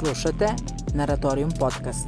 Slušate 0.00 0.48
Naratorium 0.94 1.50
podcast. 1.58 2.06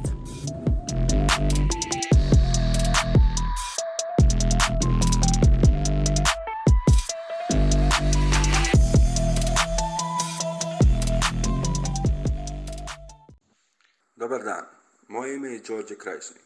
Dobar 14.15 14.43
dan, 14.43 14.65
moje 15.07 15.35
ime 15.35 15.49
je 15.49 15.59
Đorđe 15.67 15.95
Krajšnik. 15.95 16.43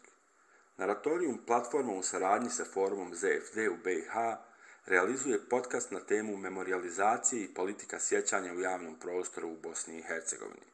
Naratorium 0.77 1.37
platforma 1.45 1.93
u 1.93 2.03
saradnji 2.03 2.49
sa 2.49 2.65
forumom 2.73 3.15
ZFD 3.15 3.57
u 3.71 3.77
BiH 3.83 4.13
realizuje 4.85 5.39
podcast 5.49 5.91
na 5.91 5.99
temu 5.99 6.37
memorializacije 6.37 7.43
i 7.43 7.53
politika 7.53 7.99
sjećanja 7.99 8.53
u 8.53 8.59
javnom 8.59 8.99
prostoru 8.99 9.49
u 9.49 9.57
Bosni 9.63 9.97
i 9.97 10.01
Hercegovini. 10.01 10.67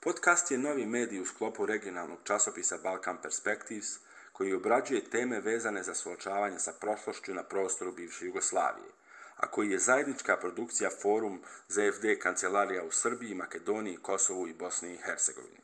Podcast 0.00 0.50
je 0.50 0.58
novi 0.58 0.86
medij 0.86 1.20
u 1.20 1.26
sklopu 1.26 1.66
regionalnog 1.66 2.18
časopisa 2.24 2.78
Balkan 2.82 3.18
Perspectives, 3.22 3.98
koji 4.32 4.54
obrađuje 4.54 5.10
teme 5.10 5.40
vezane 5.40 5.82
za 5.82 5.94
suočavanje 5.94 6.58
sa 6.58 6.72
prošlošću 6.80 7.34
na 7.34 7.42
prostoru 7.42 7.92
bivše 7.92 8.26
Jugoslavije, 8.26 8.90
a 9.36 9.50
koji 9.50 9.70
je 9.70 9.78
zajednička 9.78 10.36
produkcija 10.36 10.90
forum 11.02 11.42
ZFD 11.68 12.18
kancelarija 12.22 12.84
u 12.84 12.90
Srbiji, 12.90 13.34
Makedoniji, 13.34 13.96
Kosovu 14.02 14.48
i 14.48 14.54
Bosni 14.54 14.94
i 14.94 15.02
Hercegovini. 15.04 15.61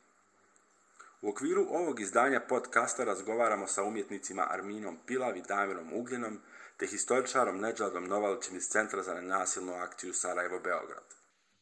U 1.21 1.29
okviru 1.29 1.65
ovog 1.69 1.99
izdanja 1.99 2.41
podcasta 2.49 3.03
razgovaramo 3.03 3.67
sa 3.67 3.83
umjetnicima 3.83 4.47
Arminom 4.49 4.97
Pilav 5.07 5.37
i 5.37 5.41
Damirom 5.47 5.93
Ugljenom, 5.93 6.39
te 6.77 6.87
historičarom 6.87 7.59
Neđadom 7.59 8.03
Novalićem 8.03 8.55
iz 8.57 8.63
Centra 8.63 9.03
za 9.03 9.13
nenasilnu 9.13 9.73
akciju 9.73 10.13
Sarajevo-Beograd. 10.13 11.07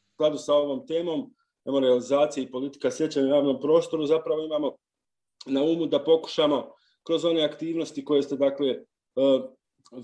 U 0.10 0.14
skladu 0.14 0.38
sa 0.38 0.54
ovom 0.54 0.88
temom, 0.88 1.34
memorializacije 1.66 2.44
i 2.44 2.52
politika 2.52 2.92
sjećanja 2.92 3.26
u 3.26 3.30
javnom 3.30 3.62
prostoru, 3.62 4.06
zapravo 4.06 4.46
imamo 4.46 4.76
na 5.46 5.64
umu 5.64 5.86
da 5.86 6.04
pokušamo 6.04 6.74
kroz 7.04 7.26
one 7.26 7.44
aktivnosti 7.44 8.06
koje 8.06 8.24
ste 8.24 8.36
dakle 8.36 8.68
e, 8.68 8.82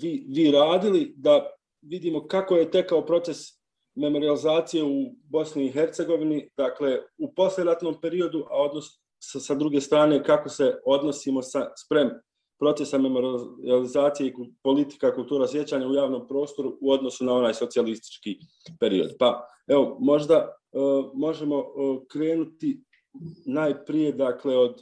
vi, 0.01 0.25
vi 0.29 0.51
radili, 0.51 1.13
da 1.17 1.51
vidimo 1.81 2.27
kako 2.27 2.55
je 2.55 2.71
tekao 2.71 3.05
proces 3.05 3.37
memorializacije 3.95 4.83
u 4.83 5.15
Bosni 5.29 5.65
i 5.65 5.71
Hercegovini, 5.71 6.49
dakle 6.57 6.99
u 7.17 7.33
posleratnom 7.33 8.01
periodu, 8.01 8.45
a 8.49 8.61
odnos 8.61 9.02
sa, 9.23 9.39
sa 9.39 9.55
druge 9.55 9.81
strane 9.81 10.23
kako 10.23 10.49
se 10.49 10.75
odnosimo 10.85 11.41
sa 11.41 11.71
sprem 11.85 12.09
procesa 12.59 12.97
memorializacije 12.97 14.27
i 14.27 14.33
politika 14.63 15.15
kultura 15.15 15.47
sjećanja 15.47 15.87
u 15.87 15.93
javnom 15.93 16.27
prostoru 16.27 16.77
u 16.81 16.91
odnosu 16.91 17.25
na 17.25 17.33
onaj 17.33 17.53
socijalistički 17.53 18.37
period. 18.79 19.15
Pa 19.19 19.47
evo, 19.67 19.97
možda 19.99 20.55
uh, 20.71 21.11
možemo 21.13 21.57
uh, 21.57 22.01
krenuti 22.11 22.83
najprije 23.45 24.11
dakle 24.11 24.57
od 24.57 24.81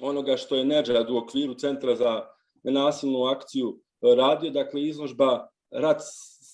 onoga 0.00 0.36
što 0.36 0.56
je 0.56 0.64
Nedžad 0.64 1.10
u 1.10 1.16
okviru 1.16 1.54
Centra 1.54 1.96
za 1.96 2.22
nenasilnu 2.62 3.24
akciju 3.24 3.80
radio, 4.16 4.50
dakle 4.50 4.82
izložba 4.82 5.48
rat 5.70 6.00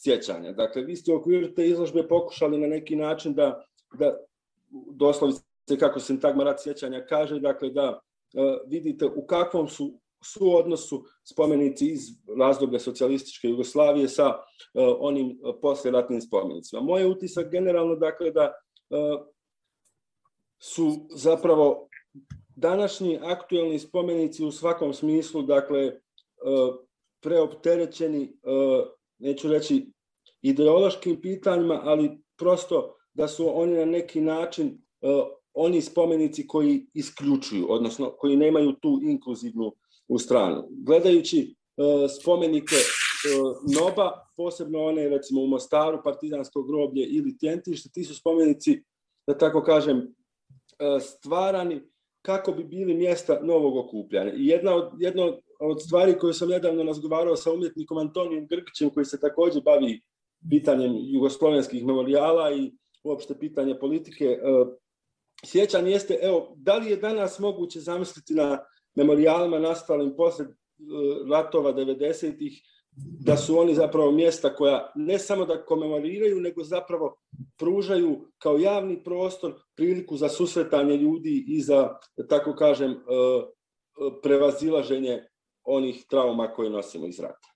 sjećanja. 0.03 0.53
Dakle, 0.53 0.83
vi 0.83 0.97
ste 0.97 1.13
u 1.13 1.17
okviru 1.17 1.55
te 1.55 1.67
izložbe 1.67 2.09
pokušali 2.09 2.59
na 2.59 2.67
neki 2.67 2.97
način 2.97 3.35
da, 3.35 3.65
da 3.99 4.17
doslovice 4.71 5.54
se, 5.69 5.79
kako 5.79 6.01
sintagma 6.01 6.45
rad 6.45 6.63
sjećanja 6.63 7.07
kaže, 7.09 7.41
dakle 7.41 7.71
da 7.71 8.01
e, 8.35 8.59
vidite 8.67 9.07
u 9.07 9.27
kakvom 9.27 9.69
su 9.69 10.01
su 10.25 10.57
odnosu 10.57 11.05
spomenici 11.25 11.87
iz 11.87 12.01
razdoblja 12.39 12.79
socijalističke 12.79 13.49
Jugoslavije 13.49 14.09
sa 14.09 14.25
e, 14.25 14.35
onim 14.99 15.39
posljeratnim 15.63 16.21
spomenicima. 16.21 16.83
Moje 16.83 17.07
utisak 17.07 17.51
generalno 17.51 17.97
dakle 17.97 18.31
da 18.31 18.43
e, 18.43 18.53
su 20.59 21.07
zapravo 21.11 21.89
današnji 22.57 23.19
aktuelni 23.23 23.79
spomenici 23.79 24.45
u 24.45 24.53
svakom 24.53 24.95
smislu 24.95 25.43
dakle 25.43 25.93
preopterećeni 27.23 28.37
neću 29.19 29.49
reći 29.49 29.93
ideološkim 30.43 31.21
pitanjima, 31.21 31.81
ali 31.85 32.19
prosto 32.39 32.97
da 33.15 33.29
su 33.29 33.61
oni 33.61 33.75
na 33.75 33.85
neki 33.85 34.21
način 34.21 34.83
oni 35.55 35.83
spomenici 35.83 36.47
koji 36.47 36.87
isključuju, 36.95 37.67
odnosno 37.69 38.11
koji 38.19 38.37
nemaju 38.37 38.73
tu 38.73 39.01
inkluzivnu 39.03 39.73
u 40.09 40.19
stranu. 40.19 40.69
Gledajući 40.71 41.41
e, 41.41 42.09
spomenike 42.09 42.75
e, 42.75 42.85
Noba, 43.81 44.29
posebno 44.37 44.85
one 44.85 45.09
recimo 45.09 45.43
u 45.43 45.47
Mostaru, 45.47 46.01
Partizansko 46.05 46.63
groblje 46.63 47.07
ili 47.07 47.39
Tjentište, 47.39 47.91
ti 47.93 48.05
su 48.05 48.15
spomenici, 48.15 48.83
da 49.27 49.39
tako 49.39 49.63
kažem, 49.63 49.99
e, 49.99 50.05
stvarani 51.01 51.81
kako 52.23 52.53
bi 52.53 52.65
bili 52.65 52.95
mjesta 52.95 53.41
novog 53.43 53.77
okupljanja. 53.77 54.33
I 54.37 54.47
jedna 54.47 54.75
od, 54.75 54.93
jedna 54.99 55.33
od 55.61 55.83
stvari 55.83 56.19
koju 56.19 56.33
sam 56.33 56.49
nedavno 56.49 56.83
razgovarao 56.83 57.37
sa 57.37 57.53
umjetnikom 57.53 57.99
Antonijom 57.99 58.47
Grkićem, 58.47 58.91
koji 58.91 59.05
se 59.05 59.21
također 59.21 59.63
bavi 59.63 60.01
pitanjem 60.51 60.93
jugoslovenskih 60.97 61.85
memorijala 61.85 62.53
i 62.53 62.73
uopšte 63.05 63.39
pitanje 63.39 63.79
politike, 63.79 64.25
e, 64.25 64.39
sjećan 65.45 65.87
jeste, 65.87 66.19
evo, 66.23 66.55
da 66.57 66.77
li 66.77 66.91
je 66.91 66.97
danas 66.97 67.39
moguće 67.39 67.81
zamisliti 67.81 68.35
na 68.35 68.59
memorialima 68.95 69.59
nastalim 69.59 70.17
posle 70.17 70.45
e, 70.45 70.51
ratova 71.31 71.73
90-ih, 71.73 72.63
da 72.97 73.37
su 73.37 73.59
oni 73.59 73.75
zapravo 73.75 74.13
mjesta 74.13 74.55
koja 74.55 74.93
ne 74.95 75.19
samo 75.19 75.45
da 75.45 75.65
komemoriraju, 75.65 76.41
nego 76.41 76.65
zapravo 76.65 77.17
pružaju 77.59 78.33
kao 78.39 78.59
javni 78.59 79.05
prostor 79.05 79.55
priliku 79.77 80.17
za 80.17 80.29
susretanje 80.29 80.97
ljudi 80.97 81.45
i 81.49 81.61
za, 81.63 81.99
tako 82.29 82.55
kažem, 82.55 82.91
e, 82.91 82.95
e, 82.95 83.01
prevazilaženje 84.23 85.23
onih 85.65 86.05
trauma 86.11 86.49
koje 86.49 86.71
nosimo 86.71 87.07
iz 87.07 87.21
rata. 87.21 87.49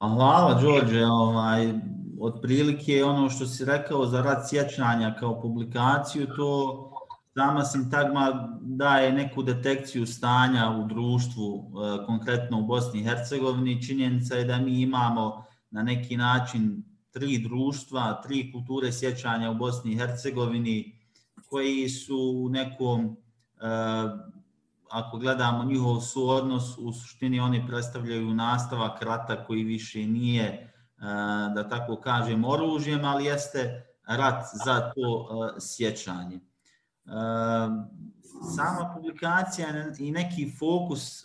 Hvala, 0.00 0.60
Đorđe. 0.62 1.04
Ovaj, 1.04 1.72
otprilike 2.20 3.04
ono 3.04 3.30
što 3.30 3.46
si 3.46 3.64
rekao 3.64 4.06
za 4.06 4.22
rad 4.22 4.48
sjećanja 4.48 5.14
kao 5.20 5.40
publikaciju, 5.40 6.26
to 6.36 6.84
sama 7.38 7.64
sintagma 7.64 8.48
daje 8.60 9.12
neku 9.12 9.42
detekciju 9.42 10.06
stanja 10.06 10.70
u 10.70 10.88
društvu, 10.88 11.72
e, 12.02 12.06
konkretno 12.06 12.58
u 12.58 12.66
Bosni 12.66 13.00
i 13.00 13.04
Hercegovini. 13.04 13.82
Činjenica 13.82 14.34
je 14.34 14.44
da 14.44 14.58
mi 14.58 14.80
imamo 14.80 15.44
na 15.70 15.82
neki 15.82 16.16
način 16.16 16.84
tri 17.10 17.38
društva, 17.38 18.22
tri 18.22 18.52
kulture 18.52 18.92
sjećanja 18.92 19.50
u 19.50 19.54
Bosni 19.54 19.92
i 19.92 19.96
Hercegovini 19.96 20.98
koji 21.48 21.88
su 21.88 22.32
u 22.44 22.48
nekom, 22.48 23.04
e, 23.04 23.66
ako 24.90 25.18
gledamo 25.18 25.64
njihov 25.64 26.00
suodnos, 26.00 26.78
u 26.78 26.92
suštini 26.92 27.40
oni 27.40 27.66
predstavljaju 27.66 28.34
nastavak 28.34 29.02
rata 29.02 29.44
koji 29.44 29.64
više 29.64 30.06
nije, 30.06 30.67
da 31.54 31.68
tako 31.68 31.96
kažem, 31.96 32.44
oružjem, 32.44 33.04
ali 33.04 33.24
jeste 33.24 33.86
rat 34.06 34.44
za 34.64 34.92
to 34.94 35.28
sjećanje. 35.60 36.40
Sama 38.56 38.94
publikacija 38.94 39.68
i 39.98 40.10
neki 40.10 40.52
fokus 40.58 41.24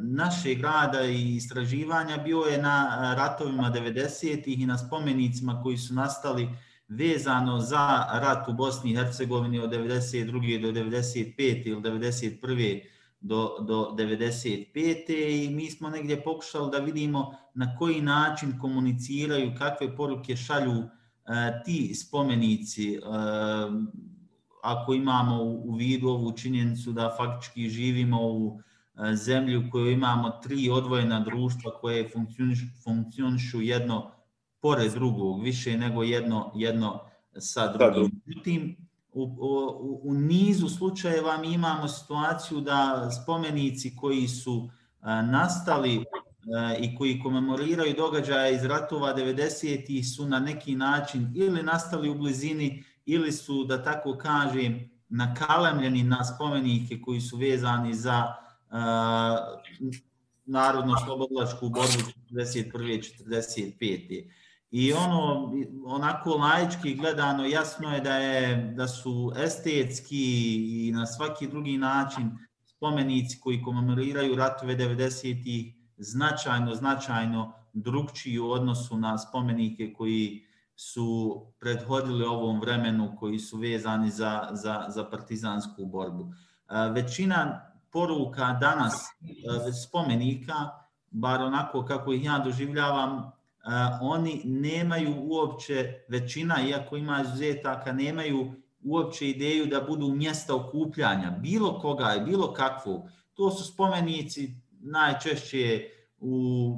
našeg 0.00 0.60
rada 0.60 1.02
i 1.02 1.36
istraživanja 1.36 2.16
bio 2.16 2.38
je 2.38 2.62
na 2.62 3.14
ratovima 3.16 3.72
90-ih 3.74 4.60
i 4.60 4.66
na 4.66 4.78
spomenicima 4.78 5.60
koji 5.62 5.76
su 5.76 5.94
nastali 5.94 6.48
vezano 6.88 7.60
za 7.60 8.06
rat 8.12 8.48
u 8.48 8.52
Bosni 8.52 8.90
i 8.90 8.96
Hercegovini 8.96 9.58
od 9.58 9.70
92. 9.70 10.62
do 10.62 10.80
95. 10.80 11.66
ili 11.66 11.80
91 11.80 12.82
do, 13.22 13.56
do 13.60 13.94
95. 13.98 15.44
i 15.44 15.50
mi 15.50 15.70
smo 15.70 15.90
negdje 15.90 16.22
pokušali 16.22 16.70
da 16.70 16.78
vidimo 16.78 17.34
na 17.54 17.76
koji 17.76 18.00
način 18.00 18.58
komuniciraju, 18.60 19.54
kakve 19.58 19.96
poruke 19.96 20.36
šalju 20.36 20.78
uh, 20.78 20.86
ti 21.64 21.94
spomenici 21.94 22.98
uh, 22.98 23.12
ako 24.62 24.94
imamo 24.94 25.42
u 25.42 25.74
vidu 25.74 26.08
ovu 26.08 26.32
činjenicu 26.32 26.92
da 26.92 27.14
faktički 27.16 27.68
živimo 27.68 28.18
u 28.22 28.60
e, 28.60 29.16
zemlji 29.16 29.56
u 29.56 29.70
kojoj 29.70 29.92
imamo 29.92 30.30
tri 30.30 30.70
odvojena 30.70 31.20
društva 31.20 31.70
koje 31.80 32.10
funkcionišu 32.84 33.60
jedno 33.60 34.10
pored 34.60 34.92
drugog, 34.92 35.42
više 35.42 35.78
nego 35.78 36.02
jedno, 36.02 36.52
jedno 36.54 37.00
sa 37.38 37.72
drugim. 37.72 38.20
Međutim, 38.26 38.76
u, 39.12 39.22
u, 39.22 40.00
u 40.04 40.14
nizu 40.14 40.68
slučajeva 40.68 41.38
mi 41.38 41.52
imamo 41.52 41.88
situaciju 41.88 42.60
da 42.60 43.10
spomenici 43.22 43.96
koji 43.96 44.28
su 44.28 44.70
a, 45.00 45.22
nastali 45.22 46.04
a, 46.56 46.74
i 46.80 46.96
koji 46.96 47.20
komemoriraju 47.20 47.94
događaje 47.96 48.54
iz 48.54 48.64
ratova 48.64 49.16
90-ih 49.16 50.08
su 50.08 50.26
na 50.26 50.38
neki 50.38 50.74
način 50.74 51.32
ili 51.34 51.62
nastali 51.62 52.08
u 52.08 52.14
blizini 52.14 52.84
ili 53.06 53.32
su, 53.32 53.64
da 53.64 53.82
tako 53.82 54.16
kažem, 54.18 54.90
nakalemljeni 55.08 56.02
na 56.02 56.24
spomenike 56.24 57.00
koji 57.00 57.20
su 57.20 57.36
vezani 57.36 57.94
za 57.94 58.24
e, 58.24 58.34
a, 58.70 59.58
narodno 60.44 60.94
slobodlačku 61.04 61.68
borbu 61.68 62.12
41. 62.30 62.72
45. 63.28 64.30
I 64.72 64.92
ono, 64.92 65.52
onako 65.84 66.30
laički 66.30 66.94
gledano, 66.94 67.44
jasno 67.44 67.94
je 67.94 68.00
da, 68.00 68.14
je 68.16 68.72
da 68.76 68.88
su 68.88 69.32
estetski 69.36 70.54
i 70.88 70.92
na 70.92 71.06
svaki 71.06 71.48
drugi 71.48 71.78
način 71.78 72.38
spomenici 72.66 73.40
koji 73.40 73.62
komemoriraju 73.62 74.36
ratove 74.36 74.76
90-ih 74.76 75.74
značajno, 75.96 76.74
značajno 76.74 77.52
drugčiji 77.72 78.38
u 78.38 78.50
odnosu 78.50 78.96
na 78.96 79.18
spomenike 79.18 79.92
koji 79.92 80.42
su 80.76 81.40
prethodili 81.60 82.24
ovom 82.24 82.60
vremenu, 82.60 83.16
koji 83.18 83.38
su 83.38 83.58
vezani 83.58 84.10
za, 84.10 84.48
za, 84.52 84.84
za 84.88 85.04
partizansku 85.04 85.86
borbu. 85.86 86.32
E, 86.70 86.90
većina 86.90 87.60
poruka 87.90 88.52
danas 88.60 88.94
e, 89.20 89.72
spomenika, 89.72 90.54
bar 91.10 91.42
onako 91.42 91.84
kako 91.84 92.12
ih 92.12 92.24
ja 92.24 92.38
doživljavam, 92.38 93.32
oni 94.00 94.40
nemaju 94.44 95.14
uopće, 95.18 96.04
većina, 96.08 96.56
iako 96.68 96.96
ima 96.96 97.22
izuzetaka, 97.22 97.92
nemaju 97.92 98.52
uopće 98.84 99.28
ideju 99.28 99.66
da 99.66 99.80
budu 99.80 100.08
mjesta 100.08 100.56
okupljanja, 100.56 101.30
bilo 101.30 101.80
koga 101.80 102.14
i 102.14 102.24
bilo 102.24 102.52
kakvog. 102.52 103.02
To 103.34 103.50
su 103.50 103.72
spomenici 103.72 104.54
najčešće 104.80 105.88
u 106.20 106.76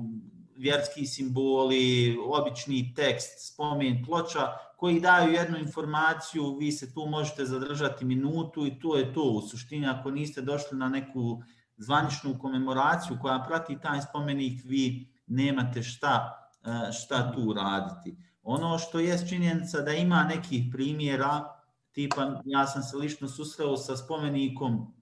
vjerski 0.57 1.07
simboli, 1.07 2.19
obični 2.27 2.95
tekst, 2.97 3.53
spomen, 3.53 4.05
ploča, 4.05 4.41
koji 4.77 5.01
daju 5.01 5.33
jednu 5.33 5.59
informaciju, 5.59 6.57
vi 6.57 6.73
se 6.73 6.95
tu 6.95 7.07
možete 7.07 7.45
zadržati 7.45 8.05
minutu 8.05 8.67
i 8.67 8.79
to 8.81 8.97
je 8.97 9.15
to. 9.15 9.23
U 9.23 9.41
suštini, 9.41 9.87
ako 9.87 10.11
niste 10.11 10.41
došli 10.41 10.79
na 10.79 10.89
neku 10.89 11.43
zvaničnu 11.77 12.39
komemoraciju 12.39 13.19
koja 13.23 13.45
prati 13.49 13.79
taj 13.83 14.01
spomenik, 14.01 14.61
vi 14.65 15.09
nemate 15.27 15.83
šta, 15.83 16.44
E, 16.65 16.93
šta 16.93 17.33
tu 17.33 17.53
raditi. 17.53 18.17
Ono 18.43 18.79
što 18.79 18.99
je 18.99 19.29
činjenica 19.29 19.81
da 19.81 19.93
ima 19.93 20.25
nekih 20.25 20.65
primjera, 20.73 21.45
tipa 21.93 22.41
ja 22.45 22.67
sam 22.67 22.83
se 22.83 22.97
lično 22.97 23.29
susreo 23.29 23.77
sa 23.77 23.97
spomenikom 23.97 24.95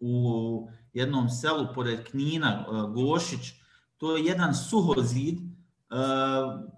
u 0.00 0.68
jednom 0.92 1.28
selu 1.28 1.66
pored 1.74 2.04
Knina, 2.04 2.48
e, 2.48 2.64
Gošić, 2.94 3.52
to 3.96 4.16
je 4.16 4.24
jedan 4.24 4.54
suhozid 4.54 5.38
e, 5.38 5.44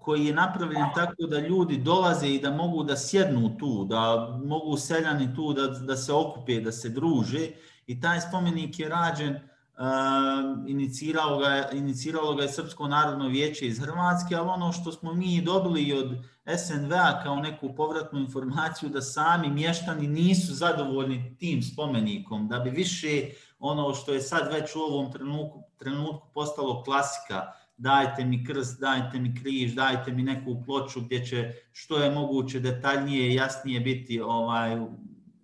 koji 0.01 0.25
je 0.25 0.33
napravljen 0.33 0.85
tako 0.95 1.27
da 1.27 1.39
ljudi 1.39 1.77
dolaze 1.77 2.27
i 2.27 2.41
da 2.41 2.51
mogu 2.51 2.83
da 2.83 2.97
sjednu 2.97 3.57
tu, 3.57 3.85
da 3.85 4.37
mogu 4.45 4.77
seljani 4.77 5.35
tu 5.35 5.53
da, 5.53 5.67
da 5.67 5.95
se 5.95 6.13
okupe, 6.13 6.61
da 6.61 6.71
se 6.71 6.89
druže 6.89 7.47
i 7.87 7.99
taj 7.99 8.21
spomenik 8.21 8.79
je 8.79 8.89
rađen 8.89 9.35
Uh, 9.35 9.50
Ehm, 9.81 10.67
iniciralo, 10.67 11.37
ga, 11.37 11.69
iniciralo 11.73 12.35
ga 12.35 12.43
je 12.43 12.49
Srpsko 12.49 12.87
narodno 12.87 13.27
vijeće 13.27 13.67
iz 13.67 13.79
Hrvatske, 13.79 14.35
ali 14.35 14.49
ono 14.49 14.71
što 14.71 14.91
smo 14.91 15.13
mi 15.13 15.41
dobili 15.41 15.93
od 15.93 16.17
SNV-a 16.57 17.23
kao 17.23 17.35
neku 17.35 17.75
povratnu 17.75 18.19
informaciju 18.19 18.89
da 18.89 19.01
sami 19.01 19.49
mještani 19.49 20.07
nisu 20.07 20.53
zadovoljni 20.53 21.37
tim 21.39 21.63
spomenikom, 21.63 22.47
da 22.47 22.59
bi 22.59 22.69
više 22.69 23.29
ono 23.59 23.93
što 23.93 24.13
je 24.13 24.21
sad 24.21 24.53
već 24.53 24.75
u 24.75 24.79
ovom 24.79 25.11
trenutku, 25.11 25.63
trenutku 25.77 26.27
postalo 26.33 26.83
klasika, 26.83 27.41
dajte 27.77 28.25
mi 28.25 28.45
krst, 28.45 28.79
dajte 28.79 29.19
mi 29.19 29.35
križ, 29.41 29.73
dajte 29.73 30.11
mi 30.11 30.23
neku 30.23 30.63
ploču 30.65 31.01
gdje 31.01 31.25
će 31.25 31.53
što 31.71 31.97
je 31.97 32.11
moguće 32.11 32.59
detaljnije 32.59 33.29
i 33.31 33.35
jasnije 33.35 33.79
biti 33.79 34.21
ovaj 34.21 34.77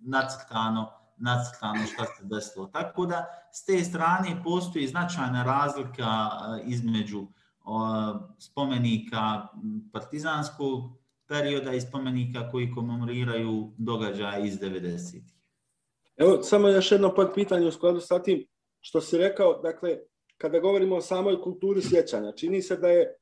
nacrtano, 0.00 0.97
nacrtano 1.20 1.86
šta 1.86 2.04
se 2.04 2.24
desilo. 2.24 2.66
Tako 2.66 3.06
da 3.06 3.26
s 3.52 3.64
te 3.64 3.84
strane 3.84 4.42
postoji 4.44 4.86
značajna 4.86 5.42
razlika 5.44 6.04
e, 6.04 6.62
između 6.66 7.26
spomenika 8.38 9.46
partizanskog 9.92 10.98
perioda 11.26 11.72
i 11.72 11.80
spomenika 11.80 12.50
koji 12.50 12.72
komemoriraju 12.74 13.72
događaje 13.78 14.46
iz 14.46 14.60
90-ih. 14.60 15.22
Evo, 16.16 16.42
samo 16.42 16.68
još 16.68 16.92
jedno 16.92 17.14
pod 17.14 17.30
pitanje 17.34 17.66
u 17.66 17.72
skladu 17.72 18.00
sa 18.00 18.22
tim 18.22 18.46
što 18.80 19.00
si 19.00 19.18
rekao, 19.18 19.60
dakle, 19.62 19.98
kada 20.36 20.58
govorimo 20.58 20.96
o 20.96 21.00
samoj 21.00 21.42
kulturi 21.42 21.82
sjećanja, 21.82 22.32
čini 22.32 22.62
se 22.62 22.76
da 22.76 22.88
je 22.88 23.16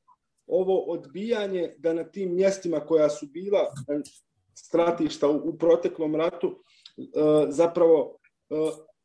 ovo 0.47 0.79
odbijanje 0.79 1.75
da 1.77 1.93
na 1.93 2.03
tim 2.03 2.35
mjestima 2.35 2.79
koja 2.79 3.09
su 3.09 3.27
bila 3.27 3.59
e, 3.59 4.01
stratišta 4.53 5.29
u, 5.29 5.49
u 5.49 5.57
proteklom 5.57 6.15
ratu, 6.15 6.63
E, 6.97 7.03
zapravo 7.49 8.17
e, 8.49 8.55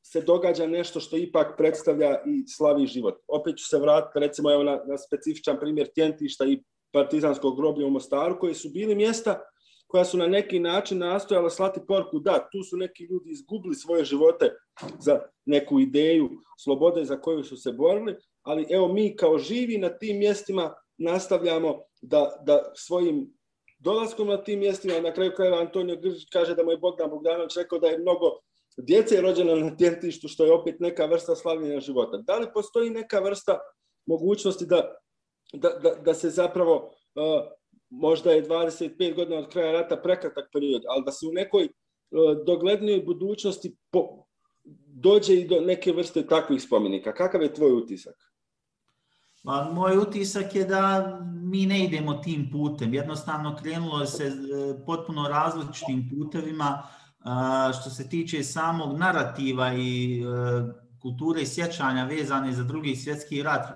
se 0.03 0.21
događa 0.21 0.67
nešto 0.67 1.01
što 1.01 1.17
ipak 1.17 1.57
predstavlja 1.57 2.23
i 2.27 2.49
slavi 2.49 2.87
život. 2.87 3.15
Opet 3.29 3.57
ću 3.57 3.65
se 3.65 3.79
vratiti, 3.79 4.19
recimo, 4.21 4.53
evo 4.53 4.63
na, 4.63 4.81
na 4.87 4.99
specifičan 4.99 5.59
primjer 5.61 5.89
Tjentišta 5.95 6.45
i 6.45 6.63
partizanskog 6.93 7.57
groblja 7.57 7.87
u 7.87 7.91
Mostaru, 7.91 8.39
koji 8.39 8.55
su 8.55 8.69
bili 8.69 8.95
mjesta 8.95 9.41
koja 9.93 10.05
su 10.05 10.19
na 10.19 10.27
neki 10.27 10.59
način 10.59 10.99
nastojala 10.99 11.51
slati 11.51 11.81
porku 11.89 12.19
da 12.19 12.49
tu 12.53 12.63
su 12.63 12.77
neki 12.77 13.05
ljudi 13.05 13.31
izgubili 13.31 13.75
svoje 13.75 14.05
živote 14.05 14.51
za 14.99 15.21
neku 15.45 15.81
ideju 15.81 16.31
slobode 16.65 17.05
za 17.05 17.21
koju 17.21 17.45
su 17.45 17.57
se 17.57 17.73
borili, 17.73 18.17
ali 18.43 18.67
evo 18.71 18.89
mi 18.89 19.17
kao 19.17 19.39
živi 19.39 19.79
na 19.79 19.89
tim 19.89 20.19
mjestima 20.19 20.75
nastavljamo 20.99 21.83
da, 22.03 22.43
da 22.47 22.73
svojim 22.75 23.35
dolaskom 23.85 24.29
na 24.29 24.37
tim 24.37 24.59
mjestima, 24.59 25.01
na 25.01 25.13
kraju 25.13 25.33
krajeva 25.37 25.61
Antonio 25.61 25.97
Gržić 25.97 26.29
kaže 26.33 26.55
da 26.55 26.65
mu 26.65 26.71
je 26.71 26.79
Bogdan 26.79 27.11
Bogdanović 27.11 27.57
rekao 27.57 27.79
da 27.79 27.87
je 27.87 27.99
mnogo 27.99 28.27
djece 28.77 29.21
rođeno 29.21 29.57
na 29.57 29.77
tjentištu, 29.77 30.29
što 30.29 30.45
je 30.45 30.53
opet 30.53 30.81
neka 30.81 31.07
vrsta 31.07 31.37
slavljenja 31.37 31.81
života. 31.81 32.17
Da 32.17 32.39
li 32.39 32.53
postoji 32.55 32.91
neka 32.91 33.21
vrsta 33.21 33.59
mogućnosti 34.07 34.67
da, 34.67 34.95
da, 35.53 35.69
da, 35.69 35.95
da 35.95 36.15
se 36.15 36.31
zapravo 36.31 36.77
uh, 37.15 37.43
možda 37.91 38.33
je 38.33 38.45
25 38.45 39.15
godina 39.15 39.39
od 39.39 39.49
kraja 39.49 39.73
rata 39.73 39.97
prekratak 39.97 40.49
period, 40.53 40.83
ali 40.89 41.05
da 41.05 41.13
se 41.13 41.27
u 41.27 41.33
nekoj 41.33 41.65
uh, 41.65 42.45
doglednoj 42.47 43.03
budućnosti 43.03 43.77
po, 43.91 44.25
dođe 44.87 45.35
i 45.35 45.49
do 45.49 45.61
neke 45.61 45.93
vrste 45.93 46.27
takvih 46.27 46.63
spomenika. 46.63 47.15
Kakav 47.15 47.43
je 47.43 47.55
tvoj 47.55 47.73
utisak? 47.73 48.15
Ma, 49.43 49.71
moj 49.73 49.97
utisak 49.99 50.55
je 50.55 50.65
da 50.65 51.19
mi 51.53 51.67
ne 51.67 51.85
idemo 51.85 52.15
tim 52.15 52.51
putem. 52.53 52.95
Jednostavno 52.95 53.57
krenulo 53.63 54.07
se 54.07 54.25
e, 54.27 54.33
potpuno 54.87 55.29
različitim 55.29 56.11
putevima 56.11 56.83
e, 56.83 57.73
što 57.73 57.91
se 57.91 58.09
tiče 58.09 58.43
samog 58.43 58.99
narativa 58.99 59.75
i 59.75 60.23
e, 60.23 60.25
kulture 60.99 61.43
i 61.43 61.47
sjećanja 61.47 62.05
vezane 62.05 62.53
za 62.53 62.63
drugi 62.65 62.97
svjetski 62.97 63.43
rat. 63.43 63.67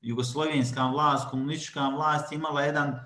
Jugoslovenska 0.00 0.86
vlast, 0.86 1.30
komunistička 1.30 1.88
vlast 1.88 2.32
imala 2.32 2.62
jedan 2.62 3.00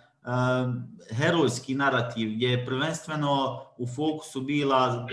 herojski 1.10 1.74
narativ 1.74 2.30
gdje 2.34 2.48
je 2.48 2.66
prvenstveno 2.66 3.60
u 3.78 3.86
fokusu 3.86 4.40
bila 4.40 5.08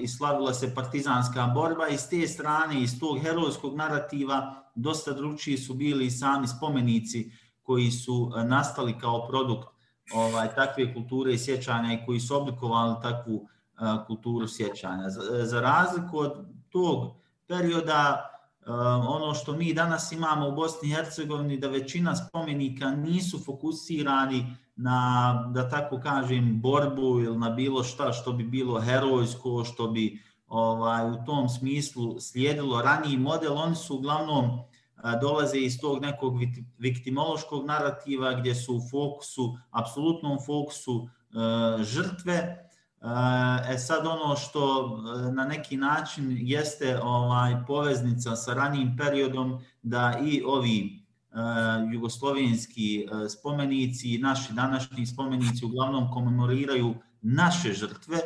i 0.00 0.08
slavila 0.08 0.54
se 0.54 0.74
partizanska 0.74 1.46
borba 1.46 1.88
i 1.88 1.98
s 1.98 2.08
te 2.08 2.26
strane, 2.26 2.80
iz 2.82 3.00
tog 3.00 3.18
herojskog 3.22 3.76
narativa, 3.76 4.67
dosta 4.78 5.12
drugčiji 5.12 5.56
su 5.58 5.74
bili 5.74 6.06
i 6.06 6.10
sami 6.10 6.48
spomenici 6.48 7.30
koji 7.62 7.90
su 7.90 8.32
e, 8.36 8.44
nastali 8.44 8.98
kao 8.98 9.28
produkt 9.28 9.68
ovaj 10.14 10.54
takve 10.54 10.94
kulture 10.94 11.34
i 11.34 11.38
sjećanja 11.38 11.92
i 11.92 12.06
koji 12.06 12.20
su 12.20 12.36
oblikovali 12.36 12.96
takvu 13.02 13.46
e, 13.46 14.06
kulturu 14.06 14.48
sjećanja. 14.48 15.10
Za, 15.10 15.20
e, 15.36 15.44
za 15.44 15.60
razliku 15.60 16.18
od 16.18 16.32
tog 16.70 17.10
perioda, 17.46 18.24
ono 19.08 19.34
što 19.34 19.52
mi 19.52 19.74
danas 19.74 20.12
imamo 20.12 20.48
u 20.48 20.52
Bosni 20.52 20.88
i 20.88 20.92
Hercegovini, 20.92 21.58
da 21.58 21.68
većina 21.68 22.16
spomenika 22.16 22.90
nisu 22.90 23.38
fokusirani 23.44 24.56
na, 24.76 25.50
da 25.54 25.68
tako 25.68 26.00
kažem, 26.00 26.60
borbu 26.60 27.20
ili 27.20 27.38
na 27.38 27.50
bilo 27.50 27.84
šta 27.84 28.12
što 28.12 28.32
bi 28.32 28.44
bilo 28.44 28.80
herojsko, 28.80 29.64
što 29.64 29.88
bi 29.88 30.22
ovaj, 30.48 31.10
u 31.10 31.24
tom 31.26 31.48
smislu 31.48 32.20
slijedilo 32.20 32.82
raniji 32.82 33.16
model. 33.16 33.58
Oni 33.58 33.74
su 33.74 33.96
uglavnom 33.96 34.60
dolaze 35.20 35.58
iz 35.58 35.80
tog 35.80 36.02
nekog 36.02 36.34
viktimološkog 36.78 37.66
narativa 37.66 38.34
gdje 38.34 38.54
su 38.54 38.76
u 38.76 38.80
fokusu, 38.90 39.58
apsolutnom 39.70 40.38
fokusu 40.46 41.08
e, 41.08 41.84
žrtve, 41.84 42.34
e, 42.34 42.64
e 43.72 43.78
sad 43.78 44.06
ono 44.06 44.36
što 44.36 44.86
e, 45.28 45.32
na 45.32 45.44
neki 45.44 45.76
način 45.76 46.36
jeste 46.40 47.00
ovaj 47.02 47.54
poveznica 47.66 48.36
sa 48.36 48.54
ranijim 48.54 48.96
periodom 48.96 49.60
da 49.82 50.18
i 50.22 50.42
ovi 50.46 51.08
jugoslovenski 51.92 53.06
spomenici 53.06 53.38
spomenici, 53.38 54.18
naši 54.18 54.52
današnji 54.52 55.06
spomenici 55.06 55.64
uglavnom 55.64 56.10
komemoriraju 56.10 56.94
naše 57.22 57.72
žrtve. 57.72 58.18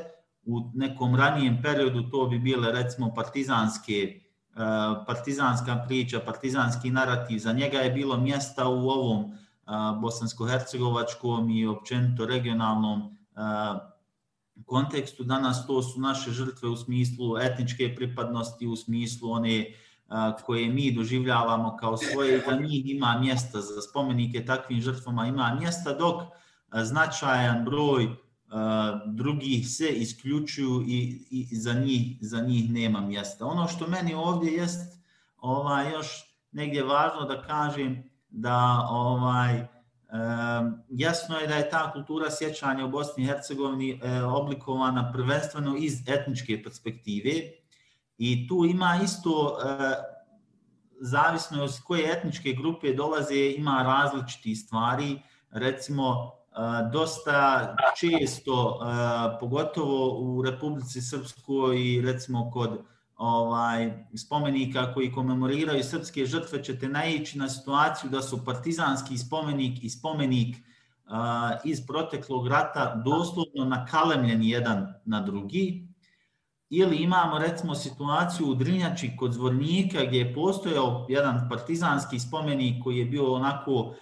U 0.44 0.70
nekom 0.74 1.14
ranijem 1.14 1.62
periodu 1.62 2.10
to 2.10 2.26
bi 2.26 2.38
bile 2.38 2.72
recimo 2.72 3.14
partizanske 3.14 4.14
uh, 4.16 4.21
Eh, 4.56 5.04
partizanska 5.06 5.84
priča, 5.88 6.20
partizanski 6.20 6.90
narativ. 6.90 7.38
Za 7.38 7.52
njega 7.52 7.78
je 7.78 7.90
bilo 7.90 8.16
mjesta 8.16 8.68
u 8.68 8.88
ovom 8.88 9.24
eh, 9.24 9.70
bosansko-hercegovačkom 10.00 11.50
i 11.58 11.66
općenito 11.66 12.26
regionalnom 12.26 13.16
eh, 13.36 13.40
kontekstu 14.66 15.24
danas 15.24 15.66
to 15.66 15.82
su 15.82 16.00
naše 16.00 16.30
žrtve 16.30 16.68
u 16.68 16.76
smislu 16.76 17.38
etničke 17.38 17.94
pripadnosti, 17.96 18.66
u 18.66 18.76
smislu 18.76 19.30
one 19.30 19.66
koje 20.44 20.68
mi 20.68 20.94
doživljavamo 20.94 21.76
kao 21.76 21.96
svoje, 21.96 22.42
za 22.46 22.56
njih 22.56 22.90
ima 22.90 23.18
mjesta, 23.20 23.60
za 23.60 23.82
spomenike 23.82 24.44
takvim 24.44 24.80
žrtvama 24.80 25.26
ima 25.26 25.56
mjesta, 25.60 25.92
dok 25.92 26.22
značajan 26.72 27.64
broj 27.64 28.16
drugi 29.06 29.64
se 29.64 29.88
isključuju 29.88 30.84
i, 30.86 31.26
i 31.30 31.56
za, 31.56 31.72
njih, 31.72 32.16
za 32.20 32.40
njih 32.40 32.70
nema 32.70 33.00
mjesta. 33.00 33.46
Ono 33.46 33.68
što 33.68 33.86
meni 33.86 34.14
ovdje 34.14 34.52
jest 34.52 34.98
ovaj, 35.36 35.92
još 35.92 36.36
negdje 36.52 36.84
važno 36.84 37.24
da 37.24 37.42
kažem 37.42 38.10
da 38.28 38.86
ovaj, 38.90 39.56
e, 39.56 39.66
jasno 40.88 41.38
je 41.38 41.46
da 41.46 41.54
je 41.54 41.70
ta 41.70 41.92
kultura 41.92 42.30
sjećanja 42.30 42.84
u 42.84 42.90
Bosni 42.90 43.24
i 43.24 43.26
Hercegovini 43.26 44.00
e, 44.02 44.22
oblikovana 44.22 45.12
prvenstveno 45.12 45.76
iz 45.76 46.08
etničke 46.08 46.62
perspektive 46.62 47.32
i 48.18 48.48
tu 48.48 48.64
ima 48.64 49.00
isto 49.04 49.58
e, 49.58 49.94
zavisno 51.00 51.64
od 51.64 51.80
koje 51.84 52.12
etničke 52.12 52.52
grupe 52.52 52.92
dolaze 52.92 53.54
ima 53.56 53.82
različiti 53.82 54.54
stvari 54.54 55.20
recimo 55.50 56.32
dosta 56.92 57.76
često 58.00 58.80
pogotovo 59.40 60.20
u 60.20 60.42
Republici 60.42 61.00
Srpskoj 61.00 61.80
i 61.80 62.00
recimo 62.00 62.50
kod 62.50 62.84
ovaj 63.16 63.92
spomenika 64.14 64.94
koji 64.94 65.12
komemoriraju 65.12 65.84
srpske 65.84 66.26
žrtve 66.26 66.64
ćete 66.64 66.88
naići 66.88 67.38
na 67.38 67.48
situaciju 67.48 68.10
da 68.10 68.22
su 68.22 68.44
partizanski 68.44 69.18
spomenik 69.18 69.84
i 69.84 69.90
spomenik 69.90 70.56
uh, 70.56 71.12
iz 71.64 71.86
proteklog 71.86 72.48
rata 72.48 73.02
doslovno 73.04 73.64
nakalemljeni 73.64 74.50
jedan 74.50 74.94
na 75.04 75.20
drugi. 75.20 75.88
Ili 76.70 76.96
imamo 76.96 77.38
recimo 77.38 77.74
situaciju 77.74 78.46
u 78.46 78.54
Drinjači 78.54 79.16
kod 79.16 79.32
Zvornika 79.32 80.04
gdje 80.04 80.18
je 80.18 80.34
postojao 80.34 81.06
jedan 81.08 81.48
partizanski 81.48 82.18
spomenik 82.18 82.82
koji 82.84 82.98
je 82.98 83.04
bio 83.04 83.34
onako 83.34 83.72
uh, 83.72 83.94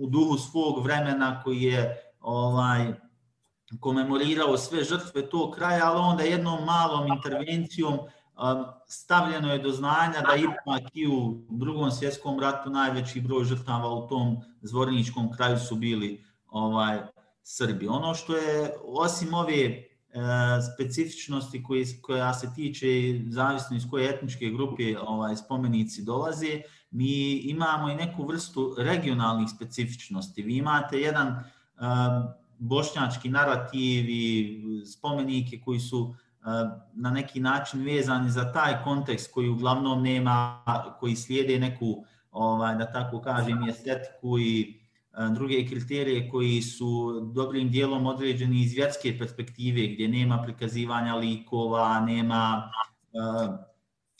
u 0.00 0.06
duhu 0.06 0.38
svog 0.38 0.84
vremena 0.84 1.42
koji 1.42 1.62
je 1.62 2.12
ovaj 2.20 2.92
komemorirao 3.80 4.56
sve 4.56 4.84
žrtve 4.84 5.28
tog 5.30 5.54
kraja, 5.54 5.90
ali 5.90 6.00
onda 6.00 6.22
jednom 6.22 6.64
malom 6.64 7.06
intervencijom 7.12 7.94
um, 7.94 8.64
stavljeno 8.86 9.52
je 9.52 9.58
do 9.58 9.72
znanja 9.72 10.20
da 10.20 10.36
ipak 10.36 10.90
i 10.94 11.06
u 11.06 11.42
drugom 11.48 11.90
svjetskom 11.90 12.40
ratu 12.40 12.70
najveći 12.70 13.20
broj 13.20 13.44
žrtava 13.44 13.94
u 13.94 14.08
tom 14.08 14.36
zvorničkom 14.62 15.32
kraju 15.32 15.58
su 15.58 15.76
bili 15.76 16.24
ovaj 16.48 16.98
Srbi. 17.42 17.88
Ono 17.88 18.14
što 18.14 18.36
je, 18.36 18.74
osim 18.84 19.34
ove 19.34 19.89
Eh, 20.14 20.62
specifičnosti 20.74 21.62
koje, 21.62 21.84
koja 22.02 22.34
se 22.34 22.48
tiče 22.54 22.86
zavisno 23.28 23.76
iz 23.76 23.82
koje 23.90 24.10
etničke 24.10 24.50
grupe 24.50 24.98
ovaj, 25.06 25.36
spomenici 25.36 26.02
dolaze, 26.04 26.60
mi 26.90 27.32
imamo 27.32 27.90
i 27.90 27.94
neku 27.94 28.26
vrstu 28.26 28.74
regionalnih 28.78 29.48
specifičnosti. 29.56 30.42
Vi 30.42 30.56
imate 30.56 31.00
jedan 31.00 31.28
eh, 31.28 31.42
bošnjački 32.58 33.28
narativi, 33.28 34.62
spomenike 34.86 35.60
koji 35.64 35.80
su 35.80 36.14
eh, 36.14 36.44
na 36.92 37.10
neki 37.10 37.40
način 37.40 37.84
vezani 37.84 38.30
za 38.30 38.52
taj 38.52 38.82
kontekst 38.84 39.32
koji 39.32 39.48
uglavnom 39.48 40.02
nema, 40.02 40.64
koji 41.00 41.16
slijede 41.16 41.58
neku, 41.58 42.04
ovaj, 42.30 42.76
da 42.76 42.92
tako 42.92 43.20
kažem, 43.20 43.68
estetiku 43.68 44.38
i 44.38 44.79
druge 45.34 45.66
kriterije 45.66 46.30
koji 46.30 46.62
su 46.62 47.20
dobrim 47.34 47.70
dijelom 47.70 48.06
određeni 48.06 48.62
iz 48.62 48.72
vjerske 48.72 49.18
perspektive, 49.18 49.86
gdje 49.86 50.08
nema 50.08 50.42
prikazivanja 50.42 51.16
likova, 51.16 52.00
nema 52.00 52.70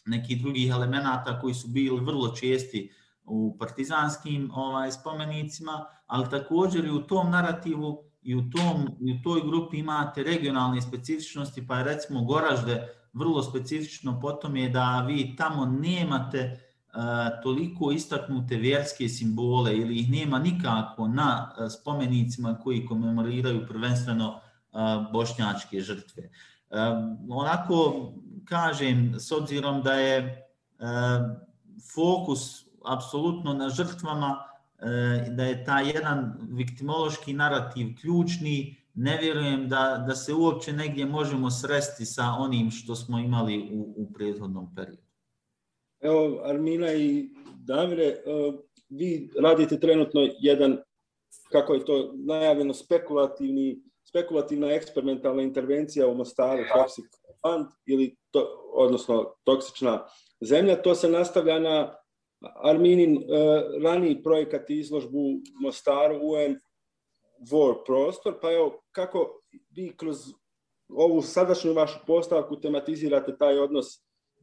nekih 0.06 0.42
drugih 0.42 0.70
elemenata 0.70 1.40
koji 1.40 1.54
su 1.54 1.68
bili 1.68 2.00
vrlo 2.00 2.34
česti 2.34 2.92
u 3.24 3.56
partizanskim 3.58 4.50
ovaj 4.54 4.92
spomenicima, 4.92 5.84
ali 6.06 6.30
također 6.30 6.84
i 6.84 6.90
u 6.90 7.02
tom 7.02 7.30
narativu 7.30 8.04
i 8.22 8.34
u, 8.34 8.50
tom, 8.50 8.88
i 9.00 9.12
u 9.12 9.22
toj 9.22 9.40
grupi 9.40 9.78
imate 9.78 10.22
regionalne 10.22 10.82
specifičnosti, 10.82 11.66
pa 11.66 11.78
je 11.78 11.84
recimo 11.84 12.24
Goražde 12.24 12.88
vrlo 13.12 13.42
specifično 13.42 14.20
potom 14.20 14.56
je 14.56 14.68
da 14.68 15.04
vi 15.08 15.36
tamo 15.36 15.66
nemate 15.66 16.38
uh, 16.38 16.69
E, 16.94 17.42
toliko 17.42 17.92
istaknute 17.92 18.56
vjerske 18.56 19.08
simbole 19.08 19.76
ili 19.76 19.98
ih 19.98 20.10
nema 20.10 20.38
nikako 20.38 21.08
na 21.08 21.52
e, 21.58 21.70
spomenicima 21.70 22.58
koji 22.62 22.86
komemoriraju 22.86 23.66
prvenstveno 23.66 24.40
e, 24.40 24.76
bošnjačke 25.12 25.80
žrtve. 25.80 26.30
Onako 27.28 28.12
kažem, 28.44 29.14
s 29.18 29.32
obzirom 29.32 29.82
da 29.82 29.92
je 29.92 30.46
fokus 31.94 32.64
apsolutno 32.86 33.54
na 33.54 33.68
žrtvama, 33.68 34.38
da 35.30 35.44
je 35.44 35.64
ta 35.64 35.80
jedan 35.80 36.38
viktimološki 36.50 37.32
narativ 37.32 37.96
ključni, 38.00 38.76
ne 38.94 39.18
vjerujem 39.22 39.68
da, 39.68 40.04
da 40.06 40.14
se 40.14 40.34
uopće 40.34 40.72
negdje 40.72 41.06
možemo 41.06 41.50
sresti 41.50 42.06
sa 42.06 42.24
onim 42.38 42.70
što 42.70 42.94
smo 42.94 43.18
imali 43.18 43.70
u, 43.72 43.94
u 43.96 44.12
prethodnom 44.12 44.74
periodu. 44.74 45.09
Evo, 46.00 46.40
Armina 46.44 46.92
i 46.92 47.28
Damire, 47.66 48.04
e, 48.04 48.22
vi 48.88 49.30
radite 49.40 49.80
trenutno 49.80 50.28
jedan, 50.40 50.78
kako 51.52 51.74
je 51.74 51.84
to 51.84 52.12
najavljeno, 52.16 52.74
spekulativni, 52.74 53.82
spekulativna 54.08 54.72
eksperimentalna 54.72 55.42
intervencija 55.42 56.06
u 56.06 56.14
Mostaru, 56.14 56.62
Toxic 56.62 57.10
Fund, 57.42 57.66
ili 57.86 58.16
to, 58.30 58.70
odnosno 58.72 59.34
toksična 59.44 60.06
zemlja. 60.40 60.82
To 60.82 60.94
se 60.94 61.08
nastavlja 61.08 61.58
na 61.58 61.94
Arminin 62.64 63.16
uh, 63.16 63.24
raniji 63.84 64.22
projekat 64.22 64.70
izložbu 64.70 65.18
Mostaru 65.60 66.16
UN 66.16 66.56
War 67.50 67.74
prostor, 67.86 68.40
pa 68.40 68.52
evo 68.52 68.80
kako 68.92 69.40
vi 69.70 69.96
kroz 69.96 70.18
ovu 70.88 71.22
sadašnju 71.22 71.72
vašu 71.72 71.98
postavku 72.06 72.60
tematizirate 72.60 73.36
taj 73.36 73.58
odnos 73.58 73.86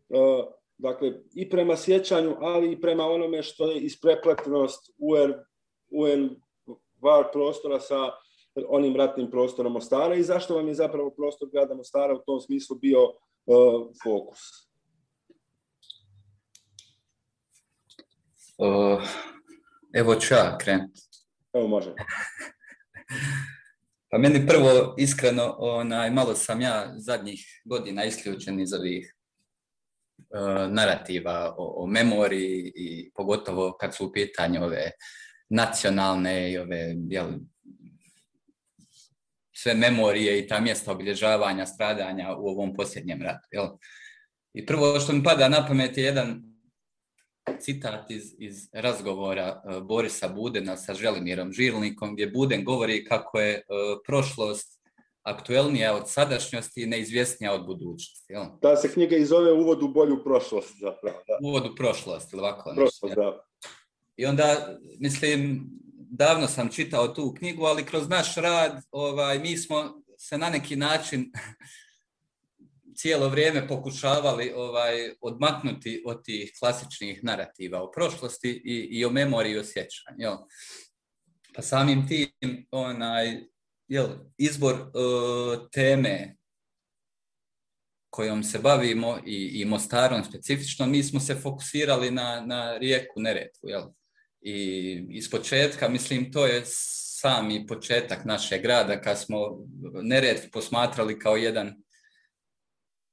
uh, 0.10 0.46
dakle 0.78 1.14
i 1.36 1.50
prema 1.50 1.76
sjećanju, 1.76 2.36
ali 2.40 2.72
i 2.72 2.82
prema 2.82 3.06
onome 3.06 3.44
što 3.44 3.72
je 3.72 3.80
isprepletenost 3.80 4.94
UN, 4.98 5.34
UN 5.92 6.30
War 7.02 7.32
prostora 7.34 7.80
sa 7.80 8.12
onim 8.68 8.96
ratnim 8.96 9.32
prostorom 9.32 9.74
Mostara 9.74 10.16
i 10.16 10.24
zašto 10.24 10.56
vam 10.56 10.68
je 10.68 10.74
zapravo 10.74 11.10
prostor 11.10 11.50
grada 11.52 11.74
Mostara 11.74 12.14
u 12.14 12.24
tom 12.26 12.42
smislu 12.42 12.76
bio 12.76 13.04
uh, 13.04 13.88
fokus? 14.04 14.40
Uh, 18.58 19.04
evo 19.94 20.16
ću 20.16 20.34
ja 20.34 20.58
krenuti. 20.58 21.02
Evo 21.54 21.68
može. 21.68 21.94
pa 24.10 24.18
meni 24.18 24.48
prvo, 24.48 24.96
iskreno, 24.98 25.56
onaj, 25.58 26.12
malo 26.12 26.36
sam 26.36 26.62
ja 26.62 26.94
zadnjih 26.98 27.62
godina 27.66 28.06
isključen 28.06 28.60
iz 28.60 28.74
ovih 28.74 29.17
E, 30.18 30.68
narativa 30.70 31.56
o, 31.58 31.84
o 31.84 31.88
memoriji 31.88 32.72
i 32.76 33.12
pogotovo 33.16 33.78
kad 33.80 33.96
su 33.96 34.06
u 34.06 34.12
pitanju 34.12 34.64
ove 34.64 34.92
nacionalne 35.50 36.52
i 36.52 36.58
ove, 36.58 36.96
jel, 37.10 37.28
sve 39.56 39.74
memorije 39.74 40.40
i 40.40 40.48
ta 40.48 40.60
mjesta 40.60 40.92
obilježavanja, 40.92 41.66
stradanja 41.66 42.36
u 42.36 42.48
ovom 42.48 42.74
posljednjem 42.74 43.22
ratu. 43.22 43.48
Jel? 43.52 43.68
I 44.54 44.66
prvo 44.66 45.00
što 45.00 45.14
mi 45.14 45.24
pada 45.24 45.50
na 45.50 45.68
pamet 45.68 45.98
je 45.98 46.04
jedan 46.04 46.44
citat 47.60 48.12
iz, 48.12 48.36
iz 48.40 48.70
razgovora 48.74 49.62
uh, 49.66 49.84
Borisa 49.84 50.28
Budena 50.28 50.78
sa 50.78 50.94
Želimirom 50.94 51.52
Žilnikom, 51.52 52.14
gdje 52.14 52.28
Buden 52.28 52.64
govori 52.64 53.06
kako 53.06 53.40
je 53.40 53.56
uh, 53.56 54.00
prošlost 54.08 54.77
aktuelnija 55.28 55.96
od 55.96 56.10
sadašnjosti 56.10 56.84
i 56.84 56.86
neizvjesnija 56.86 57.54
od 57.54 57.66
budućnosti. 57.66 58.34
Jel? 58.34 58.46
Ta 58.62 58.76
se 58.76 58.94
knjiga 58.94 59.16
i 59.16 59.26
zove 59.26 59.52
Uvod 59.52 59.84
u 59.84 59.88
bolju 59.88 60.24
prošlost, 60.24 60.74
zapravo. 60.80 61.24
Da. 61.28 61.48
Uvod 61.48 61.66
u 61.66 61.76
prošlost, 61.76 62.34
ili 62.34 62.40
ovako 62.40 62.74
prošlost. 62.76 63.16
Da. 63.16 63.46
I 64.18 64.26
onda, 64.26 64.78
mislim, 65.00 65.70
davno 66.10 66.48
sam 66.48 66.70
čitao 66.70 67.08
tu 67.08 67.34
knjigu, 67.38 67.66
ali 67.66 67.86
kroz 67.86 68.10
naš 68.10 68.36
rad 68.36 68.82
ovaj, 68.92 69.40
mi 69.40 69.58
smo 69.58 70.04
se 70.18 70.38
na 70.38 70.50
neki 70.50 70.76
način 70.76 71.32
cijelo 73.00 73.30
vrijeme 73.30 73.68
pokušavali 73.68 74.54
ovaj 74.56 75.12
odmaknuti 75.22 76.04
od 76.06 76.24
tih 76.24 76.52
klasičnih 76.60 77.24
narativa 77.24 77.82
o 77.82 77.92
prošlosti 77.92 78.62
i, 78.66 78.88
i 78.92 79.06
o 79.06 79.10
memoriji 79.10 79.54
i 79.54 79.60
o 79.60 79.64
sjećanju. 79.64 80.38
Pa 81.56 81.62
samim 81.62 82.08
tim 82.08 82.68
onaj, 82.72 83.42
jel, 83.88 84.08
izbor 84.38 84.74
uh, 84.74 85.70
teme 85.72 86.36
kojom 88.10 88.44
se 88.44 88.60
bavimo 88.60 89.18
i, 89.26 89.62
i 89.62 89.66
Mostarom 89.66 90.24
specifično, 90.24 90.86
mi 90.86 91.04
smo 91.04 91.20
se 91.20 91.36
fokusirali 91.36 92.12
na, 92.12 92.42
na 92.46 92.78
rijeku 92.78 93.20
Neretvu. 93.20 93.70
Jel? 93.70 93.84
I 94.42 95.08
iz 95.10 95.30
početka, 95.30 95.90
mislim, 95.90 96.32
to 96.32 96.46
je 96.46 96.62
sami 96.66 97.68
početak 97.68 98.26
našeg 98.26 98.62
grada 98.62 99.02
kad 99.02 99.20
smo 99.20 99.38
Neretvu 100.02 100.50
posmatrali 100.52 101.20
kao 101.20 101.36
jedan 101.36 101.76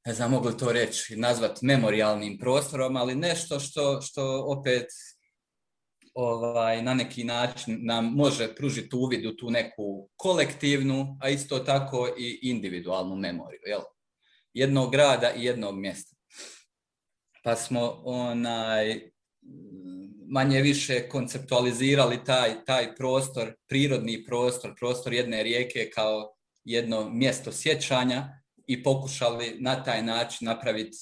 ne 0.07 0.15
znam 0.15 0.31
mogu 0.31 0.53
to 0.53 0.73
reći, 0.73 1.17
nazvat 1.17 1.63
memorialnim 1.63 2.39
prostorom, 2.39 2.97
ali 2.97 3.15
nešto 3.15 3.61
što, 3.61 4.01
što 4.01 4.45
opet 4.47 4.87
ovaj, 6.15 6.83
na 6.83 6.95
neki 6.95 7.25
način 7.25 7.79
nam 7.83 8.05
može 8.05 8.55
pružiti 8.55 8.97
uvid 8.97 9.27
u 9.27 9.37
tu 9.37 9.51
neku 9.51 10.09
kolektivnu, 10.17 11.19
a 11.21 11.29
isto 11.29 11.59
tako 11.59 12.09
i 12.19 12.39
individualnu 12.43 13.17
memoriju, 13.17 13.61
jel? 13.67 13.81
jednog 14.55 14.93
grada 14.93 15.33
i 15.37 15.45
jednog 15.45 15.79
mjesta. 15.79 16.17
Pa 17.45 17.57
smo 17.57 18.03
onaj 18.05 19.11
manje 20.29 20.61
više 20.61 21.09
konceptualizirali 21.09 22.25
taj, 22.25 22.65
taj 22.65 22.95
prostor, 22.95 23.55
prirodni 23.69 24.25
prostor, 24.25 24.75
prostor 24.79 25.13
jedne 25.13 25.43
rijeke 25.43 25.91
kao 25.95 26.35
jedno 26.65 27.11
mjesto 27.11 27.53
sjećanja 27.53 28.29
i 28.67 28.83
pokušali 28.83 29.57
na 29.61 29.83
taj 29.85 30.03
način 30.03 30.45
napraviti 30.45 30.97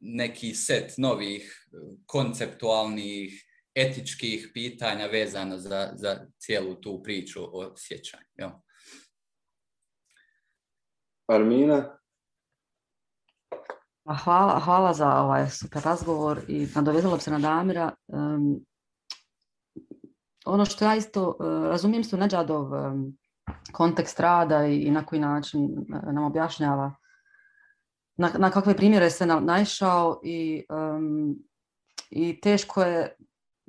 neki 0.00 0.54
set 0.54 0.92
novih 0.98 1.68
konceptualnih 2.06 3.44
etičkih 3.74 4.50
pitanja 4.54 5.06
vezano 5.06 5.58
za, 5.58 5.90
za 5.94 6.26
cijelu 6.38 6.74
tu 6.74 7.02
priču 7.02 7.40
o 7.42 7.74
sjećanju. 7.76 8.24
Jo. 8.34 8.60
Armina? 11.26 11.98
Hvala, 14.24 14.60
hvala 14.60 14.94
za 14.94 15.22
ovaj 15.22 15.50
super 15.50 15.82
razgovor 15.84 16.40
i 16.48 16.66
nadovezala 16.74 17.18
se 17.18 17.30
na 17.30 17.38
Damira. 17.38 17.92
Um, 18.06 18.64
ono 20.46 20.64
što 20.64 20.84
ja 20.84 20.96
isto 20.96 21.28
uh, 21.28 21.36
razumijem 21.66 22.04
su 22.04 22.16
Neđadov 22.16 22.72
um, 22.72 23.18
kontekst 23.72 24.20
rada 24.20 24.66
i, 24.66 24.78
i 24.78 24.90
na 24.90 25.06
koji 25.06 25.20
način 25.20 25.64
uh, 25.64 26.14
nam 26.14 26.24
objašnjava 26.24 26.94
na, 28.16 28.30
na 28.38 28.50
kakve 28.50 28.76
primjere 28.76 29.10
se 29.10 29.26
na, 29.26 29.40
naišao 29.40 30.20
i, 30.24 30.64
um, 30.70 31.36
i 32.10 32.40
teško 32.40 32.82
je 32.82 33.16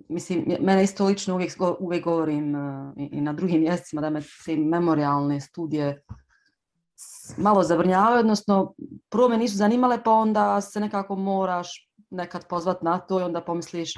mislim, 0.09 0.57
mene 0.59 0.83
isto 0.83 1.05
lično 1.05 1.33
uvijek, 1.35 1.53
uvijek 1.79 2.03
govorim 2.03 2.55
uh, 2.55 2.93
i, 2.97 3.09
i 3.11 3.21
na 3.21 3.33
drugim 3.33 3.61
mjesecima 3.61 4.01
da 4.01 4.09
me 4.09 4.21
te 4.45 4.57
memorialne 4.57 5.41
studije 5.41 6.03
malo 7.37 7.63
zabrnjavaju, 7.63 8.19
odnosno 8.19 8.73
prvo 9.09 9.29
me 9.29 9.37
nisu 9.37 9.57
zanimale, 9.57 10.03
pa 10.03 10.11
onda 10.11 10.61
se 10.61 10.79
nekako 10.79 11.15
moraš 11.15 11.91
nekad 12.09 12.47
pozvat 12.47 12.81
na 12.81 12.99
to 12.99 13.19
i 13.19 13.23
onda 13.23 13.41
pomisliš 13.41 13.93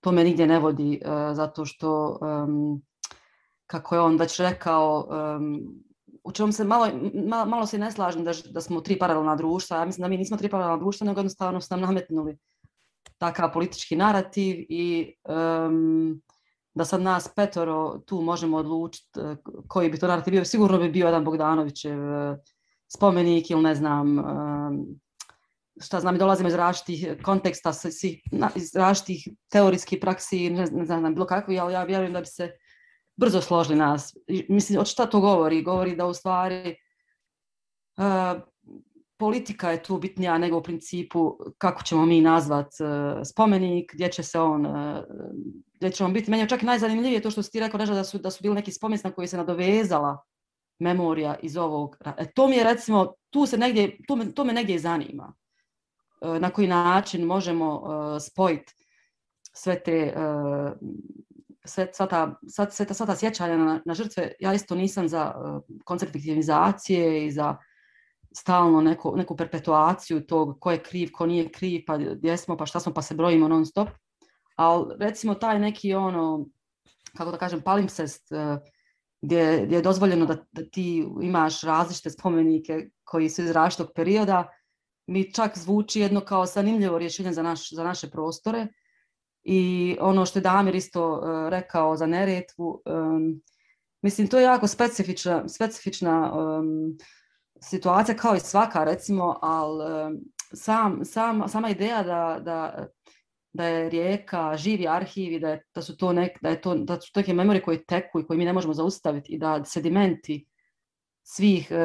to 0.00 0.12
me 0.12 0.24
nigdje 0.24 0.46
ne 0.46 0.58
vodi, 0.58 1.00
uh, 1.04 1.36
zato 1.36 1.64
što, 1.64 2.18
um, 2.20 2.82
kako 3.66 3.94
je 3.94 4.00
on 4.00 4.16
već 4.16 4.40
rekao, 4.40 5.08
um, 5.36 5.60
u 6.24 6.32
čemu 6.32 6.52
se 6.52 6.64
malo, 6.64 6.88
malo, 7.26 7.44
malo 7.46 7.66
se 7.66 7.78
ne 7.78 7.90
slažem 7.90 8.24
da, 8.24 8.32
da 8.50 8.60
smo 8.60 8.80
tri 8.80 8.98
paralelna 8.98 9.36
društva, 9.36 9.76
ja 9.76 9.84
mislim 9.84 10.02
da 10.02 10.08
mi 10.08 10.16
nismo 10.16 10.36
tri 10.36 10.48
paralelna 10.48 10.76
društva, 10.76 11.06
nego 11.06 11.20
jednostavno 11.20 11.60
su 11.60 11.68
nam 11.70 11.80
nametnuli 11.80 12.38
takav 13.20 13.52
politički 13.52 13.96
narativ 13.96 14.66
i 14.68 15.14
um, 15.28 16.22
da 16.74 16.84
sad 16.84 17.02
nas 17.02 17.28
petoro 17.36 17.98
tu 18.06 18.20
možemo 18.20 18.56
odlučiti 18.56 19.20
e, 19.20 19.36
koji 19.68 19.90
bi 19.90 19.98
to 19.98 20.06
narativ 20.06 20.30
bio, 20.30 20.44
sigurno 20.44 20.78
bi 20.78 20.88
bio 20.88 21.06
jedan 21.06 21.24
Bogdanovićev 21.24 22.14
e, 22.14 22.38
spomenik 22.88 23.50
ili 23.50 23.62
ne 23.62 23.74
znam 23.74 24.18
um, 24.18 25.00
šta 25.80 26.00
znam, 26.00 26.18
dolazimo 26.18 26.48
iz 26.48 26.54
različitih 26.54 27.22
konteksta, 27.22 27.72
iz 28.54 28.74
različitih 28.74 29.28
teorijskih 29.48 29.98
praksi, 30.00 30.50
ne 30.50 30.66
znam, 30.66 30.80
ne 30.80 30.86
znam 30.86 31.14
bilo 31.14 31.26
kakvi, 31.26 31.58
ali 31.58 31.72
ja 31.72 31.84
vjerujem 31.84 32.12
da 32.12 32.20
bi 32.20 32.26
se 32.26 32.50
brzo 33.16 33.40
složili 33.40 33.78
nas. 33.78 34.16
Mislim, 34.48 34.80
od 34.80 34.86
šta 34.86 35.06
to 35.06 35.20
govori? 35.20 35.62
Govori 35.62 35.96
da 35.96 36.06
u 36.06 36.14
stvari 36.14 36.76
uh, 37.96 38.42
politika 39.20 39.70
je 39.70 39.82
tu 39.82 39.98
bitnija 39.98 40.38
nego 40.38 40.58
u 40.58 40.62
principu 40.62 41.38
kako 41.58 41.82
ćemo 41.82 42.06
mi 42.06 42.20
nazvat 42.20 42.66
uh, 42.66 43.20
spomenik, 43.24 43.94
gdje 43.94 44.12
će 44.12 44.22
se 44.22 44.40
on, 44.40 44.66
uh, 44.66 44.98
gdje 45.74 45.90
će 45.90 46.04
on 46.04 46.12
biti. 46.12 46.30
Meni 46.30 46.42
je 46.42 46.48
čak 46.48 46.62
najzanimljivije 46.62 47.22
to 47.22 47.30
što 47.30 47.42
si 47.42 47.50
ti 47.50 47.60
rekao, 47.60 47.78
Reža, 47.78 47.94
da 47.94 48.04
su, 48.04 48.18
da 48.18 48.30
su 48.30 48.42
bili 48.42 48.54
neki 48.54 48.72
spomenici 48.72 49.06
na 49.06 49.12
koji 49.12 49.28
se 49.28 49.36
nadovezala 49.36 50.24
memorija 50.78 51.36
iz 51.42 51.56
ovog. 51.56 51.96
E, 52.18 52.32
to 52.34 52.48
mi 52.48 52.56
je 52.56 52.64
recimo, 52.64 53.12
tu 53.30 53.46
se 53.46 53.58
negdje, 53.58 53.96
to 54.08 54.16
me, 54.16 54.32
to 54.32 54.44
me 54.44 54.52
negdje 54.52 54.78
zanima. 54.78 55.34
Uh, 56.20 56.38
na 56.38 56.50
koji 56.50 56.68
način 56.68 57.26
možemo 57.26 57.74
uh, 57.74 58.22
spojiti 58.22 58.74
sve 59.52 59.82
te 59.82 60.14
uh, 60.16 60.72
sve, 61.64 61.88
sva, 61.92 62.06
ta, 62.06 62.38
sva, 62.48 62.70
sva, 62.70 62.86
ta, 62.86 62.94
sva 62.94 63.06
ta 63.06 63.16
sjećanja 63.16 63.56
na, 63.56 63.80
na 63.84 63.94
žrtve, 63.94 64.32
ja 64.40 64.54
isto 64.54 64.74
nisam 64.74 65.08
za 65.08 65.34
uh, 65.36 65.62
koncept 65.84 66.14
viktimizacije 66.14 67.26
i 67.26 67.30
za 67.32 67.56
stalno 68.36 68.80
neko, 68.80 69.16
neku 69.16 69.36
perpetuaciju 69.36 70.26
tog 70.26 70.56
ko 70.60 70.70
je 70.70 70.82
kriv, 70.82 71.08
ko 71.12 71.26
nije 71.26 71.48
kriv, 71.48 71.82
pa 71.86 71.98
gdje 71.98 72.36
smo, 72.36 72.56
pa 72.56 72.66
šta 72.66 72.80
smo, 72.80 72.94
pa 72.94 73.02
se 73.02 73.14
brojimo 73.14 73.48
non 73.48 73.66
stop. 73.66 73.88
Ali 74.56 74.94
recimo 74.98 75.34
taj 75.34 75.58
neki 75.58 75.94
ono, 75.94 76.46
kako 77.16 77.30
da 77.30 77.38
kažem, 77.38 77.60
palimpsest, 77.60 78.32
eh, 78.32 78.58
gdje, 79.22 79.62
gdje 79.66 79.76
je 79.76 79.82
dozvoljeno 79.82 80.26
da, 80.26 80.36
da 80.52 80.62
ti 80.72 81.06
imaš 81.22 81.60
različite 81.60 82.10
spomenike 82.10 82.90
koji 83.04 83.28
su 83.28 83.42
iz 83.42 83.50
različitog 83.50 83.92
perioda, 83.94 84.48
mi 85.06 85.32
čak 85.32 85.58
zvuči 85.58 86.00
jedno 86.00 86.20
kao 86.20 86.46
zanimljivo 86.46 86.98
rješenje 86.98 87.32
za, 87.32 87.42
naš, 87.42 87.70
za 87.74 87.84
naše 87.84 88.10
prostore. 88.10 88.66
I 89.42 89.96
ono 90.00 90.26
što 90.26 90.38
je 90.38 90.42
Damir 90.42 90.74
isto 90.74 91.12
uh, 91.12 91.48
rekao 91.48 91.96
za 91.96 92.06
Neretvu, 92.06 92.82
um, 92.86 93.42
mislim, 94.02 94.28
to 94.28 94.38
je 94.38 94.44
jako 94.44 94.66
specifična, 94.66 95.48
specifična 95.48 96.32
um, 96.32 96.98
situacija 97.60 98.16
kao 98.16 98.34
i 98.34 98.40
svaka, 98.40 98.84
recimo, 98.84 99.38
ali 99.42 99.84
sam, 100.54 101.04
sam, 101.04 101.48
sama 101.48 101.70
ideja 101.70 102.02
da, 102.02 102.40
da, 102.42 102.86
da 103.52 103.64
je 103.64 103.90
rijeka 103.90 104.56
živi 104.56 104.88
arhiv 104.88 105.32
i 105.32 105.40
da, 105.40 105.48
je, 105.48 105.64
da, 105.74 105.82
su 105.82 105.96
to 105.96 106.12
nek, 106.12 106.38
da, 106.42 106.48
je 106.48 106.60
to, 106.60 106.74
da 106.74 107.00
su 107.00 107.12
to 107.12 107.20
neke 107.20 107.34
memorije 107.34 107.62
koje 107.62 107.84
teku 107.84 108.20
i 108.20 108.26
koje 108.26 108.38
mi 108.38 108.44
ne 108.44 108.52
možemo 108.52 108.74
zaustaviti 108.74 109.32
i 109.32 109.38
da 109.38 109.64
sedimenti 109.64 110.46
svih, 111.22 111.70
e, 111.70 111.76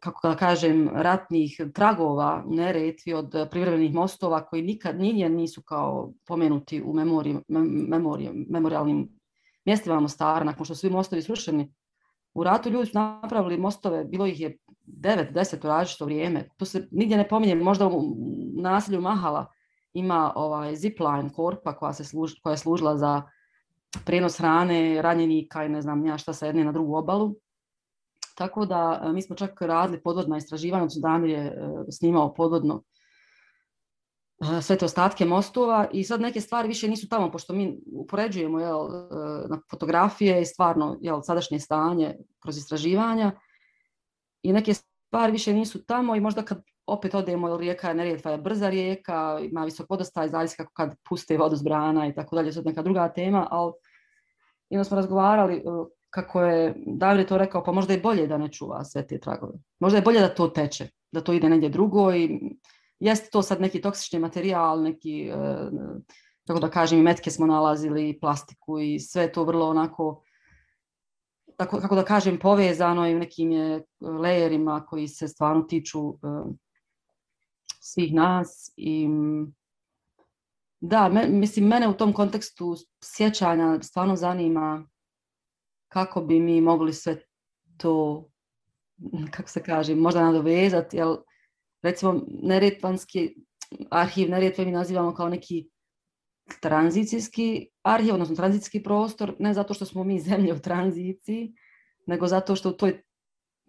kako 0.00 0.28
da 0.28 0.36
kažem, 0.36 0.88
ratnih 0.94 1.60
tragova 1.74 2.44
u 2.46 2.54
Neretvi 2.54 3.14
od 3.14 3.48
privremenih 3.50 3.94
mostova 3.94 4.46
koji 4.46 4.62
nikad 4.62 5.00
nije 5.00 5.28
nisu 5.28 5.62
kao 5.62 6.12
pomenuti 6.26 6.82
u 6.82 6.92
memoriji, 6.92 7.36
memoriji, 7.88 8.30
memorialnim 8.48 9.08
mjestima 9.64 10.00
Mostara, 10.00 10.44
nakon 10.44 10.64
što 10.64 10.74
su 10.74 10.80
svi 10.80 10.90
mostovi 10.90 11.22
srušeni. 11.22 11.72
U 12.34 12.44
ratu 12.44 12.70
ljudi 12.70 12.86
su 12.86 12.98
napravili 12.98 13.58
mostove, 13.58 14.04
bilo 14.04 14.26
ih 14.26 14.40
je 14.40 14.58
9-10 14.86 15.64
u 15.64 15.68
različito 15.68 16.04
vrijeme. 16.04 16.48
To 16.56 16.64
se 16.64 16.88
nigdje 16.90 17.16
ne 17.16 17.28
pominje, 17.28 17.54
možda 17.54 17.86
u 17.86 18.16
naselju 18.56 19.00
Mahala 19.00 19.46
ima 19.92 20.32
ovaj 20.36 20.76
zipline 20.76 21.32
korpa 21.34 21.76
koja, 21.76 21.92
se 21.92 22.04
služ, 22.04 22.32
koja 22.42 22.50
je 22.50 22.58
služila 22.58 22.96
za 22.96 23.22
prenos 24.04 24.38
hrane, 24.38 25.02
ranjenika 25.02 25.64
i 25.64 25.68
ne 25.68 25.82
znam 25.82 26.06
ja 26.06 26.18
šta 26.18 26.32
sa 26.32 26.46
jedne 26.46 26.64
na 26.64 26.72
drugu 26.72 26.96
obalu. 26.96 27.34
Tako 28.36 28.66
da 28.66 29.02
e, 29.04 29.12
mi 29.12 29.22
smo 29.22 29.36
čak 29.36 29.62
radili 29.62 30.02
podvodna 30.02 30.36
istraživanja, 30.36 30.82
odnosno 30.82 31.00
Damir 31.00 31.30
je 31.30 31.46
e, 31.46 31.52
snimao 31.90 32.34
podvodno 32.34 32.82
e, 34.58 34.62
sve 34.62 34.76
te 34.76 34.84
ostatke 34.84 35.24
mostova 35.24 35.88
i 35.92 36.04
sad 36.04 36.20
neke 36.20 36.40
stvari 36.40 36.68
više 36.68 36.88
nisu 36.88 37.08
tamo, 37.08 37.30
pošto 37.30 37.52
mi 37.52 37.78
upoređujemo 37.92 38.60
jel, 38.60 38.86
e, 38.86 39.48
na 39.48 39.60
fotografije 39.70 40.42
i 40.42 40.46
stvarno 40.46 40.98
jel, 41.00 41.20
sadašnje 41.22 41.60
stanje 41.60 42.16
kroz 42.42 42.56
istraživanja 42.56 43.32
i 44.42 44.52
neke 44.52 44.74
stvari 44.74 45.32
više 45.32 45.52
nisu 45.52 45.84
tamo 45.84 46.16
i 46.16 46.20
možda 46.20 46.42
kad 46.42 46.62
opet 46.86 47.14
odemo, 47.14 47.48
jel, 47.48 47.58
rijeka 47.58 47.88
je 47.88 47.94
Neretva 47.94 48.30
je 48.30 48.38
brza 48.38 48.68
rijeka, 48.68 49.38
ima 49.42 49.64
visok 49.64 49.90
vodostaj, 49.90 50.28
zavisi 50.28 50.56
kako 50.56 50.72
kad 50.72 50.94
puste 51.08 51.38
vodu 51.38 51.56
s 51.56 51.62
brana 51.62 52.06
i 52.06 52.14
tako 52.14 52.36
dalje, 52.36 52.52
to 52.52 52.58
je 52.58 52.64
neka 52.64 52.82
druga 52.82 53.08
tema, 53.08 53.48
ali 53.50 53.72
i 54.70 54.84
smo 54.84 54.96
razgovarali 54.96 55.56
e, 55.56 55.62
kako 56.10 56.42
je 56.42 56.74
David 56.86 57.28
to 57.28 57.38
rekao, 57.38 57.64
pa 57.64 57.72
možda 57.72 57.92
je 57.92 58.00
bolje 58.00 58.26
da 58.26 58.38
ne 58.38 58.52
čuva 58.52 58.84
sve 58.84 59.06
te 59.06 59.20
tragove. 59.20 59.52
Možda 59.80 59.98
je 59.98 60.02
bolje 60.02 60.20
da 60.20 60.34
to 60.34 60.48
teče, 60.48 60.88
da 61.12 61.20
to 61.20 61.32
ide 61.32 61.48
negdje 61.48 61.68
drugo 61.68 62.14
i 62.14 62.40
jeste 62.98 63.30
to 63.30 63.42
sad 63.42 63.60
neki 63.60 63.80
toksični 63.80 64.18
materijal, 64.18 64.82
neki, 64.82 65.28
e, 65.28 65.34
kako 66.46 66.60
da 66.60 66.70
kažem, 66.70 67.02
metke 67.02 67.30
smo 67.30 67.46
nalazili, 67.46 68.18
plastiku 68.20 68.78
i 68.78 69.00
sve 69.00 69.32
to 69.32 69.44
vrlo 69.44 69.68
onako, 69.68 70.22
tako, 71.56 71.80
kako 71.80 71.94
da 71.94 72.04
kažem, 72.04 72.38
povezano 72.38 73.08
i 73.08 73.14
u 73.14 73.18
nekim 73.18 73.50
je 73.50 73.76
e, 73.76 73.82
lejerima 74.00 74.86
koji 74.88 75.08
se 75.08 75.28
stvarno 75.28 75.62
tiču 75.62 76.00
uh, 76.00 76.18
svih 77.80 78.14
nas 78.14 78.72
i 78.76 79.08
mm, 79.08 79.54
da, 80.80 81.08
me, 81.08 81.28
mislim, 81.28 81.66
mene 81.66 81.88
u 81.88 81.94
tom 81.94 82.12
kontekstu 82.12 82.76
sjećanja 83.02 83.82
stvarno 83.82 84.16
zanima 84.16 84.88
kako 85.88 86.20
bi 86.20 86.40
mi 86.40 86.60
mogli 86.60 86.92
sve 86.92 87.20
to, 87.76 88.24
kako 89.34 89.48
se 89.48 89.62
kaže, 89.62 89.94
možda 89.94 90.24
nadovezati, 90.24 90.96
jer 90.96 91.06
recimo 91.82 92.20
Neretvanski 92.28 93.34
arhiv 93.90 94.30
Neretve 94.30 94.64
mi 94.64 94.70
nazivamo 94.70 95.14
kao 95.14 95.28
neki 95.28 95.68
tranzicijski 96.60 97.68
arhiv, 97.82 98.14
odnosno 98.14 98.36
tranzicijski 98.36 98.82
prostor, 98.82 99.34
ne 99.38 99.54
zato 99.54 99.74
što 99.74 99.84
smo 99.84 100.04
mi 100.04 100.20
zemlje 100.28 100.54
u 100.54 100.58
tranziciji, 100.58 101.54
nego 102.06 102.26
zato 102.26 102.56
što 102.56 102.68
u 102.68 102.72
toj 102.72 103.02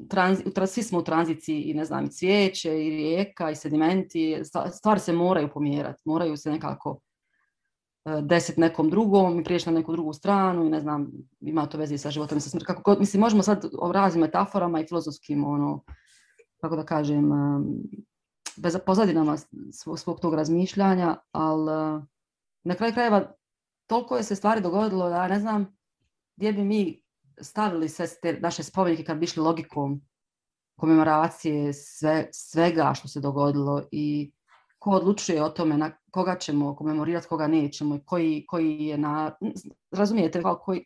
tranzi, 0.09 0.43
svi 0.67 0.83
smo 0.83 0.99
u 0.99 1.03
tranziciji 1.03 1.61
i 1.61 1.73
ne 1.73 1.85
znam, 1.85 2.05
i 2.05 2.11
cvijeće, 2.11 2.85
i 2.85 2.89
rijeka, 2.89 3.51
i 3.51 3.55
sedimenti, 3.55 4.41
stvari 4.73 4.99
se 4.99 5.13
moraju 5.13 5.49
pomjerati, 5.53 6.01
moraju 6.05 6.37
se 6.37 6.51
nekako 6.51 6.99
e, 8.05 8.09
desiti 8.09 8.27
deset 8.27 8.57
nekom 8.57 8.89
drugom 8.89 9.39
i 9.39 9.43
prijeći 9.43 9.69
na 9.69 9.79
neku 9.79 9.91
drugu 9.91 10.13
stranu 10.13 10.65
i 10.65 10.69
ne 10.69 10.79
znam, 10.79 11.11
ima 11.39 11.65
to 11.65 11.77
veze 11.77 11.97
sa 11.97 12.11
životom 12.11 12.37
i 12.37 12.41
sa 12.41 12.49
smrti. 12.49 12.65
Kako 12.65 12.81
god, 12.81 12.99
mislim, 12.99 13.21
možemo 13.21 13.43
sad 13.43 13.65
o 13.79 13.91
raznim 13.91 14.21
metaforama 14.21 14.81
i 14.81 14.87
filozofskim, 14.87 15.45
ono, 15.45 15.83
kako 16.61 16.75
da 16.75 16.85
kažem, 16.85 17.31
bez 18.57 18.77
pozadinama 18.85 19.37
svog, 19.71 19.99
svog 19.99 20.19
tog 20.19 20.33
razmišljanja, 20.33 21.15
ali 21.31 22.01
na 22.67 22.75
kraju 22.75 22.93
krajeva 22.93 23.33
toliko 23.85 24.17
je 24.17 24.23
se 24.23 24.35
stvari 24.35 24.61
dogodilo 24.61 25.09
da 25.09 25.27
ne 25.27 25.39
znam 25.39 25.77
gdje 26.35 26.53
bi 26.53 26.63
mi 26.63 27.01
stavili 27.41 27.89
sve 27.89 28.07
te 28.21 28.39
naše 28.39 28.63
spomenike 28.63 29.03
kad 29.03 29.17
bi 29.17 29.23
išli 29.23 29.43
logikom 29.43 30.01
komemoracije 30.79 31.73
sve, 31.73 32.29
svega 32.33 32.93
što 32.95 33.07
se 33.07 33.19
dogodilo 33.19 33.83
i 33.91 34.31
ko 34.79 34.91
odlučuje 34.91 35.43
o 35.43 35.49
tome 35.49 35.77
na 35.77 35.91
koga 36.11 36.37
ćemo 36.37 36.75
komemorirati, 36.75 37.27
koga 37.27 37.47
nećemo 37.47 37.95
i 37.95 38.05
koji, 38.05 38.45
koji 38.47 38.77
je 38.79 38.97
na... 38.97 39.37
Razumijete, 39.91 40.41
koji, 40.61 40.85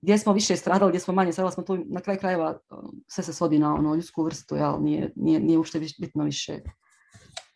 gdje 0.00 0.18
smo 0.18 0.32
više 0.32 0.56
stradali, 0.56 0.90
gdje 0.90 1.00
smo 1.00 1.14
manje 1.14 1.32
stradali, 1.32 1.52
smo 1.52 1.62
tu 1.62 1.78
na 1.86 2.00
kraju 2.00 2.18
krajeva 2.20 2.58
um, 2.70 3.04
sve 3.08 3.24
se 3.24 3.32
svodi 3.32 3.58
na 3.58 3.74
ono 3.74 3.94
ljudsku 3.94 4.24
vrstu, 4.24 4.56
jel, 4.56 4.82
nije, 4.82 5.12
nije, 5.16 5.40
nije 5.40 5.58
uopšte 5.58 5.80
bitno 5.98 6.24
više. 6.24 6.60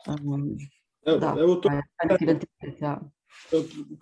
Um, 0.08 0.56
evo, 1.06 1.18
da, 1.18 1.34
evo 1.38 1.54
to, 1.54 1.68
identitet, 2.20 2.80
ja 2.80 3.00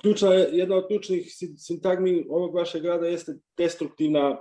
ključna 0.03 0.35
je, 0.35 0.49
jedna 0.53 0.77
od 0.77 0.87
ključnih 0.87 1.35
sintagmi 1.57 2.27
ovog 2.29 2.55
vašeg 2.55 2.83
grada 2.83 3.07
jeste 3.07 3.33
destruktivna 3.57 4.39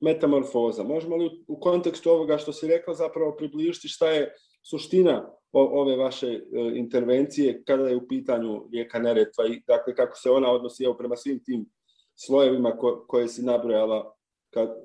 metamorfoza. 0.00 0.82
Možemo 0.82 1.16
li 1.16 1.44
u 1.48 1.60
kontekstu 1.60 2.10
ovoga 2.10 2.38
što 2.38 2.52
si 2.52 2.66
rekao 2.66 2.94
zapravo 2.94 3.36
približiti 3.36 3.88
šta 3.88 4.10
je 4.10 4.32
suština 4.70 5.30
ove 5.52 5.96
vaše 5.96 6.26
e, 6.26 6.40
intervencije 6.74 7.62
kada 7.64 7.88
je 7.88 7.96
u 7.96 8.08
pitanju 8.08 8.68
rijeka 8.72 8.98
Neretva 8.98 9.46
i 9.46 9.62
dakle 9.66 9.94
kako 9.94 10.16
se 10.16 10.30
ona 10.30 10.52
odnosi 10.52 10.84
evo, 10.84 10.94
prema 10.94 11.16
svim 11.16 11.44
tim 11.44 11.66
slojevima 12.14 12.76
ko, 12.76 13.04
koje 13.08 13.28
si 13.28 13.42
nabrojala 13.42 14.14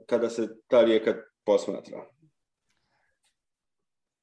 kada 0.05 0.29
se 0.29 0.47
ta 0.67 0.83
rijeka 0.83 1.15
posmatra? 1.45 2.16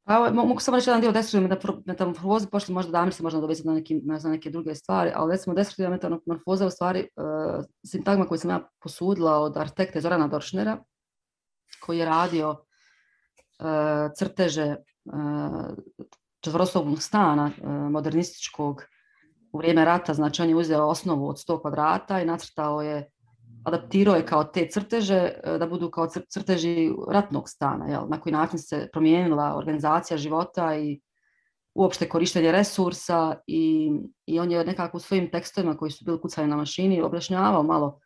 Pa, 0.06 0.30
mogu 0.30 0.60
samo 0.60 0.76
reći 0.76 0.90
jedan 0.90 1.00
dio 1.00 1.12
destruktivne 1.12 1.56
metamorfoze, 1.86 2.50
pošto 2.50 2.72
možda 2.72 2.92
Damir 2.92 3.14
se 3.14 3.22
možda 3.22 3.40
dovesti 3.40 3.66
na, 3.66 3.74
neki, 3.74 4.00
na 4.04 4.18
neke 4.24 4.50
druge 4.50 4.74
stvari, 4.74 5.10
ali 5.14 5.32
recimo 5.32 5.54
destruktivna 5.54 5.90
metamorfoza 5.90 6.64
je 6.64 6.68
u 6.68 6.70
stvari 6.70 7.08
uh, 7.16 7.64
sintagma 7.86 8.26
koju 8.26 8.38
sam 8.38 8.50
ja 8.50 8.68
posudila 8.82 9.38
od 9.38 9.56
arhitekta 9.56 10.00
Zorana 10.00 10.28
Doršnera, 10.28 10.78
koji 11.80 11.98
je 11.98 12.04
radio 12.04 12.50
uh, 12.50 12.56
crteže 14.16 14.62
e, 14.62 14.76
uh, 15.04 15.76
četvorosobnog 16.40 17.02
stana 17.02 17.50
uh, 17.62 17.70
modernističkog 17.70 18.82
u 19.52 19.58
vrijeme 19.58 19.84
rata, 19.84 20.14
znači 20.14 20.42
on 20.42 20.48
je 20.48 20.56
uzeo 20.56 20.86
osnovu 20.86 21.28
od 21.28 21.36
100 21.36 21.60
kvadrata 21.60 22.20
i 22.20 22.26
nacrtao 22.26 22.82
je 22.82 23.10
adaptirao 23.64 24.16
je 24.16 24.26
kao 24.26 24.44
te 24.44 24.68
crteže 24.70 25.32
e, 25.44 25.58
da 25.58 25.66
budu 25.66 25.90
kao 25.90 26.08
crteži 26.28 26.92
ratnog 27.08 27.48
stana, 27.48 27.86
jel? 27.86 28.02
na 28.08 28.20
koji 28.20 28.32
način 28.32 28.58
se 28.58 28.88
promijenila 28.92 29.56
organizacija 29.56 30.16
života 30.18 30.76
i 30.76 31.00
uopšte 31.74 32.08
korištenje 32.08 32.52
resursa 32.52 33.36
i, 33.46 33.92
i 34.26 34.40
on 34.40 34.52
je 34.52 34.64
nekako 34.64 34.96
u 34.96 35.00
svojim 35.00 35.30
tekstovima 35.30 35.76
koji 35.76 35.90
su 35.90 36.04
bili 36.04 36.20
kucani 36.20 36.48
na 36.48 36.56
mašini 36.56 37.02
objašnjavao 37.02 37.62
malo 37.62 38.00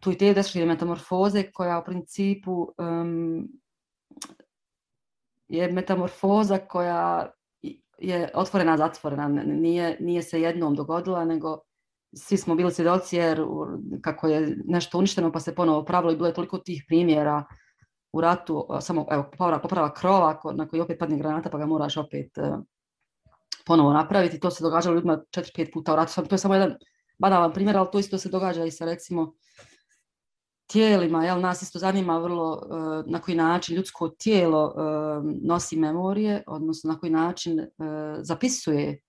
tu 0.00 0.10
ideju 0.10 0.34
destruktivne 0.34 0.74
metamorfoze 0.74 1.50
koja 1.52 1.78
u 1.78 1.84
principu 1.84 2.74
um, 2.78 3.48
je 5.48 5.72
metamorfoza 5.72 6.58
koja 6.58 7.32
je 7.98 8.30
otvorena, 8.34 8.76
zatvorena, 8.76 9.28
nije, 9.28 9.96
nije 10.00 10.22
se 10.22 10.40
jednom 10.40 10.74
dogodila, 10.74 11.24
nego 11.24 11.60
svi 12.14 12.36
smo 12.36 12.54
bili 12.54 12.72
svjedoci 12.72 13.16
jer 13.16 13.44
kako 14.00 14.28
je 14.28 14.56
nešto 14.64 14.98
uništeno 14.98 15.32
pa 15.32 15.40
se 15.40 15.54
ponovo 15.54 15.84
pravilo 15.84 16.12
i 16.12 16.16
bilo 16.16 16.28
je 16.28 16.34
toliko 16.34 16.58
tih 16.58 16.84
primjera 16.88 17.44
u 18.12 18.20
ratu, 18.20 18.66
samo 18.80 19.06
evo, 19.10 19.28
poprava, 19.30 19.58
poprava 19.58 19.94
krova 19.94 20.40
na 20.54 20.68
koji 20.68 20.80
opet 20.80 20.98
padne 20.98 21.18
granata 21.18 21.50
pa 21.50 21.58
ga 21.58 21.66
moraš 21.66 21.96
opet 21.96 22.38
uh, 22.38 22.58
ponovo 23.66 23.92
napraviti. 23.92 24.40
To 24.40 24.50
se 24.50 24.64
događalo 24.64 24.94
ljudima 24.94 25.22
četiri, 25.30 25.52
pet 25.56 25.70
puta 25.72 25.92
u 25.92 25.96
ratu. 25.96 26.22
To 26.22 26.34
je 26.34 26.38
samo 26.38 26.54
jedan 26.54 26.74
banalan 27.18 27.52
primjer, 27.52 27.76
ali 27.76 27.88
to 27.92 27.98
isto 27.98 28.18
se 28.18 28.28
događa 28.28 28.64
i 28.64 28.70
sa 28.70 28.84
recimo 28.84 29.34
tijelima. 30.66 31.24
Jel, 31.24 31.40
nas 31.40 31.62
isto 31.62 31.78
zanima 31.78 32.18
vrlo 32.18 32.52
uh, 32.52 33.10
na 33.12 33.20
koji 33.20 33.36
način 33.36 33.76
ljudsko 33.76 34.08
tijelo 34.08 34.66
uh, 34.66 35.24
nosi 35.42 35.76
memorije, 35.76 36.42
odnosno 36.46 36.92
na 36.92 36.98
koji 36.98 37.12
način 37.12 37.60
uh, 37.60 37.66
zapisuje 38.20 39.00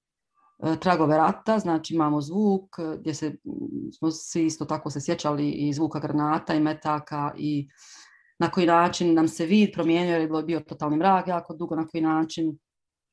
E, 0.66 0.80
tragove 0.80 1.18
rata, 1.18 1.60
znači 1.60 1.94
imamo 1.96 2.22
zvuk 2.22 2.80
e, 2.80 2.98
gdje 3.00 3.14
se, 3.14 3.36
smo 3.98 4.12
svi 4.12 4.46
isto 4.46 4.66
tako 4.66 4.90
se 4.90 5.02
sjećali 5.02 5.52
i 5.52 5.74
zvuka 5.74 6.00
granata 6.00 6.54
i 6.54 6.60
metaka 6.60 7.34
i 7.38 7.70
na 8.40 8.52
koji 8.52 8.68
način 8.68 9.14
nam 9.14 9.28
se 9.28 9.46
vid 9.46 9.70
promijenio 9.74 10.12
jer 10.12 10.22
je 10.22 10.44
bio 10.44 10.60
totalni 10.60 10.98
mrak 10.98 11.28
jako 11.28 11.56
dugo, 11.56 11.76
na 11.76 11.88
koji 11.88 12.02
način 12.02 12.58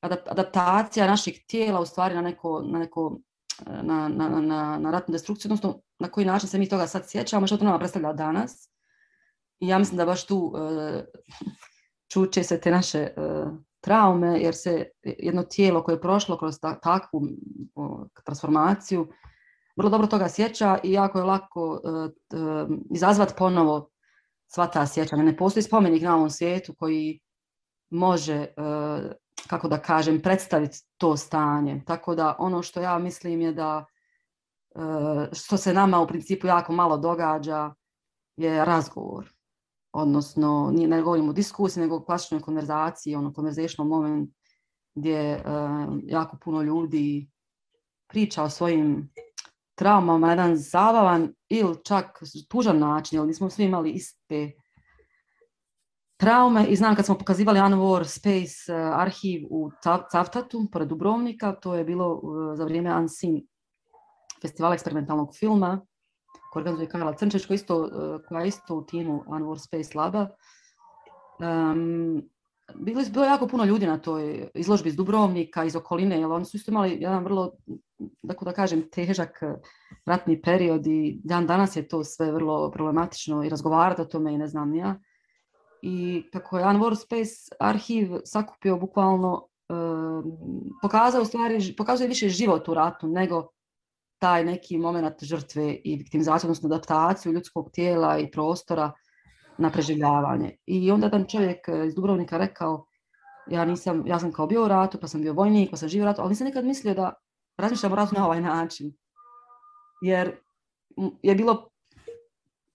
adaptacija 0.00 1.06
naših 1.06 1.44
tijela 1.46 1.80
u 1.80 1.86
stvari 1.86 2.14
na 2.14 2.22
neko, 2.22 2.62
na 2.66 2.78
neko 2.78 3.18
e, 3.66 3.82
na, 3.82 4.08
na, 4.08 4.28
na, 4.28 4.78
na 4.78 4.90
ratnu 4.90 5.12
destrukciju, 5.12 5.48
odnosno 5.48 5.80
na 5.98 6.08
koji 6.08 6.26
način 6.26 6.48
se 6.48 6.58
mi 6.58 6.68
toga 6.68 6.86
sad 6.86 7.10
sjećamo, 7.10 7.46
što 7.46 7.56
to 7.56 7.64
nama 7.64 7.78
predstavlja 7.78 8.12
danas. 8.12 8.68
I 9.60 9.68
ja 9.68 9.78
mislim 9.78 9.96
da 9.96 10.04
baš 10.04 10.26
tu 10.26 10.36
uh, 10.44 10.52
čuče 12.12 12.42
se 12.42 12.60
te 12.60 12.70
naše 12.70 13.08
uh, 13.16 13.52
traume, 13.80 14.40
jer 14.40 14.54
se 14.54 14.84
jedno 15.02 15.42
tijelo 15.42 15.82
koje 15.82 15.94
je 15.94 16.00
prošlo 16.00 16.38
kroz 16.38 16.54
takvu 16.82 17.22
transformaciju 18.24 19.08
vrlo 19.76 19.90
dobro 19.90 20.06
toga 20.06 20.28
sjeća 20.28 20.78
i 20.82 20.92
jako 20.92 21.18
je 21.18 21.24
lako 21.24 21.80
e, 21.84 21.88
uh, 21.88 22.10
e, 22.32 22.66
izazvati 22.90 23.34
ponovo 23.38 23.90
sva 24.46 24.66
ta 24.66 24.86
sjećanja. 24.86 25.22
Ne 25.22 25.36
postoji 25.36 25.62
spomenik 25.62 26.02
na 26.02 26.16
ovom 26.16 26.30
svijetu 26.30 26.74
koji 26.78 27.20
može, 27.90 28.34
e, 28.34 28.48
kako 29.48 29.68
da 29.68 29.78
kažem, 29.78 30.22
predstaviti 30.22 30.78
to 30.98 31.16
stanje. 31.16 31.82
Tako 31.86 32.14
da 32.14 32.36
ono 32.38 32.62
što 32.62 32.80
ja 32.80 32.98
mislim 32.98 33.40
je 33.40 33.52
da 33.52 33.84
e, 34.74 34.80
što 35.32 35.56
se 35.56 35.74
nama 35.74 36.00
u 36.00 36.06
principu 36.06 36.46
jako 36.46 36.72
malo 36.72 36.96
događa 36.96 37.74
je 38.36 38.64
razgovor 38.64 39.32
odnosno 39.92 40.70
nije, 40.74 40.88
ne 40.88 41.02
govorim 41.02 41.28
o 41.28 41.32
diskusiji, 41.32 41.80
nego 41.80 41.96
o 41.96 42.04
klasičnoj 42.04 42.40
konverzaciji, 42.40 43.14
ono 43.14 43.32
conversational 43.32 43.88
moment 43.88 44.30
gdje 44.94 45.34
uh, 45.36 45.98
jako 46.02 46.36
puno 46.44 46.62
ljudi 46.62 47.30
priča 48.08 48.42
o 48.42 48.50
svojim 48.50 49.10
traumama 49.74 50.26
na 50.26 50.32
jedan 50.32 50.56
zabavan 50.56 51.34
ili 51.48 51.76
čak 51.84 52.20
tužan 52.48 52.78
način, 52.78 53.18
jer 53.18 53.26
nismo 53.26 53.50
svi 53.50 53.64
imali 53.64 53.90
iste 53.90 54.52
traume 56.16 56.66
i 56.66 56.76
znam 56.76 56.96
kad 56.96 57.06
smo 57.06 57.18
pokazivali 57.18 57.60
Unwar 57.60 58.04
Space 58.04 58.72
uh, 58.72 59.00
arhiv 59.00 59.46
u 59.50 59.70
Cavtatu, 60.12 60.68
pored 60.72 60.88
Dubrovnika, 60.88 61.52
to 61.52 61.74
je 61.74 61.84
bilo 61.84 62.14
uh, 62.14 62.56
za 62.56 62.64
vrijeme 62.64 62.96
Unseen 62.96 63.40
festivala 64.42 64.74
eksperimentalnog 64.74 65.36
filma, 65.38 65.86
koju 66.50 66.60
organizuje 66.60 66.88
Karla 66.88 67.12
Crnčeć, 67.12 67.44
eh, 67.44 67.46
koja, 67.46 67.54
isto, 67.54 67.90
koja 68.28 68.44
isto 68.44 68.74
u 68.74 68.84
timu 68.84 69.24
One 69.26 69.44
World 69.44 69.64
Space 69.64 69.98
Laba. 69.98 70.28
Um, 71.38 72.22
bilo, 72.74 73.02
bilo 73.12 73.24
jako 73.24 73.46
puno 73.46 73.64
ljudi 73.64 73.86
na 73.86 73.98
toj 73.98 74.48
izložbi 74.54 74.88
iz 74.88 74.96
Dubrovnika, 74.96 75.64
iz 75.64 75.76
okoline, 75.76 76.20
jer 76.20 76.26
oni 76.26 76.44
su 76.44 76.56
isto 76.56 76.70
imali 76.70 76.96
jedan 77.00 77.24
vrlo, 77.24 77.52
tako 78.28 78.44
da 78.44 78.52
kažem, 78.52 78.88
težak 78.90 79.42
eh, 79.42 79.54
ratni 80.06 80.42
period 80.42 80.86
i 80.86 81.20
dan 81.24 81.46
danas 81.46 81.76
je 81.76 81.88
to 81.88 82.04
sve 82.04 82.32
vrlo 82.32 82.70
problematično 82.70 83.44
i 83.44 83.48
razgovarati 83.48 84.02
o 84.02 84.04
tome 84.04 84.34
i 84.34 84.38
ne 84.38 84.46
znam 84.46 84.74
ja. 84.74 84.98
I 85.82 86.24
kako 86.32 86.58
je 86.58 86.64
One 86.64 86.96
Space 86.96 87.54
arhiv 87.60 88.10
sakupio 88.24 88.76
bukvalno, 88.76 89.48
um, 89.68 90.38
pokazao 90.82 91.24
stvari, 91.24 91.74
pokazuje 91.76 92.08
više 92.08 92.28
život 92.28 92.68
u 92.68 92.74
ratu 92.74 93.08
nego 93.08 93.48
taj 94.20 94.44
neki 94.44 94.78
moment 94.78 95.22
žrtve 95.22 95.74
i 95.84 95.96
viktimizacije, 95.96 96.48
odnosno 96.48 96.68
adaptaciju 96.68 97.32
ljudskog 97.32 97.70
tijela 97.72 98.18
i 98.18 98.30
prostora 98.30 98.92
na 99.58 99.70
preživljavanje. 99.70 100.56
I 100.66 100.90
onda 100.90 101.06
jedan 101.06 101.26
čovjek 101.26 101.68
iz 101.86 101.94
Dubrovnika 101.94 102.38
rekao, 102.38 102.86
ja, 103.50 103.64
nisam, 103.64 104.02
ja 104.06 104.18
sam 104.18 104.32
kao 104.32 104.46
bio 104.46 104.64
u 104.64 104.68
ratu, 104.68 104.98
pa 105.00 105.08
sam 105.08 105.20
bio 105.20 105.32
vojnik, 105.32 105.70
pa 105.70 105.76
sam 105.76 105.88
živio 105.88 106.04
u 106.04 106.06
ratu, 106.06 106.20
ali 106.20 106.28
nisam 106.28 106.46
nikad 106.46 106.64
mislio 106.64 106.94
da 106.94 107.12
razmišljam 107.58 107.92
o 107.92 107.96
ratu 107.96 108.14
na 108.14 108.26
ovaj 108.26 108.40
način. 108.40 108.92
Jer 110.02 110.36
je 111.22 111.34
bilo, 111.34 111.68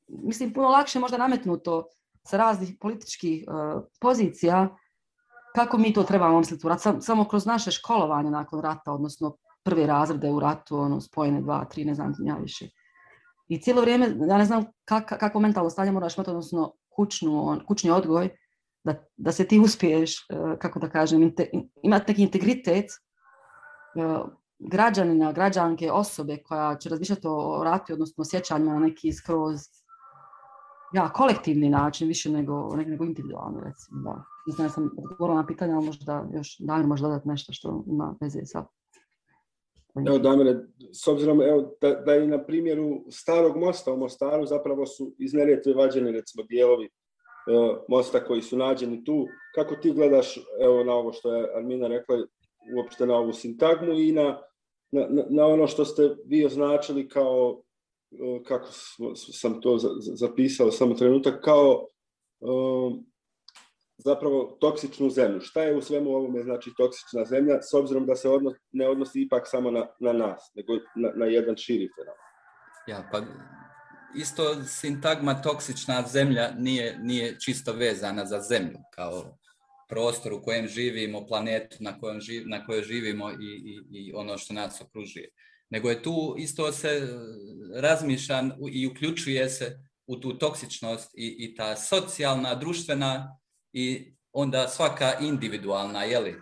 mislim, 0.08 0.54
puno 0.54 0.70
lakše 0.70 1.00
možda 1.00 1.18
nametnuto 1.18 1.86
sa 2.28 2.38
raznih 2.38 2.78
političkih 2.82 3.46
uh, 3.48 3.84
pozicija 4.02 4.78
kako 5.56 5.78
mi 5.78 5.94
to 5.94 6.04
trebamo 6.04 6.40
misliti 6.40 6.68
u 6.68 6.70
ratu, 6.70 7.02
samo 7.02 7.28
kroz 7.28 7.46
naše 7.46 7.72
školovanje 7.72 8.32
nakon 8.32 8.62
rata, 8.62 8.92
odnosno 8.92 9.38
prve 9.66 9.88
razrede 9.88 10.32
u 10.32 10.40
ratu, 10.40 10.78
ono, 10.78 11.02
spojene 11.02 11.42
dva, 11.42 11.66
tri, 11.66 11.86
ne 11.86 11.94
znam, 11.94 12.14
ja 12.20 12.36
više. 12.36 12.70
I 13.48 13.62
cijelo 13.62 13.82
vrijeme, 13.82 14.06
ja 14.28 14.38
ne 14.38 14.46
znam 14.46 14.66
kak, 14.86 15.20
kako 15.20 15.40
mentalno 15.40 15.70
stanje 15.70 15.92
moraš 15.92 16.18
imati, 16.18 16.30
odnosno 16.30 16.74
kućnu, 16.90 17.48
on, 17.48 17.66
kućni 17.68 17.92
odgoj, 17.92 18.30
da, 18.84 18.96
da 19.18 19.32
se 19.32 19.48
ti 19.48 19.60
uspiješ, 19.60 20.20
e, 20.20 20.58
kako 20.60 20.80
da 20.80 20.90
kažem, 20.90 21.24
inte, 21.24 21.50
imati 21.84 22.12
neki 22.12 22.24
integritet 22.24 22.86
e, 22.86 23.00
građanina, 24.60 25.32
građanke, 25.32 25.92
osobe 25.92 26.38
koja 26.38 26.76
će 26.76 26.90
razmišljati 26.90 27.28
o 27.28 27.62
ratu, 27.64 27.94
odnosno 27.94 28.22
o 28.22 28.26
sjećanjima 28.26 28.74
na 28.74 28.80
neki 28.80 29.14
skroz 29.14 29.60
ja, 30.94 31.10
kolektivni 31.10 31.70
način, 31.70 32.08
više 32.08 32.32
nego, 32.32 32.76
nego 32.76 33.04
individualno, 33.04 33.60
recimo. 33.60 34.02
Da. 34.04 34.24
Ne 34.48 34.54
znam, 34.54 34.66
ja 34.66 34.70
sam 34.70 34.90
odgovorila 34.98 35.42
na 35.42 35.48
pitanje, 35.48 35.74
ali 35.74 35.86
možda 35.86 36.28
još 36.34 36.58
Damir 36.60 36.88
može 36.88 37.04
dodati 37.04 37.28
nešto 37.28 37.54
što 37.54 37.84
ima 37.88 38.16
veze 38.22 38.46
sa... 38.46 38.66
Evo, 40.08 40.18
Damire, 40.18 40.56
s 40.94 41.08
obzirom 41.08 41.42
evo, 41.42 41.78
da, 41.82 41.92
da 41.92 42.16
i 42.16 42.28
na 42.28 42.46
primjeru 42.46 43.06
starog 43.10 43.58
mosta 43.58 43.94
u 43.94 43.98
Mostaru 43.98 44.46
zapravo 44.46 44.86
su 44.86 45.16
iz 45.20 45.34
Neretve 45.34 45.74
vađeni 45.74 46.12
recimo, 46.12 46.44
dijelovi 46.44 46.86
e, 46.86 46.90
mosta 47.90 48.26
koji 48.26 48.42
su 48.42 48.58
nađeni 48.58 49.04
tu. 49.04 49.28
Kako 49.56 49.76
ti 49.76 49.92
gledaš 49.92 50.38
evo, 50.62 50.84
na 50.84 50.94
ovo 50.94 51.14
što 51.14 51.36
je 51.36 51.58
Armina 51.58 51.88
rekla, 51.88 52.18
uopšte 52.78 53.06
na 53.06 53.16
ovu 53.16 53.34
sintagmu 53.34 53.94
i 53.94 54.12
na, 54.12 54.42
na, 54.92 55.08
na 55.30 55.46
ono 55.46 55.68
što 55.68 55.86
ste 55.86 56.16
vi 56.26 56.46
označili 56.46 57.10
kao 57.10 57.62
e, 58.12 58.44
kako 58.44 58.68
sam 59.16 59.62
to 59.62 59.78
zapisao 60.00 60.72
samo 60.72 60.94
trenutak, 60.94 61.44
kao 61.44 61.88
e, 62.42 62.46
zapravo 64.06 64.58
toksičnu 64.62 65.10
zemlju. 65.10 65.42
Šta 65.42 65.64
je 65.64 65.76
u 65.76 65.82
svemu 65.82 66.10
ovome 66.10 66.44
znači 66.44 66.72
toksična 66.78 67.26
zemlja, 67.26 67.62
s 67.62 67.74
obzirom 67.74 68.06
da 68.06 68.16
se 68.16 68.30
odnos, 68.30 68.54
ne 68.72 68.88
odnosi 68.88 69.22
ipak 69.22 69.44
samo 69.46 69.72
na, 69.72 69.88
na 70.00 70.14
nas, 70.14 70.52
nego 70.56 70.74
na, 70.96 71.12
na 71.16 71.26
jedan 71.26 71.58
širi 71.58 71.90
fenomen? 71.96 72.26
Ja, 72.88 73.10
pa 73.12 73.22
isto 74.16 74.64
sintagma 74.64 75.42
toksična 75.42 76.04
zemlja 76.08 76.52
nije, 76.58 77.00
nije 77.02 77.40
čisto 77.40 77.74
vezana 77.74 78.26
za 78.26 78.40
zemlju, 78.40 78.78
kao 78.96 79.38
prostor 79.90 80.34
u 80.34 80.42
kojem 80.42 80.68
živimo, 80.68 81.28
planetu 81.28 81.78
na, 81.80 82.00
kojem 82.00 82.22
živ, 82.22 82.44
na 82.46 82.66
kojoj 82.66 82.84
živimo 82.84 83.32
i, 83.32 83.34
i, 83.66 83.84
i 83.92 84.14
ono 84.16 84.38
što 84.38 84.54
nas 84.54 84.82
okružuje 84.82 85.30
nego 85.70 85.90
je 85.90 86.04
tu 86.04 86.36
isto 86.38 86.72
se 86.72 86.88
e, 86.88 87.08
razmišlja 87.82 88.44
i 88.72 88.88
uključuje 88.88 89.50
se 89.50 89.80
u 90.08 90.16
tu 90.20 90.38
toksičnost 90.38 91.12
i, 91.18 91.36
i 91.40 91.56
ta 91.56 91.76
socijalna, 91.76 92.56
društvena 92.56 93.38
i 93.78 94.16
onda 94.32 94.68
svaka 94.68 95.14
individualna, 95.20 96.04
jeli, 96.04 96.42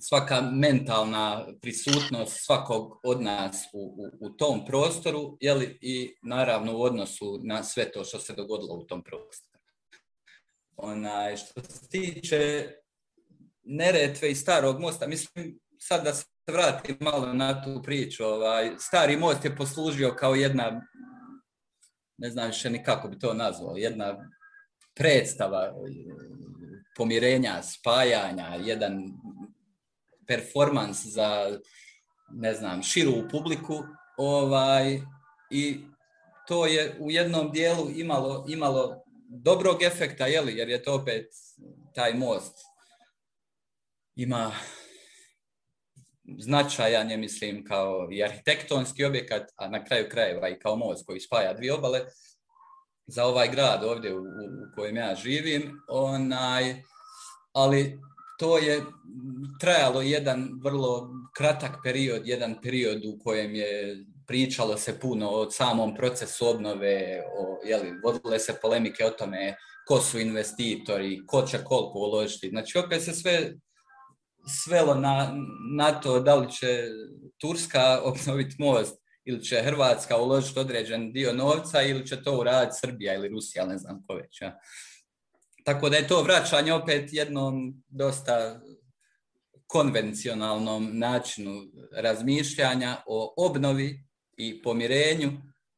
svaka 0.00 0.40
mentalna 0.40 1.46
prisutnost 1.62 2.44
svakog 2.44 3.00
od 3.04 3.22
nas 3.22 3.56
u, 3.72 3.96
u, 3.98 4.26
u 4.26 4.30
tom 4.30 4.66
prostoru 4.66 5.36
jeli, 5.40 5.78
i 5.80 6.14
naravno 6.22 6.76
u 6.76 6.82
odnosu 6.82 7.40
na 7.44 7.62
sve 7.62 7.92
to 7.92 8.04
što 8.04 8.18
se 8.18 8.32
dogodilo 8.32 8.74
u 8.74 8.84
tom 8.84 9.02
prostoru. 9.04 9.62
Onaj, 10.76 11.36
što 11.36 11.60
se 11.62 11.88
tiče 11.88 12.72
Neretve 13.62 14.30
i 14.30 14.34
Starog 14.34 14.80
mosta, 14.80 15.06
mislim 15.06 15.58
sad 15.78 16.04
da 16.04 16.14
se 16.14 16.26
vratim 16.46 16.96
malo 17.00 17.32
na 17.32 17.64
tu 17.64 17.82
priču. 17.82 18.24
Ovaj, 18.24 18.70
stari 18.78 19.16
most 19.16 19.44
je 19.44 19.56
poslužio 19.56 20.14
kao 20.18 20.34
jedna, 20.34 20.82
ne 22.18 22.30
znam 22.30 22.46
više 22.46 22.70
ni 22.70 22.84
kako 22.84 23.08
bi 23.08 23.18
to 23.18 23.34
nazvao, 23.34 23.76
jedna 23.76 24.16
predstava 24.96 25.74
pomirenja, 26.96 27.62
spajanja, 27.62 28.56
jedan 28.64 29.12
performans 30.26 31.06
za, 31.06 31.58
ne 32.32 32.54
znam, 32.54 32.82
širu 32.82 33.28
publiku. 33.30 33.82
Ovaj, 34.16 35.00
I 35.50 35.80
to 36.48 36.66
je 36.66 36.96
u 37.00 37.10
jednom 37.10 37.52
dijelu 37.52 37.90
imalo, 37.90 38.44
imalo 38.48 39.02
dobrog 39.28 39.82
efekta, 39.82 40.26
jeli, 40.26 40.56
jer 40.56 40.68
je 40.68 40.82
to 40.82 40.94
opet 40.94 41.26
taj 41.94 42.14
most 42.14 42.66
ima 44.16 44.52
značajan 46.38 47.10
je, 47.10 47.16
mislim, 47.16 47.64
kao 47.64 48.08
i 48.12 48.24
arhitektonski 48.24 49.04
objekat, 49.04 49.50
a 49.56 49.68
na 49.68 49.84
kraju 49.84 50.08
krajeva 50.10 50.48
i 50.48 50.58
kao 50.58 50.76
most 50.76 51.06
koji 51.06 51.20
spaja 51.20 51.54
dvije 51.54 51.72
obale 51.72 52.00
za 53.06 53.24
ovaj 53.24 53.48
grad 53.48 53.84
ovdje 53.84 54.14
u, 54.14 54.22
u 54.22 54.74
kojem 54.74 54.96
ja 54.96 55.14
živim, 55.14 55.80
onaj, 55.88 56.82
ali 57.52 58.00
to 58.38 58.58
je 58.58 58.84
trajalo 59.60 60.02
jedan 60.02 60.50
vrlo 60.62 61.10
kratak 61.36 61.76
period, 61.84 62.22
jedan 62.24 62.60
period 62.62 63.04
u 63.04 63.18
kojem 63.24 63.54
je 63.54 64.04
pričalo 64.26 64.76
se 64.76 65.00
puno 65.00 65.30
o 65.30 65.50
samom 65.50 65.94
procesu 65.94 66.48
obnove, 66.48 67.22
o, 67.38 67.60
jeli, 67.64 67.92
vodile 68.04 68.38
se 68.38 68.58
polemike 68.62 69.04
o 69.04 69.10
tome 69.10 69.56
ko 69.86 70.00
su 70.00 70.18
investitori, 70.18 71.26
ko 71.26 71.42
će 71.42 71.64
koliko 71.64 71.98
uložiti. 71.98 72.48
Znači, 72.48 72.78
opet 72.78 73.02
se 73.02 73.12
sve 73.12 73.52
svelo 74.64 74.94
na, 74.94 75.34
na 75.76 76.00
to 76.00 76.20
da 76.20 76.34
li 76.34 76.52
će 76.52 76.88
Turska 77.40 78.00
obnoviti 78.04 78.56
most 78.58 79.05
ili 79.26 79.44
će 79.44 79.62
Hrvatska 79.62 80.16
uložiti 80.16 80.58
određen 80.58 81.12
dio 81.12 81.32
novca 81.32 81.82
ili 81.82 82.06
će 82.06 82.22
to 82.22 82.38
uraditi 82.40 82.76
Srbija 82.80 83.14
ili 83.14 83.28
Rusija, 83.28 83.66
ne 83.66 83.78
znam 83.78 84.04
ko 84.06 84.14
već. 84.14 84.40
Ja. 84.40 84.58
Tako 85.64 85.88
da 85.88 85.96
je 85.96 86.08
to 86.08 86.22
vraćanje 86.22 86.72
opet 86.72 87.12
jednom 87.12 87.82
dosta 87.88 88.60
konvencionalnom 89.66 90.98
načinu 90.98 91.62
razmišljanja 91.92 92.96
o 93.06 93.34
obnovi 93.36 94.04
i 94.36 94.62
pomirenju, 94.62 95.32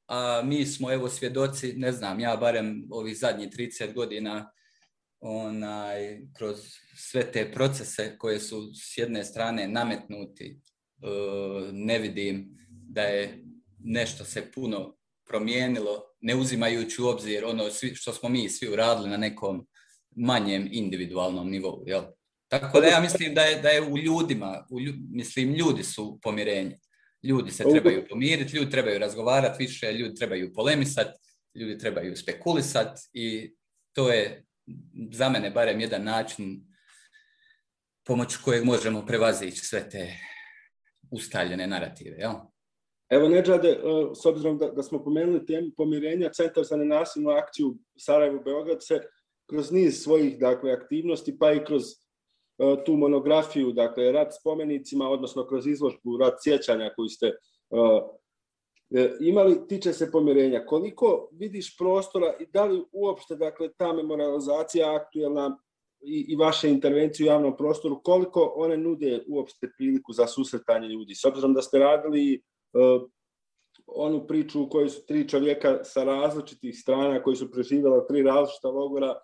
a 0.06 0.42
mi 0.44 0.66
smo 0.66 0.92
evo 0.92 1.08
svjedoci, 1.08 1.72
ne 1.72 1.92
znam, 1.92 2.20
ja 2.20 2.36
barem 2.36 2.86
ovih 2.90 3.18
zadnjih 3.18 3.48
30 3.48 3.94
godina 3.94 4.50
onaj, 5.20 6.20
kroz 6.36 6.58
sve 6.96 7.32
te 7.32 7.52
procese 7.52 8.18
koje 8.18 8.40
su 8.40 8.70
s 8.74 8.98
jedne 8.98 9.24
strane 9.24 9.68
nametnuti, 9.68 10.60
e, 11.02 11.08
ne 11.72 11.98
vidim 11.98 12.58
da 12.88 13.02
je 13.02 13.44
nešto 13.84 14.24
se 14.24 14.52
puno 14.52 14.96
promijenilo, 15.28 16.02
ne 16.20 16.34
uzimajući 16.34 17.02
u 17.02 17.06
obzir 17.06 17.44
ono 17.44 17.64
što 17.94 18.12
smo 18.12 18.28
mi 18.28 18.48
svi 18.48 18.68
uradili 18.68 19.10
na 19.10 19.16
nekom 19.16 19.66
manjem 20.16 20.68
individualnom 20.72 21.50
nivou. 21.50 21.82
Jel? 21.86 22.02
Tako 22.48 22.80
da 22.80 22.86
ja 22.86 23.00
mislim 23.00 23.34
da 23.34 23.42
je, 23.42 23.62
da 23.62 23.68
je 23.68 23.82
u 23.82 23.98
ljudima, 23.98 24.66
u 24.70 24.80
ljud, 24.80 24.94
mislim 25.10 25.54
ljudi 25.54 25.82
su 25.82 26.18
pomirenje. 26.22 26.78
Ljudi 27.22 27.50
se 27.50 27.64
trebaju 27.70 28.06
pomiriti, 28.10 28.56
ljudi 28.56 28.70
trebaju 28.70 28.98
razgovarati 28.98 29.64
više, 29.64 29.92
ljudi 29.92 30.14
trebaju 30.14 30.52
polemisati, 30.52 31.18
ljudi 31.54 31.78
trebaju 31.78 32.16
spekulisati 32.16 33.00
i 33.12 33.54
to 33.92 34.12
je 34.12 34.44
za 35.12 35.28
mene 35.28 35.50
barem 35.50 35.80
jedan 35.80 36.04
način 36.04 36.60
pomoću 38.04 38.38
kojeg 38.44 38.64
možemo 38.64 39.06
prevazići 39.06 39.60
sve 39.60 39.90
te 39.90 40.16
ustaljene 41.10 41.66
narative. 41.66 42.16
Jel? 42.16 42.34
Evo, 43.10 43.28
Neđade, 43.28 43.68
e, 43.68 43.78
s 44.14 44.26
obzirom 44.26 44.58
da, 44.58 44.68
da 44.68 44.82
smo 44.82 45.04
pomenuli 45.04 45.46
temu 45.46 45.70
pomirenja, 45.76 46.30
Centar 46.32 46.64
za 46.64 46.76
nenasilnu 46.76 47.30
akciju 47.30 47.74
Sarajevo-Beograd 47.96 48.78
se 48.80 49.00
kroz 49.50 49.72
niz 49.72 50.02
svojih 50.02 50.38
dakle, 50.38 50.72
aktivnosti, 50.72 51.38
pa 51.38 51.52
i 51.52 51.64
kroz 51.64 51.82
uh, 51.82 52.84
tu 52.86 52.96
monografiju, 52.96 53.72
dakle, 53.72 54.12
rad 54.12 54.28
spomenicima, 54.40 55.08
odnosno 55.08 55.46
kroz 55.46 55.66
izložbu 55.66 56.16
rad 56.16 56.34
sjećanja 56.44 56.90
koju 56.96 57.08
ste 57.08 57.26
uh, 57.70 58.02
imali, 59.20 59.68
tiče 59.68 59.92
se 59.92 60.10
pomirenja, 60.10 60.66
koliko 60.66 61.28
vidiš 61.32 61.76
prostora 61.78 62.34
i 62.40 62.46
da 62.46 62.64
li 62.64 62.84
uopšte, 62.92 63.36
dakle, 63.36 63.68
ta 63.78 63.92
memorializacija 63.92 64.94
aktuelna 64.94 65.58
i, 66.00 66.26
i 66.28 66.36
vaše 66.36 66.70
intervencije 66.70 67.24
u 67.24 67.32
javnom 67.32 67.56
prostoru, 67.56 68.00
koliko 68.04 68.52
one 68.56 68.76
nude 68.76 69.24
uopšte 69.28 69.70
priliku 69.78 70.12
za 70.12 70.26
susretanje 70.26 70.88
ljudi? 70.88 71.14
S 71.14 71.24
obzirom 71.24 71.54
da 71.54 71.62
ste 71.62 71.78
radili 71.78 72.42
E, 72.74 72.78
onu 73.86 74.26
priču 74.26 74.62
u 74.62 74.68
kojoj 74.68 74.88
su 74.88 75.06
tri 75.06 75.28
čovjeka 75.28 75.84
sa 75.84 76.04
različitih 76.04 76.78
strana 76.78 77.22
koji 77.22 77.36
su 77.36 77.50
preživjela 77.50 78.06
tri 78.06 78.22
različita 78.22 78.68
logora, 78.68 79.14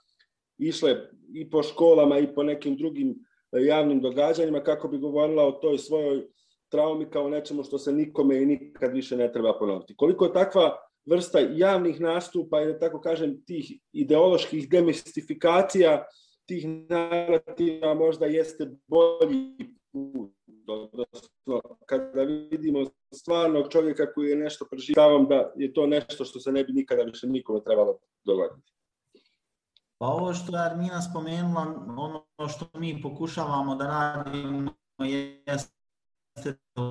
išle 0.59 0.97
i 1.35 1.51
po 1.51 1.63
školama 1.63 2.19
i 2.19 2.35
po 2.35 2.43
nekim 2.43 2.77
drugim 2.77 3.11
e, 3.11 3.65
javnim 3.65 4.01
događanjima 4.01 4.61
kako 4.61 4.89
bi 4.89 4.99
govorila 4.99 5.45
o 5.47 5.53
toj 5.53 5.79
svojoj 5.79 6.27
traumi 6.69 7.11
kao 7.11 7.29
nečemu 7.29 7.65
što 7.65 7.79
se 7.79 7.93
nikome 7.93 8.43
i 8.43 8.47
nikad 8.47 8.93
više 8.93 9.17
ne 9.17 9.33
treba 9.33 9.59
ponoviti. 9.59 9.97
Koliko 9.97 10.25
je 10.25 10.33
takva 10.33 10.77
vrsta 11.07 11.39
javnih 11.39 12.01
nastupa 12.01 12.63
i 12.63 12.67
da 12.67 12.79
tako 12.79 13.01
kažem 13.01 13.45
tih 13.45 13.73
ideoloških 13.93 14.69
demistifikacija 14.71 16.05
tih 16.47 16.67
narativa 16.89 17.95
možda 17.95 18.27
jeste 18.27 18.71
bolji 18.87 19.57
put. 19.93 20.33
Odnosno, 20.67 21.61
kada 21.87 22.23
vidimo 22.23 22.85
stvarnog 23.15 23.73
čovjeka 23.73 24.13
koji 24.13 24.31
je 24.31 24.37
nešto 24.37 24.67
preživljavam 24.71 25.27
da 25.29 25.53
je 25.57 25.73
to 25.73 25.87
nešto 25.87 26.25
što 26.25 26.41
se 26.41 26.53
ne 26.53 26.65
bi 26.65 26.73
nikada 26.73 27.03
više 27.03 27.27
nikome 27.27 27.65
trebalo 27.65 27.99
dogoditi. 28.25 28.73
Pa 29.99 30.07
ovo 30.07 30.35
što 30.35 30.57
je 30.57 30.63
Armina 30.63 31.03
spomenula, 31.03 31.63
ono 31.97 32.25
što 32.49 32.79
mi 32.79 33.03
pokušavamo 33.03 33.75
da 33.75 33.87
radimo 33.87 34.71
je 34.99 35.45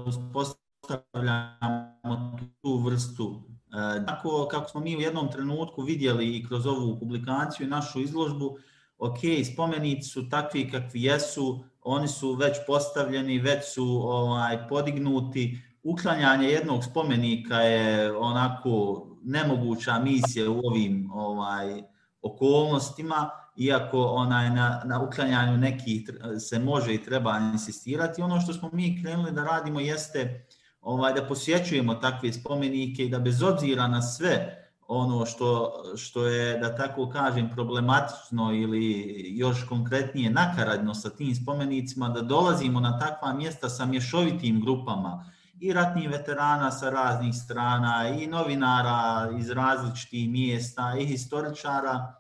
uspostavljamo 0.08 2.38
tu 2.62 2.78
vrstu. 2.78 3.42
E, 3.74 4.06
tako 4.06 4.48
kako 4.52 4.70
smo 4.70 4.82
mi 4.82 4.98
u 4.98 5.02
jednom 5.02 5.32
trenutku 5.32 5.82
vidjeli 5.82 6.38
i 6.38 6.46
kroz 6.48 6.66
ovu 6.66 7.00
publikaciju 7.00 7.68
i 7.68 7.70
našu 7.70 8.02
izložbu, 8.02 8.58
ok, 8.98 9.18
spomenici 9.54 10.10
su 10.10 10.30
takvi 10.30 10.72
kakvi 10.72 11.04
jesu, 11.04 11.64
oni 11.86 12.08
su 12.08 12.34
već 12.34 12.58
postavljeni, 12.68 13.40
već 13.40 13.74
su 13.74 14.02
ovaj 14.04 14.68
podignuti. 14.68 15.62
Uklanjanje 15.84 16.48
jednog 16.48 16.84
spomenika 16.84 17.56
je 17.56 18.18
onako 18.18 19.06
nemoguća 19.24 20.00
misija 20.00 20.52
u 20.52 20.62
ovim 20.64 21.12
ovaj 21.14 21.82
okolnostima, 22.22 23.30
iako 23.56 24.04
onaj 24.04 24.50
na, 24.50 24.82
na 24.86 25.02
uklanjanju 25.02 25.58
nekih 25.58 26.10
se 26.40 26.60
može 26.60 26.94
i 26.94 27.04
treba 27.04 27.38
insistirati. 27.54 28.22
Ono 28.22 28.42
što 28.42 28.54
smo 28.54 28.70
mi 28.74 29.04
krenuli 29.04 29.32
da 29.32 29.44
radimo 29.44 29.80
jeste 29.80 30.46
ovaj 30.82 31.14
da 31.14 31.28
posjećujemo 31.28 31.96
takve 31.96 32.34
spomenike 32.34 33.06
i 33.06 33.10
da 33.10 33.20
bez 33.20 33.44
obzira 33.44 33.88
na 33.88 34.02
sve 34.02 34.63
ono 34.94 35.26
što, 35.26 35.74
što 35.98 36.26
je, 36.28 36.60
da 36.60 36.76
tako 36.76 37.10
kažem, 37.10 37.50
problematično 37.50 38.54
ili 38.54 39.26
još 39.38 39.66
konkretnije 39.70 40.30
nakaradno 40.30 40.94
sa 40.94 41.10
tim 41.10 41.36
spomenicima, 41.36 42.10
da 42.10 42.22
dolazimo 42.22 42.80
na 42.80 43.00
takva 43.00 43.34
mjesta 43.34 43.70
sa 43.70 43.86
mješovitim 43.86 44.62
grupama 44.62 45.26
i 45.60 45.74
ratnih 45.74 46.10
veterana 46.10 46.72
sa 46.72 46.90
raznih 46.90 47.36
strana 47.36 48.08
i 48.08 48.28
novinara 48.28 49.30
iz 49.40 49.50
različitih 49.50 50.30
mjesta 50.30 50.96
i 51.00 51.06
historičara, 51.06 52.14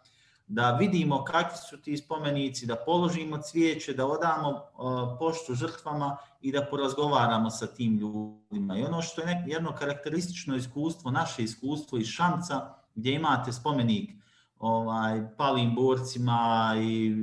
da 0.54 0.72
vidimo 0.72 1.24
kakvi 1.24 1.58
su 1.70 1.82
ti 1.82 1.98
spomenici, 1.98 2.66
da 2.66 2.76
položimo 2.76 3.38
cvijeće, 3.38 3.94
da 3.94 4.06
odamo 4.06 4.50
uh, 4.50 5.18
poštu 5.20 5.56
žrtvama 5.56 6.18
i 6.42 6.52
da 6.52 6.66
porazgovaramo 6.72 7.50
sa 7.50 7.68
tim 7.68 7.98
ljudima. 7.98 8.78
I 8.78 8.84
ono 8.84 9.02
što 9.02 9.22
je 9.22 9.28
nek, 9.28 9.48
jedno 9.48 9.72
karakteristično 9.80 10.56
iskustvo, 10.56 11.12
naše 11.12 11.44
iskustvo 11.44 11.98
iz 11.98 12.08
Šamca, 12.08 12.74
gdje 12.96 13.14
imate 13.14 13.52
spomenik 13.52 14.12
ovaj, 14.60 15.36
palim 15.38 15.76
borcima 15.76 16.74
i 16.82 17.16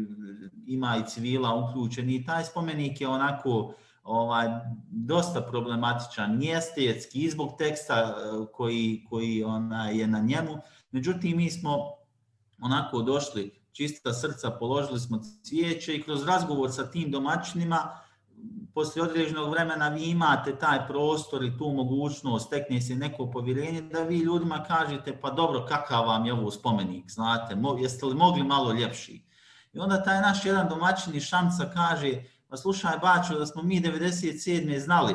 ima 0.66 0.96
i 0.96 1.08
civila 1.08 1.54
uključeni, 1.54 2.14
i 2.14 2.24
taj 2.24 2.44
spomenik 2.44 3.00
je 3.00 3.08
onako 3.08 3.74
ovaj, 4.04 4.46
dosta 4.90 5.40
problematičan, 5.40 6.38
njestetski, 6.38 7.18
i 7.18 7.30
zbog 7.30 7.54
teksta 7.58 7.94
e, 7.94 8.12
koji, 8.52 9.04
koji 9.08 9.44
ona 9.44 9.88
je 9.88 10.06
na 10.06 10.18
njemu. 10.18 10.58
Međutim, 10.90 11.36
mi 11.36 11.50
smo 11.50 11.99
onako 12.60 13.02
došli 13.02 13.60
čista 13.72 14.12
srca, 14.12 14.50
položili 14.50 15.00
smo 15.00 15.20
cvijeće 15.44 15.94
i 15.94 16.02
kroz 16.02 16.26
razgovor 16.26 16.72
sa 16.72 16.90
tim 16.90 17.10
domaćinima, 17.10 17.98
poslije 18.74 19.02
određenog 19.02 19.50
vremena 19.50 19.88
vi 19.88 20.04
imate 20.04 20.58
taj 20.58 20.86
prostor 20.86 21.44
i 21.44 21.58
tu 21.58 21.72
mogućnost, 21.72 22.46
stekne 22.46 22.80
se 22.80 22.94
neko 22.94 23.30
povjerenje, 23.30 23.82
da 23.82 24.02
vi 24.02 24.18
ljudima 24.18 24.64
kažete, 24.64 25.20
pa 25.20 25.30
dobro, 25.30 25.66
kakav 25.68 26.06
vam 26.06 26.26
je 26.26 26.32
ovo 26.32 26.50
spomenik, 26.50 27.10
znate, 27.10 27.56
jeste 27.80 28.06
li 28.06 28.14
mogli 28.14 28.42
malo 28.42 28.72
ljepši? 28.72 29.22
I 29.72 29.78
onda 29.78 30.02
taj 30.02 30.20
naš 30.20 30.44
jedan 30.44 30.68
domaćin 30.68 31.14
iz 31.14 31.22
Šamca 31.22 31.70
kaže, 31.74 32.22
pa 32.48 32.56
slušaj 32.56 32.98
Bačo, 32.98 33.38
da 33.38 33.46
smo 33.46 33.62
mi 33.62 33.80
97. 33.80 34.78
znali 34.78 35.14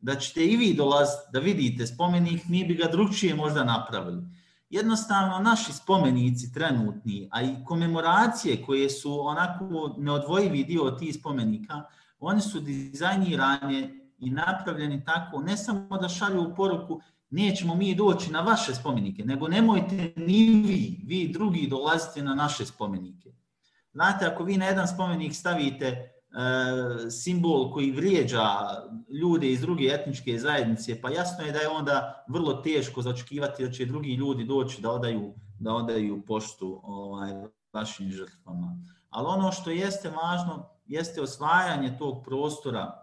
da 0.00 0.14
ćete 0.14 0.44
i 0.44 0.56
vi 0.56 0.74
dolaziti 0.74 1.22
da 1.32 1.38
vidite 1.38 1.86
spomenik, 1.86 2.42
mi 2.48 2.64
bi 2.64 2.74
ga 2.74 2.88
drugčije 2.92 3.34
možda 3.34 3.64
napravili 3.64 4.22
jednostavno 4.74 5.38
naši 5.38 5.72
spomenici 5.72 6.52
trenutni, 6.52 7.28
a 7.32 7.42
i 7.42 7.56
komemoracije 7.64 8.62
koje 8.62 8.90
su 8.90 9.26
onako 9.26 9.94
neodvojivi 9.98 10.64
dio 10.64 10.90
tih 10.90 11.14
spomenika, 11.14 11.82
oni 12.18 12.40
su 12.40 12.60
dizajnirane 12.60 13.90
i 14.18 14.30
napravljeni 14.30 15.04
tako, 15.04 15.40
ne 15.40 15.56
samo 15.56 15.98
da 15.98 16.08
šalju 16.08 16.42
u 16.42 16.54
poruku, 16.54 17.00
nećemo 17.30 17.74
mi 17.74 17.94
doći 17.94 18.32
na 18.32 18.40
vaše 18.40 18.74
spomenike, 18.74 19.24
nego 19.24 19.48
nemojte 19.48 20.12
ni 20.16 20.62
vi, 20.66 21.00
vi 21.04 21.28
drugi 21.32 21.68
dolazite 21.68 22.22
na 22.22 22.34
naše 22.34 22.66
spomenike. 22.66 23.32
Znate, 23.92 24.26
ako 24.26 24.44
vi 24.44 24.56
na 24.56 24.66
jedan 24.66 24.88
spomenik 24.88 25.34
stavite 25.34 26.13
E, 26.34 27.10
simbol 27.10 27.72
koji 27.72 27.90
vrijeđa 27.90 28.44
ljude 29.20 29.52
iz 29.52 29.60
druge 29.60 29.84
etničke 29.84 30.38
zajednice, 30.38 31.00
pa 31.00 31.10
jasno 31.10 31.44
je 31.44 31.52
da 31.52 31.58
je 31.58 31.68
onda 31.68 32.24
vrlo 32.28 32.54
teško 32.54 33.02
začekivati 33.02 33.64
da 33.64 33.72
će 33.72 33.86
drugi 33.86 34.14
ljudi 34.14 34.44
doći 34.44 34.82
da 34.82 34.90
odaju, 34.90 35.34
da 35.58 35.74
odaju 35.74 36.22
poštu 36.26 36.80
ovaj, 36.82 37.32
vašim 37.72 38.10
žrtvama. 38.10 38.76
Ali 39.10 39.26
ono 39.26 39.52
što 39.52 39.70
jeste 39.70 40.10
važno, 40.10 40.68
jeste 40.86 41.22
osvajanje 41.22 41.98
tog 41.98 42.24
prostora 42.24 43.02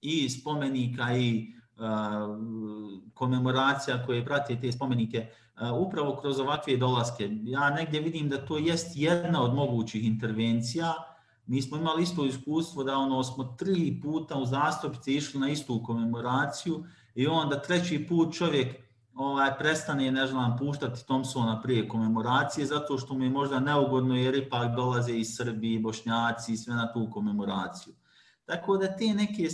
i 0.00 0.28
spomenika 0.28 1.16
i 1.16 1.54
uh, 1.76 1.82
komemoracija 3.14 4.06
koje 4.06 4.24
prate 4.24 4.60
te 4.60 4.72
spomenike 4.72 5.26
uh, 5.28 5.86
upravo 5.86 6.16
kroz 6.16 6.40
ovakve 6.40 6.76
dolaske. 6.76 7.28
Ja 7.42 7.70
negdje 7.70 8.00
vidim 8.00 8.28
da 8.28 8.46
to 8.46 8.58
jest 8.58 8.96
jedna 8.96 9.42
od 9.42 9.54
mogućih 9.54 10.06
intervencija, 10.06 10.94
mi 11.50 11.62
smo 11.62 11.76
imali 11.76 12.02
isto 12.02 12.24
iskustvo 12.24 12.84
da 12.84 12.96
ono 12.96 13.22
smo 13.22 13.44
tri 13.44 14.00
puta 14.02 14.36
u 14.36 14.46
zastupci 14.46 15.14
išli 15.14 15.40
na 15.40 15.50
istu 15.50 15.82
komemoraciju 15.84 16.84
i 17.14 17.26
onda 17.26 17.62
treći 17.62 18.06
put 18.08 18.34
čovjek 18.34 18.76
ovaj, 19.14 19.58
prestane, 19.58 20.10
ne 20.10 20.26
znam, 20.26 20.56
puštati 20.58 21.04
Thompsona 21.04 21.60
prije 21.62 21.88
komemoracije 21.88 22.66
zato 22.66 22.98
što 22.98 23.14
mu 23.14 23.24
je 23.24 23.30
možda 23.30 23.60
neugodno 23.60 24.16
jer 24.16 24.34
ipak 24.34 24.76
dolaze 24.76 25.12
iz 25.12 25.36
Srbije, 25.36 25.80
Bošnjaci 25.80 26.52
i 26.52 26.56
sve 26.56 26.74
na 26.74 26.92
tu 26.92 27.08
komemoraciju. 27.12 27.94
Tako 28.44 28.76
da 28.76 28.96
te 28.96 29.04
neke, 29.14 29.48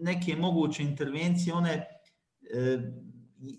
neke 0.00 0.36
moguće 0.36 0.82
intervencije, 0.82 1.54
one, 1.54 1.86
e, 2.54 2.78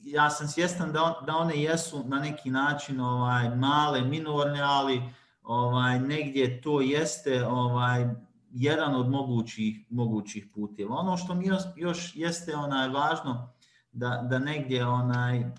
ja 0.03 0.29
sam 0.29 0.47
svjestan 0.47 0.91
da, 0.91 1.03
on, 1.03 1.25
da 1.25 1.35
one 1.35 1.61
jesu 1.61 2.03
na 2.05 2.19
neki 2.19 2.49
način 2.49 2.99
ovaj 2.99 3.55
male, 3.55 4.01
minorne, 4.01 4.61
ali 4.61 5.01
ovaj 5.49 5.99
negdje 5.99 6.61
to 6.61 6.81
jeste 6.81 7.45
ovaj 7.45 8.05
jedan 8.51 8.95
od 8.95 9.09
mogućih 9.09 9.85
mogućih 9.89 10.47
puteva. 10.53 10.95
Ono 10.95 11.17
što 11.17 11.35
mi 11.35 11.45
još, 11.45 11.61
još 11.75 12.15
jeste 12.15 12.55
onaj 12.55 12.89
važno 12.89 13.49
da, 13.91 14.27
da 14.29 14.39
negdje 14.39 14.85
onaj 14.85 15.51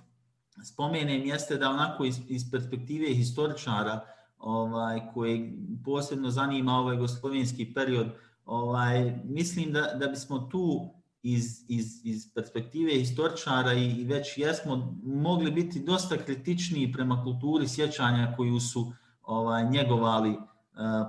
spomenem 0.65 1.27
jeste 1.27 1.57
da 1.57 1.71
onako 1.71 2.05
iz, 2.05 2.21
iz 2.29 2.51
perspektive 2.51 3.15
historičara 3.15 4.01
ovaj 4.39 5.01
koji 5.15 5.53
posebno 5.85 6.31
zanima 6.31 6.73
ovaj 6.73 6.95
jugoslovenski 6.95 7.75
period 7.75 8.07
ovaj 8.45 9.19
mislim 9.25 9.73
da 9.73 9.81
da 9.81 10.07
bismo 10.07 10.39
tu 10.39 10.91
iz, 11.23 11.65
iz, 11.69 12.01
iz 12.05 12.35
perspektive 12.35 12.93
historičara 12.93 13.73
i, 13.73 13.91
i 13.91 14.05
već 14.05 14.39
jesmo 14.39 14.99
mogli 15.03 15.51
biti 15.51 15.81
dosta 15.81 16.17
kritičniji 16.17 16.93
prema 16.93 17.25
kulturi 17.25 17.69
sjećanja 17.69 18.35
koju 18.37 18.61
su 18.61 18.93
ovaj 19.31 19.65
njegovali 19.65 20.31
eh, 20.31 20.39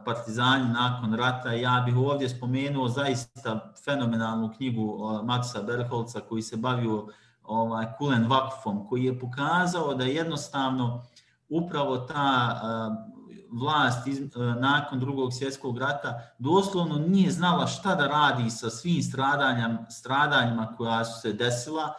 partizani 0.05 0.73
nakon 0.73 1.13
rata. 1.13 1.51
Ja 1.51 1.83
bih 1.85 1.97
ovdje 1.97 2.29
spomenuo 2.29 2.87
zaista 2.87 3.73
fenomenalnu 3.85 4.53
knjigu 4.57 4.83
uh, 4.83 5.21
Maxa 5.21 5.65
Berholca 5.65 6.19
koji 6.19 6.41
se 6.41 6.57
bavio 6.57 7.07
ovaj 7.43 7.85
Kulen 7.97 8.27
Vakfom, 8.27 8.87
koji 8.87 9.03
je 9.03 9.19
pokazao 9.19 9.93
da 9.93 10.03
jednostavno 10.03 11.03
upravo 11.49 11.97
ta 11.97 12.61
eh, 12.63 13.11
vlast 13.51 14.07
iz, 14.07 14.19
nakon 14.59 14.99
drugog 14.99 15.33
svjetskog 15.33 15.77
rata 15.77 16.21
doslovno 16.39 16.95
nije 16.95 17.31
znala 17.31 17.67
šta 17.67 17.95
da 17.95 18.07
radi 18.07 18.49
sa 18.49 18.69
svim 18.69 19.03
stradanjima, 19.03 19.85
stradanjima 19.89 20.75
koja 20.77 21.05
su 21.05 21.21
se 21.21 21.33
desila, 21.33 21.93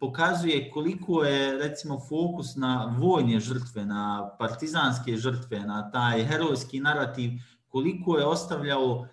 pokazuje 0.00 0.70
koliko 0.70 1.24
je 1.24 1.58
recimo 1.58 2.00
fokus 2.08 2.56
na 2.56 2.96
vojne 2.98 3.40
žrtve, 3.40 3.84
na 3.84 4.30
partizanske 4.38 5.16
žrtve, 5.16 5.60
na 5.60 5.90
taj 5.90 6.24
herojski 6.24 6.80
narativ, 6.80 7.30
koliko 7.68 8.18
je 8.18 8.26
ostavljao 8.26 9.06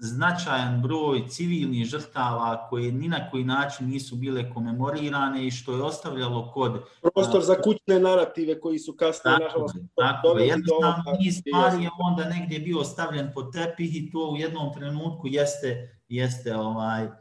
značajan 0.00 0.82
broj 0.82 1.28
civilnih 1.28 1.86
žrtava 1.86 2.66
koje 2.70 2.92
ni 2.92 3.08
na 3.08 3.30
koji 3.30 3.44
način 3.44 3.88
nisu 3.88 4.16
bile 4.16 4.50
komemorirane 4.54 5.46
i 5.46 5.50
što 5.50 5.76
je 5.76 5.82
ostavljalo 5.82 6.50
kod... 6.52 6.82
Prostor 7.14 7.42
za 7.42 7.54
kućne 7.62 8.00
narative 8.00 8.60
koji 8.60 8.78
su 8.78 8.92
kasnije, 8.92 9.38
nažalost, 9.38 9.76
tako, 9.94 10.38
jednostavno 10.38 11.12
niz 11.20 11.40
stvari 11.40 11.82
je 11.82 11.90
onda 12.08 12.24
negdje 12.24 12.58
bio 12.58 12.84
stavljen 12.84 13.30
pod 13.34 13.52
tepih 13.52 13.96
i 13.96 14.10
to 14.10 14.30
u 14.30 14.36
jednom 14.36 14.74
trenutku 14.74 15.26
jeste, 15.26 15.98
jeste 16.08 16.56
ovaj, 16.56 17.04
uh, 17.04 17.12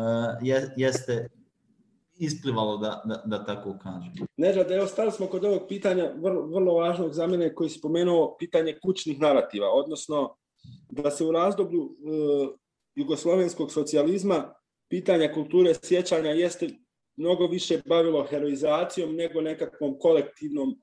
Eh, 0.00 0.70
jeste 0.76 1.28
isplivalo 2.18 2.76
da, 2.76 3.02
da, 3.04 3.22
da 3.24 3.44
tako 3.44 3.78
kažem. 3.82 4.12
Neža, 4.36 4.64
da 4.64 4.74
je 4.74 4.82
ostali 4.82 5.12
smo 5.12 5.26
kod 5.26 5.44
ovog 5.44 5.62
pitanja 5.68 6.12
vrlo, 6.16 6.46
vrlo 6.46 6.74
važnog 6.74 7.12
za 7.12 7.26
mene 7.26 7.54
koji 7.54 7.70
si 7.70 7.78
spomenuo 7.78 8.36
pitanje 8.38 8.78
kućnih 8.82 9.20
narativa, 9.20 9.70
odnosno 9.70 10.36
da 10.90 11.10
se 11.10 11.24
u 11.24 11.32
razdoblju 11.32 11.82
e, 11.82 11.90
jugoslovenskog 12.94 13.72
socijalizma 13.72 14.54
pitanja 14.88 15.32
kulture 15.34 15.74
sjećanja 15.82 16.30
jeste 16.30 16.68
mnogo 17.16 17.46
više 17.46 17.80
bavilo 17.86 18.26
heroizacijom 18.26 19.14
nego 19.14 19.40
nekakvom 19.40 19.98
kolektivnom 19.98 20.70
e, 20.70 20.76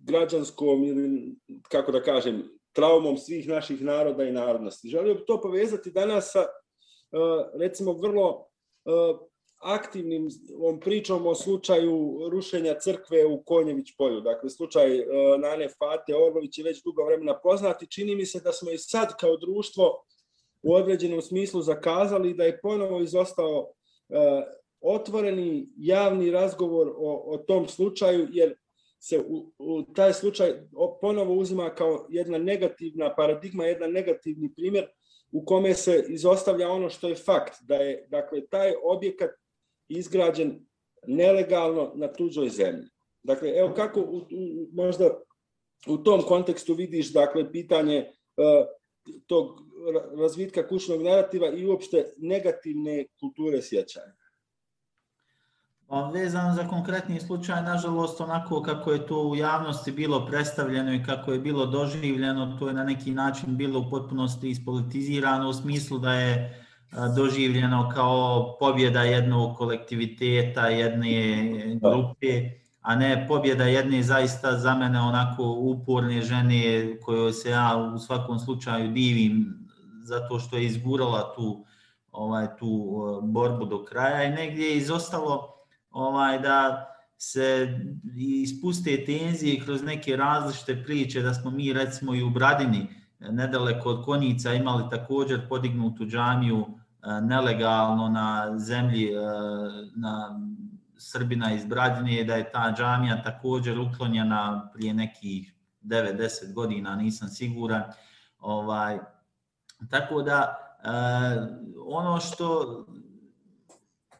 građanskom 0.00 0.84
ili, 0.84 1.34
kako 1.62 1.92
da 1.92 2.02
kažem, 2.02 2.42
traumom 2.72 3.16
svih 3.16 3.48
naših 3.48 3.82
naroda 3.82 4.24
i 4.24 4.32
narodnosti. 4.32 4.88
Želio 4.88 5.14
bih 5.14 5.24
to 5.26 5.40
povezati 5.40 5.90
danas 5.90 6.30
sa 6.32 6.46
Eh, 7.12 7.50
recimo 7.54 7.92
vrlo 7.92 8.46
eh, 8.84 8.90
aktivnim 9.58 10.28
ovom 10.58 10.80
pričom 10.80 11.26
o 11.26 11.34
slučaju 11.34 12.18
rušenja 12.30 12.74
crkve 12.74 13.26
u 13.26 13.42
Konjević 13.42 13.96
polju. 13.98 14.20
Dakle, 14.20 14.50
slučaj 14.50 14.98
eh, 14.98 15.04
Nane 15.38 15.68
Fate 15.68 16.16
Orlović 16.16 16.58
je 16.58 16.64
već 16.64 16.82
dugo 16.82 17.04
vremena 17.04 17.40
poznati. 17.42 17.90
Čini 17.90 18.16
mi 18.16 18.26
se 18.26 18.40
da 18.40 18.52
smo 18.52 18.70
i 18.70 18.78
sad 18.78 19.16
kao 19.20 19.36
društvo 19.36 20.04
u 20.62 20.74
određenom 20.74 21.22
smislu 21.22 21.62
zakazali 21.62 22.34
da 22.34 22.44
je 22.44 22.60
ponovo 22.60 23.00
izostao 23.00 23.72
otvoreni 24.80 25.68
javni 25.76 26.30
razgovor 26.30 26.88
o, 26.96 27.22
o 27.26 27.38
tom 27.38 27.68
slučaju, 27.68 28.28
jer 28.32 28.54
se 29.00 29.20
u, 29.28 29.52
u 29.58 29.82
taj 29.94 30.12
slučaj 30.12 30.52
ponovo 31.00 31.34
uzima 31.34 31.74
kao 31.74 32.06
jedna 32.08 32.38
negativna 32.38 33.14
paradigma, 33.14 33.64
jedan 33.64 33.92
negativni 33.92 34.54
primjer 34.54 34.86
u 35.32 35.44
kome 35.44 35.74
se 35.74 36.04
izostavlja 36.08 36.68
ono 36.68 36.90
što 36.90 37.08
je 37.08 37.14
fakt, 37.14 37.62
da 37.62 37.74
je 37.74 38.06
dakle, 38.10 38.46
taj 38.46 38.72
objekat 38.84 39.30
izgrađen 39.88 40.66
nelegalno 41.06 41.92
na 41.94 42.12
tuđoj 42.12 42.48
zemlji. 42.48 42.88
Dakle, 43.22 43.48
evo 43.48 43.72
kako 43.76 44.00
u, 44.00 44.16
u, 44.16 44.68
možda 44.72 45.20
u 45.88 45.98
tom 45.98 46.22
kontekstu 46.22 46.74
vidiš 46.74 47.12
dakle, 47.12 47.52
pitanje 47.52 47.98
uh, 48.36 48.66
tog 49.26 49.60
razvitka 50.18 50.68
kućnog 50.68 51.02
narativa 51.02 51.48
i 51.48 51.66
uopšte 51.66 52.12
negativne 52.16 53.06
kulture 53.20 53.62
sjećanja. 53.62 54.14
Vezano 55.92 56.54
za 56.54 56.68
konkretni 56.68 57.20
slučaj, 57.20 57.62
nažalost, 57.62 58.20
onako 58.20 58.62
kako 58.62 58.92
je 58.92 59.06
to 59.06 59.22
u 59.22 59.36
javnosti 59.36 59.92
bilo 59.92 60.26
predstavljeno 60.26 60.94
i 60.94 61.02
kako 61.04 61.32
je 61.32 61.38
bilo 61.38 61.66
doživljeno, 61.66 62.56
to 62.58 62.68
je 62.68 62.74
na 62.74 62.84
neki 62.84 63.10
način 63.10 63.56
bilo 63.56 63.80
u 63.80 63.90
potpunosti 63.90 64.50
ispolitizirano 64.50 65.48
u 65.48 65.52
smislu 65.52 65.98
da 65.98 66.12
je 66.12 66.64
doživljeno 67.16 67.90
kao 67.94 68.56
pobjeda 68.60 69.02
jednog 69.02 69.56
kolektiviteta, 69.56 70.66
jedne 70.66 71.44
grupe, 71.74 72.50
a 72.80 72.96
ne 72.96 73.26
pobjeda 73.28 73.64
jedne 73.64 74.02
zaista 74.02 74.58
za 74.58 74.74
mene 74.74 75.00
onako 75.00 75.44
uporne 75.44 76.22
žene 76.22 76.96
kojoj 77.00 77.32
se 77.32 77.50
ja 77.50 77.92
u 77.94 77.98
svakom 77.98 78.38
slučaju 78.38 78.92
divim 78.92 79.68
zato 80.02 80.38
što 80.38 80.56
je 80.56 80.64
izgurala 80.64 81.34
tu 81.36 81.64
ovaj 82.12 82.56
tu 82.56 82.92
borbu 83.22 83.64
do 83.64 83.84
kraja 83.84 84.24
i 84.24 84.30
negdje 84.30 84.66
je 84.66 84.76
izostalo 84.76 85.61
ovaj 85.92 86.38
da 86.38 86.88
se 87.18 87.78
ispuste 88.16 89.04
tenzije 89.04 89.64
kroz 89.64 89.82
neke 89.82 90.16
različite 90.16 90.82
priče 90.84 91.22
da 91.22 91.34
smo 91.34 91.50
mi 91.50 91.72
recimo 91.72 92.14
i 92.14 92.22
u 92.22 92.30
Bradini 92.30 92.86
eh, 93.20 93.32
nedaleko 93.32 93.88
od 93.88 94.04
Konjica 94.04 94.52
imali 94.52 94.90
također 94.90 95.48
podignutu 95.48 96.04
džamiju 96.04 96.66
eh, 96.66 97.20
nelegalno 97.20 98.08
na 98.08 98.58
zemlji 98.58 99.06
eh, 99.06 99.18
na 99.96 100.40
Srbina 100.98 101.52
iz 101.54 101.64
Bradine 101.64 102.24
da 102.24 102.34
je 102.34 102.52
ta 102.52 102.74
džamija 102.76 103.22
također 103.22 103.78
uklonjena 103.78 104.70
prije 104.74 104.94
nekih 104.94 105.54
9-10 105.82 106.52
godina, 106.52 106.96
nisam 106.96 107.28
siguran. 107.28 107.82
Ovaj, 108.38 108.98
tako 109.90 110.22
da 110.22 110.56
e, 110.84 110.88
ono 111.86 112.20
što 112.20 112.66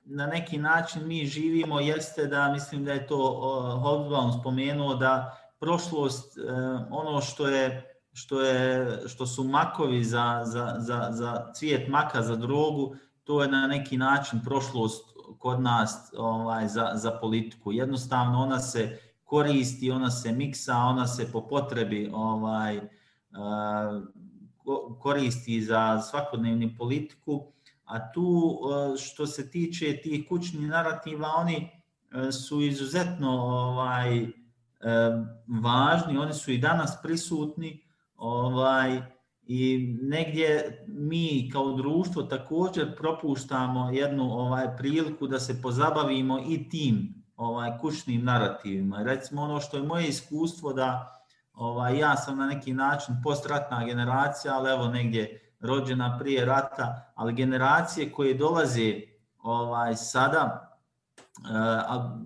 na 0.04 0.26
neki 0.26 0.58
način 0.58 1.06
mi 1.06 1.26
živimo 1.26 1.80
jeste 1.80 2.26
da 2.26 2.52
mislim 2.52 2.84
da 2.84 2.92
je 2.92 3.06
to 3.06 3.16
Hobsbawm 3.84 4.40
spomenuo 4.40 4.94
da 4.94 5.38
prošlost 5.60 6.38
e, 6.38 6.42
ono 6.90 7.20
što 7.20 7.48
je 7.48 7.88
što 8.12 8.40
je 8.40 8.98
što 9.08 9.26
su 9.26 9.44
makovi 9.44 10.04
za, 10.04 10.42
za, 10.44 10.74
za, 10.78 11.08
za 11.10 11.52
cvijet 11.54 11.88
maka 11.88 12.22
za 12.22 12.36
drogu 12.36 12.96
to 13.24 13.42
je 13.42 13.48
na 13.48 13.66
neki 13.66 13.96
način 13.96 14.40
prošlost 14.44 15.12
kod 15.38 15.60
nas 15.60 16.12
ovaj 16.16 16.68
za, 16.68 16.90
za 16.94 17.10
politiku. 17.10 17.72
Jednostavno 17.72 18.42
ona 18.42 18.58
se 18.58 18.98
koristi 19.24 19.90
ona 19.90 20.10
se 20.10 20.32
miksa 20.32 20.76
ona 20.76 21.06
se 21.06 21.32
po 21.32 21.48
potrebi 21.48 22.10
ovaj 22.14 22.76
e, 22.76 22.82
koristi 24.98 25.62
za 25.62 26.00
svakodnevnu 26.00 26.70
politiku. 26.78 27.52
A 27.92 28.12
tu 28.12 28.58
što 28.98 29.26
se 29.26 29.50
tiče 29.50 30.00
tih 30.02 30.28
kućnih 30.28 30.68
narativa, 30.68 31.28
oni 31.36 31.56
e, 32.28 32.32
su 32.32 32.62
izuzetno 32.62 33.30
ovaj 33.30 34.18
e, 34.22 34.28
važni, 35.62 36.18
oni 36.18 36.32
su 36.32 36.52
i 36.52 36.58
danas 36.58 36.98
prisutni 37.02 37.84
ovaj 38.16 39.02
i 39.42 39.94
negdje 40.02 40.84
mi 40.88 41.50
kao 41.52 41.72
društvo 41.72 42.22
također 42.22 42.96
propuštamo 42.96 43.90
jednu 43.90 44.32
ovaj 44.32 44.76
priliku 44.76 45.26
da 45.26 45.40
se 45.40 45.62
pozabavimo 45.62 46.38
i 46.48 46.68
tim 46.68 47.24
ovaj 47.36 47.78
kućnim 47.78 48.24
narativima. 48.24 49.02
Recimo 49.02 49.42
ono 49.42 49.60
što 49.60 49.76
je 49.76 49.82
moje 49.82 50.08
iskustvo 50.08 50.72
da 50.72 51.20
ovaj 51.52 51.98
ja 51.98 52.16
sam 52.16 52.38
na 52.38 52.46
neki 52.46 52.72
način 52.72 53.14
postratna 53.24 53.84
generacija, 53.86 54.54
ali 54.54 54.70
evo 54.70 54.88
negdje 54.88 55.41
rođena 55.62 56.18
prije 56.18 56.44
rata, 56.44 57.12
ali 57.14 57.32
generacije 57.32 58.12
koje 58.12 58.34
dolaze 58.34 59.00
ovaj 59.42 59.96
sada, 59.96 60.72
eh, 61.38 61.50
a 61.88 62.18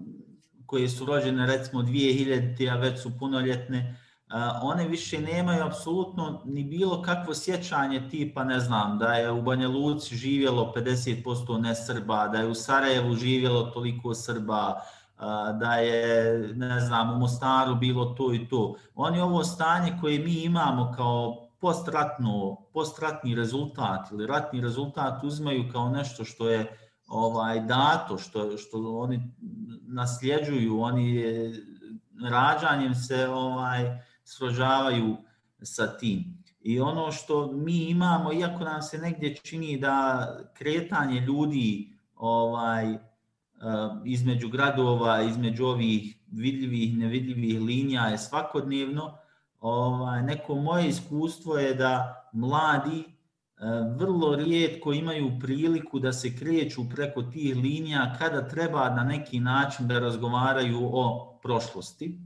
koje 0.66 0.89
su 0.89 1.05
rođene 1.05 1.47
recimo 1.47 1.82
2000, 1.82 2.70
a 2.70 2.76
već 2.76 3.03
su 3.03 3.18
punoljetne, 3.18 3.78
eh, 3.78 4.34
one 4.62 4.89
više 4.89 5.20
nemaju 5.20 5.64
apsolutno 5.64 6.43
ni 6.45 6.64
bilo 6.64 7.03
kakvo 7.03 7.34
sjećanje 7.34 8.09
tipa, 8.11 8.45
ne 8.45 8.61
znam, 8.61 8.99
da 8.99 9.12
je 9.12 9.30
u 9.30 9.43
Banja 9.43 9.68
Luci 9.68 10.16
živjelo 10.16 10.72
50% 10.76 11.59
nesrba, 11.59 12.28
da 12.28 12.39
je 12.39 12.47
u 12.47 12.55
Sarajevu 12.55 13.14
živjelo 13.14 13.62
toliko 13.62 14.14
Srba, 14.14 14.74
eh, 14.76 15.22
da 15.61 15.74
je, 15.74 16.39
ne 16.55 16.80
znam, 16.80 17.12
u 17.12 17.18
Mostaru 17.18 17.74
bilo 17.74 18.05
to 18.05 18.34
i 18.34 18.49
to. 18.49 18.76
Oni 18.95 19.20
ovo 19.20 19.45
stanje 19.45 19.99
koje 20.01 20.18
mi 20.18 20.32
imamo 20.32 20.93
kao 20.97 21.46
postratno, 21.67 22.57
postratni 22.73 23.35
rezultat 23.35 24.11
ili 24.12 24.27
ratni 24.27 24.61
rezultat 24.61 25.25
uzmaju 25.25 25.64
kao 25.73 25.89
nešto 25.91 26.25
što 26.25 26.49
je 26.49 26.79
ovaj 27.07 27.61
dato, 27.61 28.19
što, 28.19 28.57
što 28.57 28.99
oni 28.99 29.21
nasljeđuju, 29.87 30.81
oni 30.81 31.25
rađanjem 32.31 32.95
se 32.95 33.29
ovaj 33.29 33.99
srožavaju 34.25 35.17
sa 35.62 35.87
tim. 35.87 36.43
I 36.61 36.81
ono 36.81 37.12
što 37.12 37.53
mi 37.53 37.77
imamo, 37.91 38.33
iako 38.33 38.64
nam 38.64 38.83
se 38.83 38.99
negdje 38.99 39.37
čini 39.37 39.79
da 39.79 40.29
kretanje 40.55 41.21
ljudi 41.21 41.93
ovaj 42.14 42.93
eh, 42.93 42.99
između 44.05 44.49
gradova, 44.49 45.23
između 45.23 45.67
ovih 45.67 46.17
vidljivih, 46.27 46.99
nevidljivih 46.99 47.61
linija 47.61 48.07
je 48.07 48.19
svakodnevno, 48.19 49.19
ovaj, 49.69 50.23
neko 50.23 50.55
moje 50.55 50.89
iskustvo 50.89 51.59
je 51.59 51.75
da 51.75 52.25
mladi 52.33 52.99
e, 53.01 53.07
vrlo 53.99 54.37
rijetko 54.37 54.93
imaju 54.93 55.39
priliku 55.41 55.99
da 55.99 56.12
se 56.12 56.37
kreću 56.37 56.89
preko 56.91 57.23
tih 57.23 57.57
linija 57.57 58.14
kada 58.19 58.49
treba 58.49 58.91
na 58.91 59.05
neki 59.05 59.41
način 59.41 59.89
da 59.89 59.99
razgovaraju 59.99 60.91
o 60.93 61.39
prošlosti. 61.43 62.21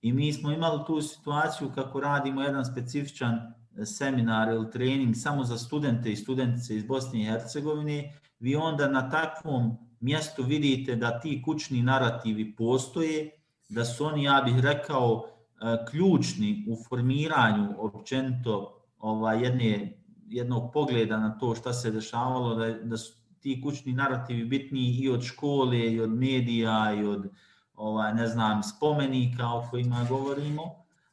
I 0.00 0.12
mi 0.12 0.32
smo 0.32 0.52
imali 0.52 0.80
tu 0.86 1.00
situaciju 1.02 1.70
kako 1.74 2.00
radimo 2.00 2.42
jedan 2.42 2.64
specifičan 2.64 3.34
eh, 3.34 3.86
seminar 3.86 4.48
ili 4.48 4.70
trening 4.70 5.16
samo 5.16 5.44
za 5.44 5.58
studente 5.58 6.12
i 6.12 6.16
studentice 6.16 6.76
iz 6.76 6.86
Bosne 6.86 7.20
i 7.20 7.24
Hercegovine, 7.24 8.18
vi 8.38 8.56
onda 8.56 8.88
na 8.88 9.10
takvom 9.10 9.76
mjestu 10.00 10.42
vidite 10.42 10.96
da 10.96 11.20
ti 11.20 11.42
kućni 11.44 11.82
narativi 11.82 12.56
postoje, 12.56 13.30
da 13.68 13.84
su 13.84 14.04
oni, 14.04 14.24
ja 14.24 14.42
bih 14.44 14.60
rekao, 14.60 15.33
E, 15.62 15.84
ključni 15.90 16.66
u 16.68 16.76
formiranju 16.88 17.68
općenito 17.78 18.82
ovaj, 18.98 19.42
jedne, 19.42 19.98
jednog 20.28 20.72
pogleda 20.72 21.16
na 21.16 21.38
to 21.38 21.54
šta 21.54 21.72
se 21.72 21.90
dešavalo, 21.90 22.54
da, 22.54 22.72
da 22.72 22.96
su 22.96 23.12
ti 23.40 23.60
kućni 23.62 23.92
narativi 23.92 24.44
bitniji 24.44 24.98
i 25.00 25.08
od 25.08 25.22
škole, 25.22 25.78
i 25.78 26.00
od 26.00 26.10
medija, 26.10 26.94
i 27.00 27.04
od 27.04 27.28
ovaj, 27.74 28.14
ne 28.14 28.26
znam, 28.26 28.62
spomenika 28.62 29.48
o 29.48 29.66
kojima 29.70 30.06
govorimo, 30.08 30.62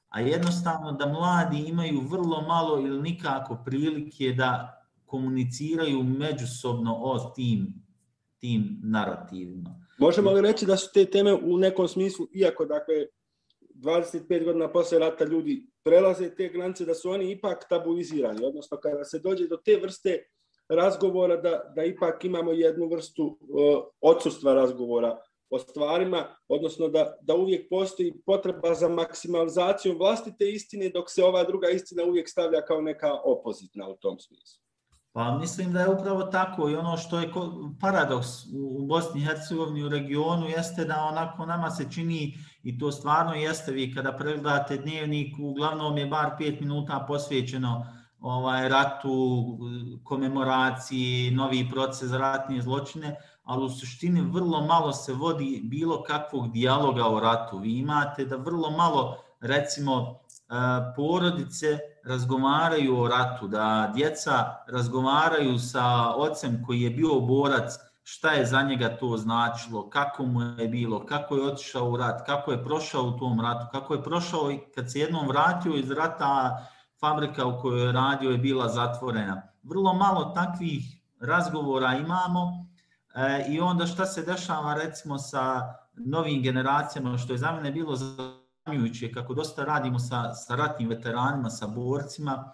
a 0.09 0.19
jednostavno 0.19 0.91
da 0.91 1.05
mladi 1.05 1.63
imaju 1.67 2.01
vrlo 2.01 2.41
malo 2.41 2.79
ili 2.79 3.01
nikako 3.01 3.57
prilike 3.65 4.33
da 4.37 4.81
komuniciraju 5.05 6.03
međusobno 6.03 6.95
o 6.95 7.19
tim, 7.19 7.83
tim 8.39 8.79
narativima. 8.83 9.85
Možemo 9.97 10.31
li 10.31 10.41
reći 10.41 10.65
da 10.65 10.77
su 10.77 10.89
te 10.93 11.05
teme 11.05 11.33
u 11.33 11.57
nekom 11.57 11.87
smislu, 11.87 12.27
iako 12.33 12.65
dakle 12.65 12.95
25 13.81 14.45
godina 14.45 14.71
posle 14.71 14.99
rata 14.99 15.25
ljudi 15.25 15.67
prelaze 15.83 16.35
te 16.35 16.49
granice, 16.49 16.85
da 16.85 16.93
su 16.93 17.09
oni 17.09 17.31
ipak 17.31 17.65
tabuizirani, 17.69 18.45
odnosno 18.45 18.77
kada 18.77 19.03
se 19.03 19.19
dođe 19.19 19.47
do 19.47 19.57
te 19.57 19.79
vrste 19.81 20.23
razgovora, 20.69 21.37
da, 21.37 21.71
da 21.75 21.83
ipak 21.83 22.25
imamo 22.25 22.51
jednu 22.51 22.89
vrstu 22.89 23.23
uh, 23.25 23.83
odsustva 24.01 24.53
razgovora 24.53 25.17
o 25.49 25.59
stvarima, 25.59 26.27
odnosno 26.47 26.87
da, 26.87 27.17
da 27.21 27.35
uvijek 27.35 27.69
postoji 27.69 28.13
potreba 28.25 28.73
za 28.73 28.89
maksimalizacijom 28.89 29.97
vlastite 29.97 30.49
istine, 30.49 30.89
dok 30.89 31.09
se 31.09 31.23
ova 31.23 31.43
druga 31.43 31.69
istina 31.69 32.03
uvijek 32.03 32.29
stavlja 32.29 32.61
kao 32.61 32.81
neka 32.81 33.13
opozitna 33.23 33.89
u 33.89 33.95
tom 33.95 34.19
smislu. 34.19 34.61
Pa 35.13 35.37
mislim 35.37 35.73
da 35.73 35.79
je 35.79 35.89
upravo 35.89 36.23
tako 36.23 36.69
i 36.69 36.75
ono 36.75 36.97
što 36.97 37.19
je 37.19 37.31
paradoks 37.81 38.27
u 38.55 38.85
Bosni 38.85 39.21
i 39.21 39.25
Hercegovini 39.25 39.83
u 39.83 39.89
regionu 39.89 40.49
jeste 40.49 40.85
da 40.85 41.03
onako 41.11 41.45
nama 41.45 41.69
se 41.69 41.85
čini 41.91 42.33
i 42.63 42.79
to 42.79 42.91
stvarno 42.91 43.33
jeste 43.33 43.71
vi 43.71 43.93
kada 43.95 44.11
pregledate 44.11 44.77
dnevnik, 44.77 45.35
uglavnom 45.39 45.97
je 45.97 46.05
bar 46.05 46.31
5 46.39 46.61
minuta 46.61 47.05
posvećeno 47.07 47.85
ovaj 48.19 48.69
ratu, 48.69 49.45
komemoraciji, 50.03 51.31
novi 51.31 51.69
proces 51.71 52.09
za 52.09 52.17
ratne 52.17 52.61
zločine, 52.61 53.15
ali 53.43 53.65
u 53.65 53.69
suštini 53.69 54.21
vrlo 54.21 54.61
malo 54.65 54.93
se 54.93 55.13
vodi 55.13 55.61
bilo 55.63 56.03
kakvog 56.03 56.51
dijaloga 56.51 57.07
o 57.07 57.19
ratu. 57.19 57.57
Vi 57.57 57.77
imate 57.77 58.25
da 58.25 58.35
vrlo 58.35 58.71
malo, 58.71 59.17
recimo, 59.39 60.19
eh, 60.49 60.53
porodice 60.95 61.79
razgovaraju 62.05 62.99
o 62.99 63.07
ratu, 63.07 63.47
da 63.47 63.91
djeca 63.95 64.55
razgovaraju 64.67 65.59
sa 65.59 66.15
ocem 66.15 66.63
koji 66.65 66.81
je 66.81 66.89
bio 66.89 67.19
borac, 67.19 67.73
šta 68.13 68.31
je 68.31 68.45
za 68.45 68.61
njega 68.61 68.97
to 68.97 69.17
značilo, 69.17 69.89
kako 69.89 70.25
mu 70.25 70.41
je 70.41 70.67
bilo, 70.67 71.05
kako 71.05 71.35
je 71.35 71.43
otišao 71.43 71.89
u 71.89 71.97
rat, 71.97 72.25
kako 72.25 72.51
je 72.51 72.63
prošao 72.63 73.03
u 73.03 73.11
tom 73.11 73.41
ratu, 73.41 73.65
kako 73.71 73.93
je 73.93 74.03
prošao 74.03 74.51
i 74.51 74.59
kad 74.75 74.91
se 74.91 74.99
jednom 74.99 75.27
vratio 75.27 75.75
iz 75.75 75.91
rata, 75.91 76.57
fabrika 76.99 77.45
u 77.45 77.61
kojoj 77.61 77.85
je 77.85 77.91
radio 77.91 78.31
je 78.31 78.37
bila 78.37 78.67
zatvorena. 78.69 79.41
Vrlo 79.63 79.93
malo 79.93 80.25
takvih 80.35 80.83
razgovora 81.19 81.93
imamo 81.95 82.67
e, 83.15 83.45
i 83.49 83.59
onda 83.59 83.87
šta 83.87 84.05
se 84.05 84.25
dešava 84.25 84.73
recimo 84.73 85.17
sa 85.17 85.73
novim 85.95 86.41
generacijama, 86.41 87.17
što 87.17 87.33
je 87.33 87.37
za 87.37 87.51
mene 87.51 87.71
bilo 87.71 87.95
zanimljujuće, 87.95 89.11
kako 89.11 89.33
dosta 89.33 89.63
radimo 89.63 89.99
sa, 89.99 90.33
sa 90.33 90.55
ratnim 90.55 90.89
veteranima, 90.89 91.49
sa 91.49 91.67
borcima, 91.67 92.53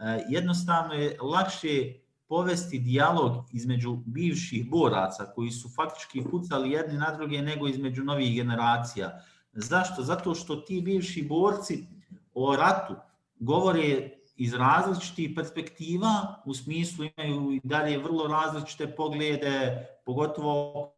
e, 0.00 0.24
jednostavno 0.28 0.94
je 0.94 1.16
lakše 1.22 2.07
povesti 2.28 2.78
dijalog 2.78 3.44
između 3.52 3.96
bivših 4.06 4.70
boraca 4.70 5.32
koji 5.34 5.50
su 5.50 5.68
faktički 5.68 6.22
pucali 6.30 6.70
jedni 6.70 6.98
na 6.98 7.14
druge 7.16 7.42
nego 7.42 7.68
između 7.68 8.04
novih 8.04 8.34
generacija. 8.34 9.20
Zašto? 9.52 10.02
Zato 10.02 10.34
što 10.34 10.56
ti 10.56 10.80
bivši 10.80 11.22
borci 11.22 11.86
o 12.34 12.56
ratu 12.56 12.94
govore 13.38 14.10
iz 14.36 14.54
različitih 14.54 15.30
perspektiva, 15.36 16.42
u 16.46 16.54
smislu 16.54 17.04
imaju 17.04 17.52
i 17.52 17.60
dalje 17.64 17.98
vrlo 17.98 18.26
različite 18.26 18.86
poglede, 18.96 19.86
pogotovo 20.04 20.92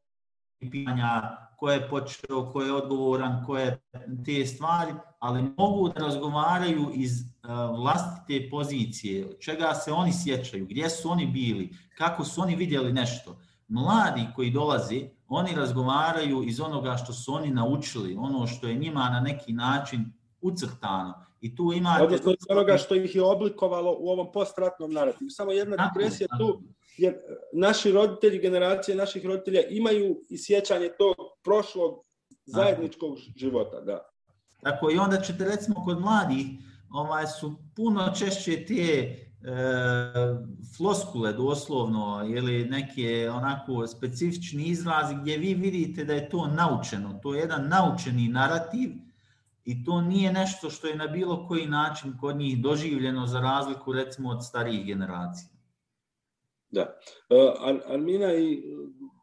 pitanja 0.61 1.37
ko 1.57 1.71
je 1.71 1.89
počeo, 1.89 2.51
ko 2.53 2.63
je 2.63 2.73
odgovoran, 2.73 3.45
ko 3.47 3.59
je 3.59 3.81
te 4.25 4.47
stvari, 4.47 4.93
ali 5.19 5.43
mogu 5.57 5.89
da 5.89 6.01
razgovaraju 6.01 6.91
iz 6.95 7.11
vlastite 7.77 8.49
pozicije, 8.51 9.39
čega 9.41 9.75
se 9.75 9.93
oni 9.93 10.13
sjećaju, 10.13 10.67
gdje 10.67 10.91
su 10.91 11.11
oni 11.11 11.27
bili, 11.27 11.71
kako 11.99 12.25
su 12.25 12.41
oni 12.41 12.57
vidjeli 12.57 12.93
nešto. 12.93 13.37
Mladi 13.69 14.27
koji 14.37 14.51
dolaze, 14.51 15.01
oni 15.29 15.55
razgovaraju 15.55 16.43
iz 16.43 16.61
onoga 16.61 16.97
što 16.97 17.13
su 17.13 17.35
oni 17.35 17.51
naučili, 17.51 18.17
ono 18.19 18.47
što 18.47 18.67
je 18.67 18.75
njima 18.75 19.11
na 19.11 19.21
neki 19.21 19.53
način 19.53 20.13
ucrtano. 20.41 21.15
I 21.41 21.57
tu 21.57 21.73
imate... 21.73 22.05
Odnosno 22.05 22.33
iz 22.33 22.47
onoga 22.49 22.77
što 22.77 22.95
ih 22.95 23.15
je 23.15 23.23
oblikovalo 23.23 23.97
u 23.99 24.09
ovom 24.09 24.33
postratnom 24.33 24.93
narativu. 24.93 25.31
Samo 25.31 25.53
jedna 25.53 25.91
digresija 25.95 26.29
tu, 26.39 26.63
jer 27.01 27.15
naši 27.53 27.93
roditelji, 27.93 28.39
generacije 28.39 28.97
naših 28.97 29.25
roditelja 29.27 29.61
imaju 29.71 30.21
i 30.29 30.39
sjećanje 30.39 30.89
tog 30.99 31.17
prošlog 31.45 32.05
zajedničkog 32.47 33.17
života. 33.37 33.81
Da. 33.81 34.11
Tako 34.63 34.91
i 34.91 34.99
onda 34.99 35.21
ćete 35.21 35.45
recimo 35.45 35.85
kod 35.85 36.01
mladih 36.01 36.47
ovaj, 36.91 37.27
su 37.27 37.55
puno 37.77 38.13
češće 38.19 38.65
te 38.67 38.75
e, 38.75 39.17
floskule 40.77 41.33
doslovno 41.33 42.27
ili 42.29 42.65
neke 42.65 43.31
onako 43.31 43.87
specifični 43.87 44.65
izrazi 44.65 45.15
gdje 45.21 45.39
vi 45.39 45.55
vidite 45.55 46.05
da 46.05 46.15
je 46.15 46.29
to 46.29 46.47
naučeno. 46.47 47.21
To 47.23 47.35
je 47.35 47.41
jedan 47.41 47.69
naučeni 47.69 48.29
narativ 48.29 48.91
i 49.65 49.85
to 49.85 50.01
nije 50.01 50.33
nešto 50.33 50.71
što 50.71 50.87
je 50.87 50.97
na 50.97 51.07
bilo 51.07 51.49
koji 51.49 51.67
način 51.67 52.19
kod 52.21 52.37
njih 52.37 52.63
doživljeno 52.63 53.27
za 53.27 53.41
razliku 53.41 53.93
recimo 53.93 54.31
od 54.31 54.47
starijih 54.47 54.87
generacija. 54.87 55.60
Da. 56.71 56.99
E, 57.31 57.35
uh, 57.35 57.53
Armina 57.87 58.35
i 58.35 58.53
e, 58.53 58.61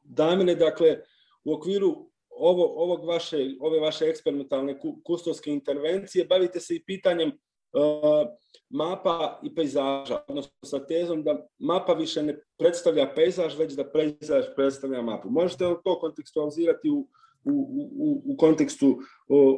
Damine, 0.03 0.55
dakle, 0.55 0.99
u 1.43 1.53
okviru 1.53 2.07
ovo, 2.29 2.83
ovog 2.83 3.05
vaše, 3.05 3.37
ove 3.59 3.79
vaše 3.79 4.05
eksperimentalne 4.05 4.79
kustovske 5.05 5.51
intervencije 5.51 6.25
bavite 6.25 6.59
se 6.59 6.75
i 6.75 6.83
pitanjem 6.83 7.29
uh, 7.29 8.27
mapa 8.69 9.39
i 9.43 9.55
pejzaža, 9.55 10.23
odnosno 10.27 10.51
sa 10.65 10.85
tezom 10.85 11.23
da 11.23 11.47
mapa 11.59 11.93
više 11.93 12.23
ne 12.23 12.39
predstavlja 12.57 13.11
pejzaž, 13.15 13.57
već 13.57 13.73
da 13.73 13.91
pejzaž 13.91 14.45
predstavlja 14.55 15.01
mapu. 15.01 15.29
Možete 15.29 15.67
li 15.67 15.75
to 15.83 15.99
kontekstualizirati 15.99 16.89
u, 16.89 17.07
u, 17.43 17.51
u, 17.97 18.21
u 18.25 18.37
kontekstu 18.37 18.87
uh, 18.87 18.99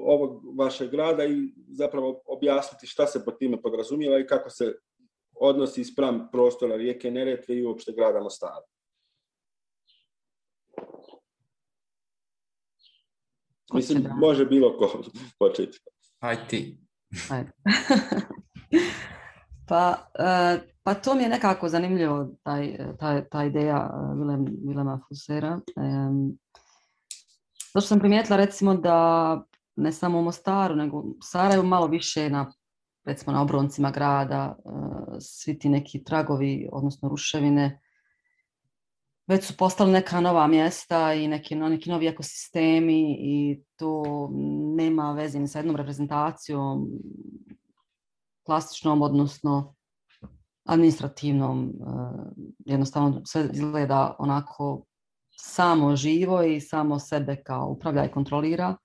ovog 0.03 0.41
vašeg 0.57 0.89
grada 0.89 1.25
i 1.25 1.53
zapravo 1.71 2.21
objasniti 2.25 2.87
šta 2.87 3.07
se 3.07 3.25
po 3.25 3.31
time 3.31 3.61
podrazumijeva 3.61 4.19
i 4.19 4.27
kako 4.27 4.49
se 4.49 4.73
odnosi 5.39 5.83
spram 5.83 6.29
prostora 6.31 6.75
rijeke 6.75 7.11
Neretve 7.11 7.57
i 7.57 7.65
uopšte 7.65 7.91
grada 7.91 8.19
Mostara. 8.19 8.61
Mislim, 13.73 14.07
može 14.15 14.45
bilo 14.45 14.77
ko 14.77 15.01
početi. 15.39 15.79
Aj 16.19 16.47
ti. 16.47 16.77
pa, 19.69 20.09
uh, 20.19 20.61
pa 20.83 20.93
to 20.93 21.15
mi 21.15 21.23
je 21.23 21.29
nekako 21.29 21.69
zanimljivo, 21.69 22.29
taj, 22.43 22.77
taj, 22.99 23.29
ta 23.29 23.43
ideja 23.43 23.91
Vilem, 24.17 24.45
Vilema 24.67 24.99
Fusera. 25.07 25.59
Um, 25.75 26.37
zato 27.73 27.85
sam 27.87 27.99
primijetila 27.99 28.37
recimo 28.37 28.73
da 28.73 29.41
ne 29.75 29.91
samo 29.91 30.19
u 30.19 30.21
Mostaru, 30.21 30.75
nego 30.75 30.97
u 30.97 31.17
Sarajevu 31.21 31.63
malo 31.63 31.87
više 31.87 32.29
na 32.29 32.51
recimo 33.05 33.33
na 33.33 33.41
obroncima 33.41 33.91
grada, 33.91 34.55
e, 34.57 34.71
svi 35.19 35.59
ti 35.59 35.69
neki 35.69 36.03
tragovi, 36.03 36.69
odnosno 36.71 37.09
ruševine, 37.09 37.81
već 39.27 39.45
su 39.45 39.57
postali 39.57 39.91
neka 39.91 40.21
nova 40.21 40.47
mjesta 40.47 41.13
i 41.13 41.27
neki, 41.27 41.55
neki 41.55 41.89
novi 41.89 42.07
ekosistemi 42.07 43.17
i 43.19 43.63
to 43.75 44.03
nema 44.75 45.13
veze 45.13 45.39
ni 45.39 45.47
sa 45.47 45.59
jednom 45.59 45.75
reprezentacijom 45.75 46.87
klasičnom, 48.45 49.01
odnosno 49.01 49.75
administrativnom. 50.65 51.69
E, 51.69 51.73
jednostavno 52.65 53.21
sve 53.25 53.49
izgleda 53.53 54.15
onako 54.19 54.85
samo 55.41 55.95
živo 55.95 56.43
i 56.43 56.61
samo 56.61 56.99
sebe 56.99 57.43
kao 57.43 57.67
upravlja 57.67 58.05
i 58.05 58.11
kontrolira. 58.11 58.75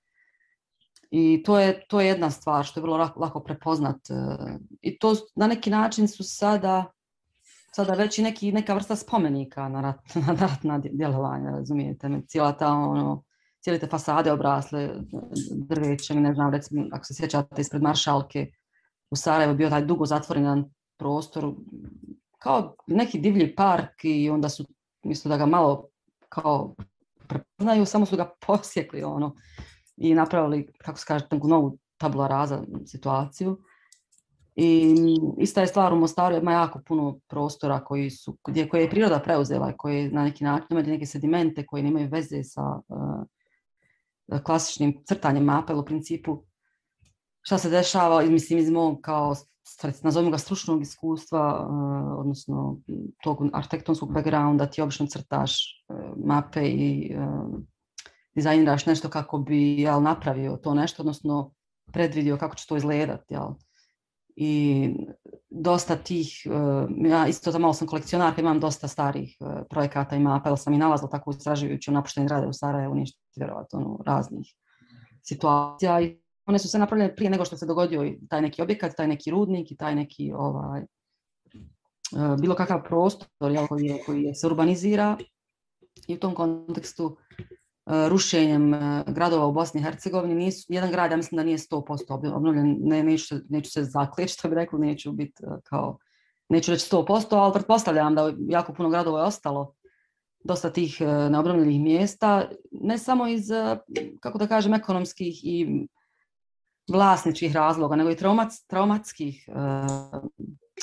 I 1.16 1.42
to 1.42 1.58
je, 1.58 1.86
to 1.88 2.00
je 2.00 2.06
jedna 2.06 2.30
stvar 2.30 2.64
što 2.64 2.80
je 2.80 2.82
vrlo 2.82 2.96
lako 3.16 3.40
prepoznat. 3.40 4.10
E, 4.10 4.14
I 4.80 4.98
to 4.98 5.14
na 5.36 5.46
neki 5.46 5.70
način 5.70 6.08
su 6.08 6.22
sada, 6.22 6.84
sada 7.72 7.92
već 7.92 8.18
i 8.18 8.22
neki, 8.22 8.52
neka 8.52 8.74
vrsta 8.74 8.96
spomenika 8.96 9.68
na, 9.68 9.80
rat, 9.80 10.14
na 10.26 10.36
ratna 10.40 10.80
djelovanja, 10.92 11.50
razumijete 11.50 12.08
me. 12.08 12.22
Cijela 12.26 12.52
ta, 12.52 12.72
ono, 12.72 13.22
cijeli 13.60 13.80
te 13.80 13.86
fasade 13.86 14.32
obrasle 14.32 14.82
e, 14.82 14.90
drvećem, 15.50 16.22
ne 16.22 16.34
znam, 16.34 16.52
recimo, 16.52 16.86
ako 16.92 17.04
se 17.04 17.14
sjećate 17.14 17.60
ispred 17.60 17.82
Maršalke, 17.82 18.46
u 19.10 19.16
Sarajevo 19.16 19.54
bio 19.54 19.70
taj 19.70 19.84
dugo 19.84 20.06
zatvoren 20.06 20.64
prostor, 20.98 21.54
kao 22.38 22.76
neki 22.86 23.18
divlji 23.18 23.54
park 23.54 24.04
i 24.04 24.30
onda 24.30 24.48
su, 24.48 24.64
mislim 25.04 25.30
da 25.30 25.36
ga 25.36 25.46
malo 25.46 25.88
kao 26.28 26.74
prepoznaju, 27.28 27.86
samo 27.86 28.06
su 28.06 28.16
ga 28.16 28.30
posjekli, 28.46 29.02
ono, 29.02 29.34
i 29.96 30.14
napravili, 30.14 30.72
kako 30.78 30.98
se 30.98 31.04
kaže, 31.08 31.28
tanku 31.28 31.48
novu 31.48 31.78
tabula 31.96 32.28
raza 32.28 32.62
situaciju. 32.86 33.58
I 34.56 34.94
ista 35.38 35.60
je 35.60 35.66
stvar 35.66 35.92
u 35.92 35.96
Mostaru, 35.96 36.36
ima 36.36 36.52
jako 36.52 36.80
puno 36.86 37.18
prostora 37.28 37.84
koji 37.84 38.10
su, 38.10 38.36
gdje, 38.48 38.68
koje 38.68 38.82
je 38.82 38.90
priroda 38.90 39.18
preuzela, 39.18 39.72
koje 39.76 40.10
na 40.10 40.24
neki 40.24 40.44
način 40.44 40.66
imaju 40.70 40.86
neke 40.86 41.06
sedimente 41.06 41.66
koje 41.66 41.82
nemaju 41.82 42.08
veze 42.12 42.44
sa 42.44 42.62
uh, 42.88 44.40
klasičnim 44.44 45.02
crtanjem 45.04 45.44
mape, 45.44 45.74
u 45.74 45.84
principu 45.84 46.44
šta 47.42 47.58
se 47.58 47.70
dešava, 47.70 48.22
mislim, 48.22 48.58
iz 48.58 48.70
mog 48.70 49.00
kao, 49.00 49.34
nazovimo 50.02 50.30
ga 50.30 50.38
stručnog 50.38 50.82
iskustva, 50.82 51.66
uh, 51.68 52.18
odnosno 52.18 52.78
tog 53.22 53.38
arhitektonskog 53.52 54.12
backgrounda, 54.12 54.66
ti 54.66 54.82
obično 54.82 55.06
crtaš 55.06 55.84
uh, 55.88 56.26
mape 56.26 56.68
i 56.68 57.16
uh, 57.18 57.60
dizajniraš 58.34 58.86
nešto 58.86 59.08
kako 59.08 59.38
bi 59.38 59.80
jel, 59.80 60.02
napravio 60.02 60.56
to 60.56 60.74
nešto, 60.74 61.02
odnosno 61.02 61.52
predvidio 61.92 62.36
kako 62.36 62.54
će 62.54 62.66
to 62.66 62.76
izgledati. 62.76 63.34
Jel. 63.34 63.48
I 64.36 64.90
dosta 65.50 65.96
tih, 65.96 66.46
eh, 66.46 67.08
ja 67.08 67.26
isto 67.26 67.50
za 67.50 67.58
malo 67.58 67.72
sam 67.72 67.88
kolekcionarka, 67.88 68.40
imam 68.40 68.60
dosta 68.60 68.88
starih 68.88 69.36
eh, 69.40 69.62
projekata 69.70 70.16
i 70.16 70.20
mapa, 70.20 70.48
ali 70.48 70.58
sam 70.58 70.74
i 70.74 70.78
nalazila 70.78 71.10
tako 71.10 71.30
istraživajući 71.30 71.90
u 71.90 71.94
napuštenim 71.94 72.28
grade 72.28 72.46
u 72.46 72.52
Sarajevu, 72.52 72.94
ništa 72.94 73.20
vjerovatno 73.36 73.78
ono, 73.78 73.98
raznih 74.06 74.46
situacija. 75.22 76.00
I 76.00 76.20
one 76.46 76.58
su 76.58 76.68
sve 76.68 76.80
napravljene 76.80 77.16
prije 77.16 77.30
nego 77.30 77.44
što 77.44 77.56
se 77.56 77.66
dogodio 77.66 78.14
taj 78.28 78.42
neki 78.42 78.62
objekat, 78.62 78.96
taj 78.96 79.08
neki 79.08 79.30
rudnik 79.30 79.72
i 79.72 79.76
taj 79.76 79.94
neki 79.94 80.32
ovaj, 80.32 80.80
eh, 80.80 80.86
bilo 82.40 82.54
kakav 82.54 82.82
prostor 82.84 83.28
jel, 83.52 83.66
koji, 83.66 83.84
je, 83.84 84.02
koji 84.06 84.22
je 84.22 84.34
se 84.34 84.46
urbanizira 84.46 85.16
i 86.08 86.14
u 86.14 86.18
tom 86.18 86.34
kontekstu 86.34 87.16
Eh, 87.86 88.08
rušenjem 88.08 88.74
eh, 88.74 89.04
gradova 89.06 89.46
u 89.46 89.52
Bosni 89.52 89.80
i 89.80 89.84
Hercegovini, 89.84 90.34
nisu, 90.34 90.66
jedan 90.68 90.90
grad, 90.90 91.10
ja 91.10 91.16
mislim 91.16 91.36
da 91.36 91.42
nije 91.42 91.58
100% 91.58 92.34
obnovljen, 92.34 92.76
ne, 92.80 93.02
neću, 93.02 93.34
neću 93.48 93.70
se 93.70 93.84
zakljeti 93.84 94.32
što 94.32 94.48
bi 94.48 94.54
rekao, 94.54 94.78
neću 94.78 95.12
biti 95.12 95.42
eh, 95.42 95.60
kao, 95.64 95.98
neću 96.48 96.70
reći 96.70 96.96
100%, 96.96 97.26
ali 97.30 97.52
pretpostavljam 97.52 98.14
da 98.14 98.32
jako 98.48 98.72
puno 98.72 98.90
gradova 98.90 99.18
je 99.18 99.26
ostalo 99.26 99.74
dosta 100.44 100.70
tih 100.70 101.00
neobnovljenih 101.30 101.80
mjesta, 101.80 102.48
ne 102.70 102.98
samo 102.98 103.26
iz, 103.26 103.48
kako 104.20 104.38
da 104.38 104.46
kažem, 104.46 104.74
ekonomskih 104.74 105.44
i 105.44 105.86
vlasničkih 106.92 107.54
razloga, 107.54 107.96
nego 107.96 108.10
i 108.10 108.16
traumac, 108.16 108.66
traumatskih 108.66 109.48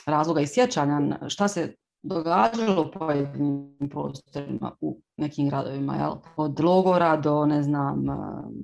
razloga 0.05 0.41
i 0.41 0.47
sjećanja 0.47 1.19
šta 1.29 1.47
se 1.47 1.75
događalo 2.03 2.81
u 2.81 2.99
pojedinim 2.99 3.89
prostorima 3.89 4.71
u 4.81 5.01
nekim 5.17 5.49
gradovima, 5.49 5.95
jel? 5.95 6.13
od 6.35 6.59
logora 6.59 7.17
do, 7.17 7.45
ne 7.45 7.63
znam, 7.63 8.09
e, 8.09 8.13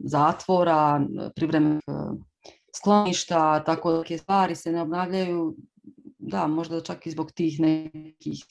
zatvora, 0.03 1.01
privremenih 1.35 1.83
e, 1.87 1.91
skloništa, 2.75 3.63
tako 3.63 3.91
da 3.91 4.17
stvari 4.17 4.55
se 4.55 4.71
ne 4.71 4.81
obnavljaju, 4.81 5.55
da, 6.19 6.47
možda 6.47 6.81
čak 6.81 7.07
i 7.07 7.11
zbog 7.11 7.31
tih 7.31 7.59
nekih 7.59 8.45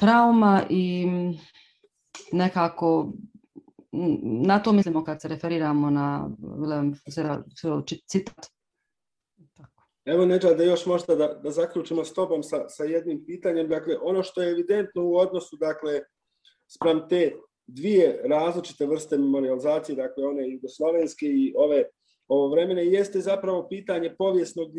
trauma 0.00 0.62
i 0.70 1.06
nekako 2.32 3.12
na 4.22 4.58
to 4.58 4.72
mislimo 4.72 5.04
kad 5.04 5.20
se 5.20 5.28
referiramo 5.28 5.90
na 5.90 6.28
William 6.38 6.94
citat 8.06 8.57
Evo 10.08 10.26
Neđa, 10.26 10.54
da 10.54 10.64
još 10.64 10.86
možda 10.86 11.14
da, 11.14 11.26
da 11.42 11.50
zaključimo 11.50 12.04
s 12.04 12.14
tobom 12.14 12.42
sa, 12.42 12.68
sa 12.68 12.84
jednim 12.84 13.24
pitanjem. 13.26 13.68
Dakle, 13.68 13.96
ono 14.02 14.22
što 14.22 14.42
je 14.42 14.50
evidentno 14.50 15.04
u 15.04 15.16
odnosu, 15.16 15.56
dakle, 15.56 16.00
sprem 16.66 17.02
te 17.08 17.32
dvije 17.66 18.20
različite 18.24 18.86
vrste 18.86 19.18
memorializacije, 19.18 19.96
dakle, 19.96 20.26
one 20.26 20.50
jugoslovenske 20.50 21.26
i 21.26 21.52
ove 21.56 21.84
ovo 22.28 22.48
vremene, 22.48 22.86
jeste 22.86 23.20
zapravo 23.20 23.68
pitanje 23.68 24.14
povijesnog 24.18 24.72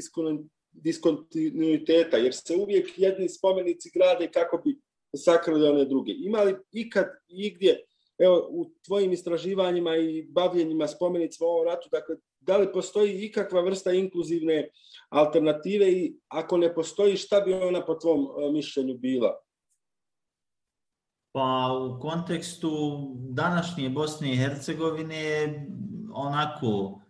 diskontinuiteta, 0.72 2.18
jer 2.18 2.34
se 2.34 2.56
uvijek 2.56 3.00
jedni 3.00 3.30
spomenici 3.30 3.92
grade 3.94 4.28
kako 4.34 4.58
bi 4.58 4.80
sakrali 5.16 5.70
one 5.70 5.86
druge. 5.86 6.12
Ima 6.12 6.44
li 6.44 6.56
ikad 6.72 7.06
i 7.28 7.48
igdje, 7.48 7.84
evo, 8.18 8.48
u 8.50 8.66
tvojim 8.86 9.12
istraživanjima 9.12 9.96
i 9.98 10.28
bavljenjima 10.30 10.88
spomenicima 10.88 11.48
o 11.48 11.52
ovom 11.52 11.66
ratu, 11.66 11.90
dakle, 11.92 12.16
da 12.42 12.58
li 12.58 12.72
postoji 12.74 13.26
ikakva 13.26 13.62
vrsta 13.62 13.92
inkluzivne 13.92 14.70
alternative 15.10 15.92
i 15.92 16.18
ako 16.28 16.58
ne 16.58 16.74
postoji, 16.74 17.18
šta 17.18 17.42
bi 17.42 17.54
ona 17.54 17.86
po 17.86 17.96
tvom 17.96 18.26
e, 18.26 18.52
mišljenju 18.52 18.98
bila? 18.98 19.40
Pa 21.32 21.78
u 21.82 22.00
kontekstu 22.00 22.70
današnje 23.30 23.90
Bosne 23.90 24.34
i 24.34 24.38
Hercegovine 24.38 25.54
onako 26.14 27.02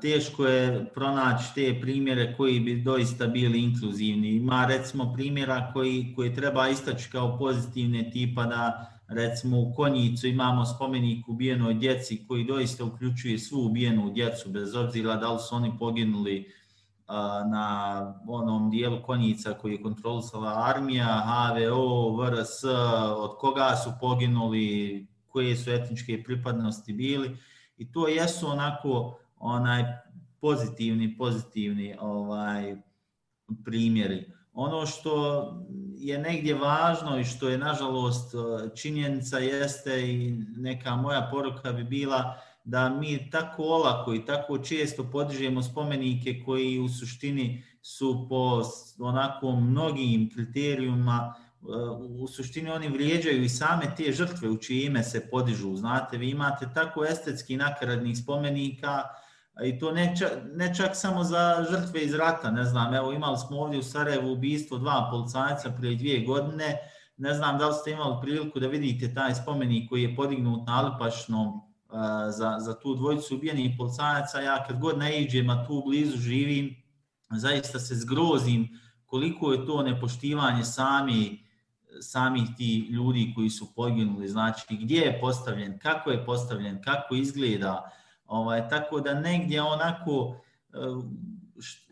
teško 0.00 0.46
je 0.46 0.90
pronaći 0.94 1.54
te 1.54 1.78
primjere 1.80 2.34
koji 2.36 2.60
bi 2.60 2.82
doista 2.82 3.26
bili 3.26 3.62
inkluzivni. 3.62 4.28
Ima 4.28 4.66
recimo 4.66 5.12
primjera 5.12 5.70
koji, 5.72 6.12
koji 6.16 6.34
treba 6.34 6.68
istaći 6.68 7.10
kao 7.10 7.38
pozitivne 7.38 8.10
tipa 8.10 8.44
da 8.44 8.90
recimo 9.08 9.60
u 9.60 9.72
Konjicu 9.76 10.26
imamo 10.26 10.64
spomenik 10.64 11.28
ubijenoj 11.28 11.74
djeci 11.74 12.24
koji 12.28 12.44
doista 12.44 12.84
uključuje 12.84 13.38
svu 13.38 13.66
ubijenu 13.66 14.10
djecu, 14.10 14.48
bez 14.48 14.74
obzira 14.74 15.16
da 15.16 15.32
li 15.32 15.38
su 15.48 15.54
oni 15.54 15.72
poginuli 15.78 16.52
na 17.50 18.14
onom 18.28 18.70
dijelu 18.70 19.02
Konjica 19.02 19.52
koji 19.52 19.72
je 19.72 19.82
kontrolisala 19.82 20.72
armija, 20.74 21.22
HVO, 21.26 22.16
VRS, 22.16 22.64
od 23.16 23.36
koga 23.38 23.76
su 23.84 23.92
poginuli, 24.00 25.06
koje 25.28 25.56
su 25.56 25.70
etničke 25.70 26.22
pripadnosti 26.22 26.92
bili 26.92 27.36
i 27.76 27.92
to 27.92 28.08
jesu 28.08 28.48
onako 28.48 29.18
onaj 29.36 29.84
pozitivni 30.40 31.16
pozitivni 31.16 31.96
ovaj 32.00 32.76
primjeri. 33.64 34.32
Ono 34.52 34.86
što 34.86 35.44
je 35.98 36.18
negdje 36.18 36.54
važno 36.54 37.18
i 37.18 37.24
što 37.24 37.48
je 37.48 37.58
nažalost 37.58 38.34
e, 38.34 38.38
činjenica 38.76 39.38
jeste 39.38 40.12
i 40.12 40.30
neka 40.56 40.96
moja 40.96 41.28
poruka 41.32 41.72
bi 41.72 41.84
bila 41.84 42.38
da 42.64 42.88
mi 42.88 43.30
tako 43.30 43.62
olako 43.62 44.14
i 44.14 44.24
tako 44.24 44.58
često 44.58 45.04
podižemo 45.12 45.62
spomenike 45.62 46.42
koji 46.44 46.78
u 46.78 46.88
suštini 46.88 47.62
su 47.82 48.26
po 48.28 48.62
onako 48.98 49.52
mnogim 49.52 50.30
kriterijuma 50.30 51.34
e, 51.34 51.66
u 52.18 52.28
suštini 52.28 52.70
oni 52.70 52.88
vrijeđaju 52.88 53.42
i 53.42 53.48
same 53.48 53.94
te 53.96 54.12
žrtve 54.12 54.50
u 54.50 54.56
čije 54.56 54.86
ime 54.86 55.02
se 55.02 55.30
podižu. 55.30 55.76
Znate, 55.76 56.18
vi 56.18 56.30
imate 56.30 56.68
tako 56.74 57.04
estetski 57.04 57.56
nakaradnih 57.56 58.18
spomenika, 58.18 59.02
i 59.62 59.78
to 59.78 59.92
ne 59.92 60.14
čak, 60.18 60.30
ne 60.54 60.74
čak 60.74 60.90
samo 60.96 61.24
za 61.24 61.66
žrtve 61.70 62.04
iz 62.04 62.14
rata, 62.14 62.50
ne 62.50 62.64
znam, 62.64 62.94
evo 62.94 63.12
imali 63.12 63.38
smo 63.38 63.60
ovdje 63.60 63.78
u 63.78 63.82
Sarajevu 63.82 64.32
ubistvo 64.32 64.78
dva 64.78 65.08
policajca 65.10 65.70
prije 65.70 65.96
dvije 65.96 66.24
godine, 66.26 66.78
ne 67.16 67.34
znam 67.34 67.58
da 67.58 67.68
li 67.68 67.74
ste 67.74 67.90
imali 67.90 68.16
priliku 68.22 68.60
da 68.60 68.66
vidite 68.66 69.14
taj 69.14 69.34
spomenik 69.34 69.88
koji 69.88 70.02
je 70.02 70.16
podignut 70.16 70.66
na 70.66 70.80
Alipašnom 70.80 71.48
e, 71.48 71.60
za, 72.30 72.56
za 72.58 72.80
tu 72.80 72.94
dvojicu 72.94 73.36
ubijenih 73.36 73.74
policajaca, 73.78 74.40
ja 74.40 74.64
kad 74.64 74.80
god 74.80 74.98
ne 74.98 75.22
iđem, 75.22 75.50
a 75.50 75.66
tu 75.66 75.82
blizu 75.86 76.16
živim, 76.18 76.76
zaista 77.30 77.78
se 77.78 77.94
zgrozim 77.94 78.68
koliko 79.06 79.52
je 79.52 79.66
to 79.66 79.82
nepoštivanje 79.82 80.64
sami, 80.64 81.44
samih 82.00 82.42
ti 82.56 82.88
ljudi 82.90 83.32
koji 83.34 83.50
su 83.50 83.74
poginuli, 83.74 84.28
znači 84.28 84.76
gdje 84.76 85.00
je 85.00 85.20
postavljen, 85.20 85.78
kako 85.78 86.10
je 86.10 86.24
postavljen, 86.26 86.82
kako 86.82 87.14
izgleda, 87.14 87.90
Ovaj, 88.34 88.68
tako 88.68 89.00
da 89.00 89.14
negdje 89.14 89.62
onako, 89.62 90.36
eh, 90.74 90.78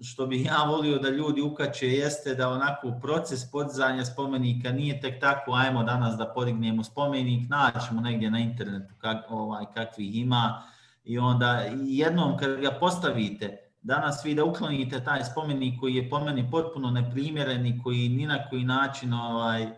što 0.01 0.26
bih 0.26 0.47
ja 0.47 0.64
volio 0.64 0.99
da 0.99 1.09
ljudi 1.09 1.40
ukače, 1.40 1.88
jeste 1.88 2.34
da 2.34 2.49
onako 2.49 2.93
proces 3.03 3.51
podizanja 3.51 4.05
spomenika 4.05 4.72
nije 4.72 5.01
tek 5.01 5.20
tako, 5.20 5.53
ajmo 5.55 5.82
danas 5.82 6.16
da 6.16 6.32
podignemo 6.34 6.84
spomenik, 6.84 7.51
naćemo 7.51 8.01
negdje 8.01 8.30
na 8.30 8.38
internetu 8.38 8.95
kak, 8.99 9.30
ovaj, 9.30 9.64
kakvih 9.74 10.16
ima 10.16 10.62
i 11.05 11.18
onda 11.18 11.64
jednom 11.84 12.36
kad 12.36 12.61
ga 12.61 12.70
postavite, 12.80 13.57
danas 13.82 14.24
vi 14.24 14.34
da 14.34 14.45
uklonite 14.45 15.05
taj 15.05 15.24
spomenik 15.24 15.80
koji 15.80 15.95
je 15.95 16.11
po 16.11 16.20
meni 16.20 16.51
potpuno 16.51 16.90
neprimjeren 16.90 17.66
i 17.66 17.80
koji 17.82 18.09
ni 18.09 18.26
na 18.26 18.49
koji 18.49 18.64
način 18.64 19.12
ovaj, 19.12 19.62
eh, 19.62 19.72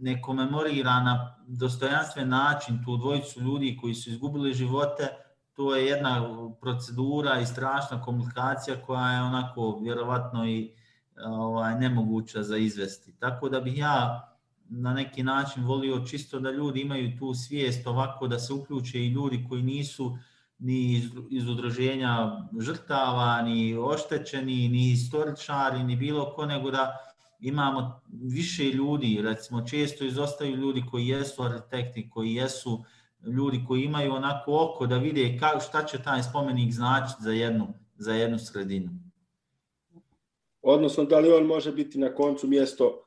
ne 0.00 0.22
komemorira 0.22 1.00
na 1.00 1.36
dostojanstven 1.46 2.28
način 2.28 2.84
tu 2.84 2.96
dvojicu 2.96 3.40
ljudi 3.40 3.78
koji 3.80 3.94
su 3.94 4.10
izgubili 4.10 4.54
živote, 4.54 5.08
to 5.52 5.76
je 5.76 5.86
jedna 5.86 6.22
procedura 6.60 7.40
i 7.40 7.46
strašna 7.46 8.02
komunikacija 8.02 8.76
koja 8.86 9.12
je 9.12 9.22
onako 9.22 9.78
vjerovatno 9.82 10.48
i 10.48 10.72
ovaj, 11.24 11.78
nemoguća 11.78 12.42
za 12.42 12.56
izvesti. 12.56 13.12
Tako 13.18 13.48
da 13.48 13.60
bih 13.60 13.78
ja 13.78 14.28
na 14.68 14.94
neki 14.94 15.22
način 15.22 15.64
volio 15.64 16.04
čisto 16.06 16.40
da 16.40 16.50
ljudi 16.50 16.80
imaju 16.80 17.18
tu 17.18 17.34
svijest 17.34 17.86
ovako 17.86 18.28
da 18.28 18.38
se 18.38 18.52
uključe 18.52 19.00
i 19.00 19.08
ljudi 19.08 19.46
koji 19.48 19.62
nisu 19.62 20.18
ni 20.58 20.92
iz, 20.92 21.10
iz 21.30 21.48
udruženja 21.48 22.42
žrtava, 22.60 23.42
ni 23.42 23.76
oštećeni, 23.78 24.68
ni 24.68 24.90
istoričari, 24.90 25.84
ni 25.84 25.96
bilo 25.96 26.32
ko, 26.36 26.46
nego 26.46 26.70
da 26.70 26.96
imamo 27.40 28.00
više 28.22 28.64
ljudi, 28.64 29.20
recimo 29.22 29.66
često 29.66 30.04
izostaju 30.04 30.56
ljudi 30.56 30.82
koji 30.90 31.08
jesu 31.08 31.42
arhitekti, 31.42 32.10
koji 32.10 32.34
jesu 32.34 32.84
ljudi 33.36 33.64
koji 33.68 33.82
imaju 33.82 34.12
onako 34.12 34.58
oko 34.64 34.86
da 34.86 34.98
vide 34.98 35.38
ka, 35.40 35.60
šta 35.60 35.84
će 35.84 36.02
taj 36.02 36.22
spomenik 36.22 36.72
značiti 36.72 37.22
za 37.22 37.32
jednu, 37.32 37.66
za 37.98 38.12
jednu 38.12 38.38
sredinu. 38.38 38.90
Odnosno, 40.62 41.04
da 41.04 41.18
li 41.18 41.32
on 41.32 41.46
može 41.46 41.72
biti 41.72 41.98
na 41.98 42.14
koncu 42.14 42.46
mjesto 42.46 43.02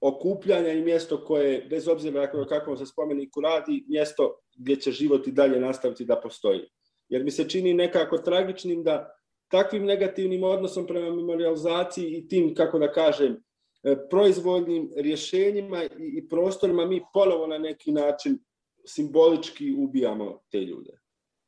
okupljanja 0.00 0.72
i 0.72 0.82
mjesto 0.82 1.24
koje, 1.24 1.66
bez 1.70 1.88
obzira 1.88 2.20
na 2.34 2.46
kakvom 2.46 2.76
se 2.76 2.86
spomeniku 2.86 3.40
radi, 3.40 3.84
mjesto 3.88 4.38
gdje 4.56 4.76
će 4.76 4.92
život 4.92 5.26
i 5.26 5.32
dalje 5.32 5.60
nastaviti 5.60 6.04
da 6.04 6.20
postoji. 6.20 6.60
Jer 7.08 7.24
mi 7.24 7.30
se 7.30 7.48
čini 7.48 7.74
nekako 7.74 8.18
tragičnim 8.18 8.82
da 8.82 9.18
takvim 9.48 9.84
negativnim 9.84 10.44
odnosom 10.44 10.86
prema 10.86 11.16
memorializaciji 11.16 12.16
i 12.16 12.28
tim, 12.28 12.54
kako 12.54 12.78
da 12.78 12.92
kažem, 12.92 13.36
E, 13.82 13.96
proizvoljnim 14.10 14.90
rješenjima 14.96 15.84
i 15.98 16.28
prostorima 16.28 16.86
mi 16.86 17.02
ponovo 17.12 17.46
na 17.46 17.58
neki 17.58 17.92
način 17.92 18.38
simbolički 18.86 19.74
ubijamo 19.78 20.40
te 20.50 20.60
ljude. 20.60 20.90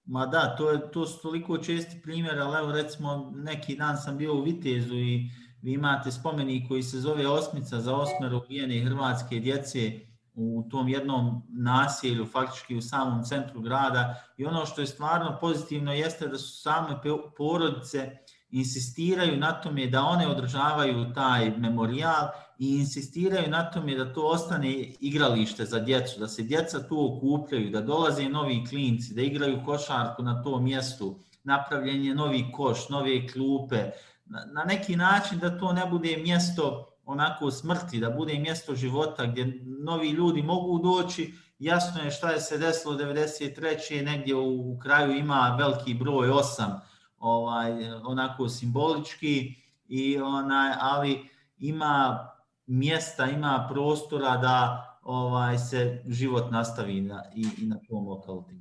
Ma 0.05 0.27
da, 0.27 0.57
to, 0.59 0.71
je, 0.71 0.91
to 0.93 1.07
su 1.07 1.23
toliko 1.23 1.59
česti 1.59 2.01
primjer, 2.03 2.39
ali 2.39 2.59
evo 2.59 2.73
recimo 2.73 3.33
neki 3.37 3.77
dan 3.77 3.97
sam 3.97 4.19
bio 4.19 4.35
u 4.35 4.43
Vitezu 4.43 4.95
i 4.95 5.31
vi 5.63 5.73
imate 5.73 6.11
spomenik 6.11 6.69
koji 6.69 6.83
se 6.83 7.01
zove 7.01 7.29
Osmica 7.29 7.81
za 7.81 7.97
osmero 7.97 8.37
ubijene 8.45 8.85
hrvatske 8.85 9.37
djece 9.37 9.93
u 10.35 10.65
tom 10.71 10.89
jednom 10.89 11.43
naselju, 11.49 12.27
faktički 12.27 12.77
u 12.77 12.83
samom 12.83 13.25
centru 13.25 13.61
grada. 13.61 14.15
I 14.37 14.45
ono 14.47 14.67
što 14.67 14.81
je 14.81 14.87
stvarno 14.87 15.39
pozitivno 15.41 15.93
jeste 15.93 16.29
da 16.29 16.39
su 16.39 16.63
same 16.63 17.01
porodice 17.37 18.17
insistiraju 18.51 19.37
na 19.37 19.53
tome 19.53 19.87
da 19.87 20.03
one 20.03 20.29
održavaju 20.29 21.13
taj 21.15 21.51
memorijal 21.51 22.29
i 22.59 22.79
insistiraju 22.79 23.51
na 23.51 23.71
tome 23.71 23.95
da 23.95 24.13
to 24.13 24.23
ostane 24.23 24.73
igralište 25.01 25.65
za 25.65 25.79
djecu, 25.81 26.21
da 26.21 26.29
se 26.29 26.43
djeca 26.43 26.89
tu 26.89 27.17
okupljaju, 27.17 27.71
da 27.71 27.81
dolaze 27.81 28.29
novi 28.29 28.65
klinci, 28.69 29.15
da 29.15 29.23
igraju 29.23 29.63
košarku 29.65 30.23
na 30.23 30.43
tom 30.43 30.65
mjestu, 30.65 31.19
napravljen 31.45 32.05
je 32.05 32.15
novi 32.15 32.53
koš, 32.53 32.89
nove 32.89 33.29
klupe, 33.29 33.91
na, 34.25 34.45
na 34.53 34.65
neki 34.65 34.97
način 34.97 35.39
da 35.39 35.59
to 35.59 35.73
ne 35.73 35.87
bude 35.87 36.17
mjesto 36.17 36.87
onako 37.05 37.51
smrti, 37.51 38.01
da 38.01 38.11
bude 38.11 38.39
mjesto 38.39 38.75
života 38.75 39.27
gdje 39.27 39.65
novi 39.85 40.09
ljudi 40.09 40.43
mogu 40.43 40.79
doći, 40.79 41.35
jasno 41.59 42.03
je 42.03 42.11
šta 42.11 42.31
je 42.31 42.41
se 42.41 42.59
desilo 42.59 42.95
93. 42.95 44.05
negdje 44.05 44.35
u, 44.35 44.73
u 44.73 44.79
kraju 44.79 45.17
ima 45.17 45.57
veliki 45.59 45.95
broj 45.95 46.29
8, 46.29 46.81
ovaj, 47.21 47.73
onako 48.05 48.49
simbolički, 48.49 49.55
i 49.91 50.19
onaj, 50.19 50.73
ali 50.81 51.19
ima 51.59 52.27
mjesta, 52.67 53.27
ima 53.27 53.69
prostora 53.73 54.37
da 54.37 54.87
ovaj 55.03 55.59
se 55.59 56.03
život 56.09 56.51
nastavi 56.51 57.01
na, 57.01 57.23
i, 57.35 57.45
i 57.63 57.67
na 57.67 57.77
tom 57.89 58.09
lokalitetu. 58.09 58.61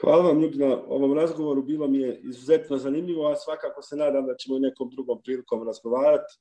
Hvala 0.00 0.22
vam 0.22 0.40
ljudi 0.40 0.58
na 0.58 0.76
ovom 0.88 1.14
razgovoru, 1.14 1.62
bilo 1.62 1.88
mi 1.88 1.98
je 1.98 2.20
izuzetno 2.22 2.76
zanimljivo, 2.76 3.26
a 3.28 3.36
svakako 3.36 3.82
se 3.82 3.96
nadam 3.96 4.26
da 4.26 4.34
ćemo 4.36 4.58
nekom 4.58 4.90
drugom 4.90 5.22
prilikom 5.22 5.66
razgovarati. 5.66 6.38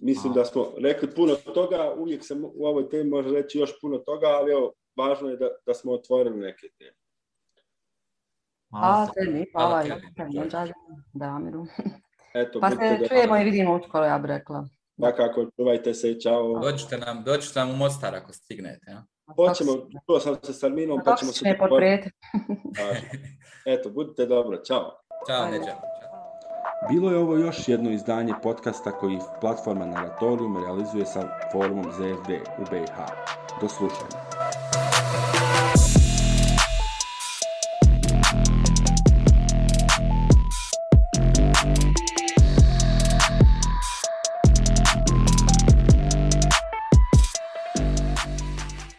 Mislim 0.00 0.32
a. 0.32 0.34
da 0.34 0.44
smo 0.44 0.66
rekli 0.78 1.08
puno 1.16 1.34
toga, 1.34 1.94
uvijek 1.98 2.24
se 2.24 2.34
u 2.54 2.66
ovoj 2.66 2.88
temi 2.88 3.10
može 3.10 3.30
reći 3.30 3.58
još 3.58 3.80
puno 3.80 3.98
toga, 3.98 4.26
ali 4.26 4.52
evo, 4.52 4.72
važno 4.96 5.28
je 5.28 5.36
da, 5.36 5.48
da 5.66 5.74
smo 5.74 5.92
otvorili 5.92 6.40
neke 6.40 6.68
teme. 6.78 7.01
Hvala 8.72 9.06
tebi, 9.06 9.46
hvala, 9.52 9.82
hvala 9.82 10.66
Damiru. 11.12 11.66
Eto, 12.34 12.60
pa 12.60 12.70
se 12.70 13.08
čujemo 13.08 13.36
i 13.36 13.44
vidimo 13.44 13.76
uskoro, 13.76 14.04
ja 14.04 14.18
bih 14.18 14.28
rekla. 14.28 14.64
Pa 15.00 15.12
kako, 15.12 15.46
čuvajte 15.56 15.94
se, 15.94 16.20
čao. 16.20 16.58
Dođite 16.58 16.98
nam, 16.98 17.22
dođite 17.24 17.58
nam 17.58 17.70
u 17.70 17.76
Mostar 17.76 18.14
ako 18.14 18.32
stignete. 18.32 18.90
Ja? 18.90 19.04
Hoćemo, 19.36 19.72
čuo 20.06 20.20
sam 20.20 20.36
se 20.42 20.52
s 20.52 20.64
Arminom, 20.64 21.00
pa 21.04 21.16
ćemo 21.16 21.32
se... 21.32 21.56
Potprijeti. 21.58 22.10
Eto, 23.66 23.90
budite 23.90 24.26
dobro, 24.26 24.58
čao. 24.66 24.90
Ćao, 25.28 25.50
Neđa. 25.50 25.76
Bilo 26.90 27.10
je 27.10 27.18
ovo 27.18 27.36
još 27.36 27.68
jedno 27.68 27.90
izdanje 27.90 28.34
podcasta 28.42 28.90
koji 28.92 29.18
platforma 29.40 29.86
Naratorium 29.86 30.64
realizuje 30.64 31.06
sa 31.06 31.28
forumom 31.52 31.84
ZFD 31.92 32.30
u 32.58 32.64
BiH. 32.70 32.96
Do 33.60 33.68
slušanja. 33.68 34.71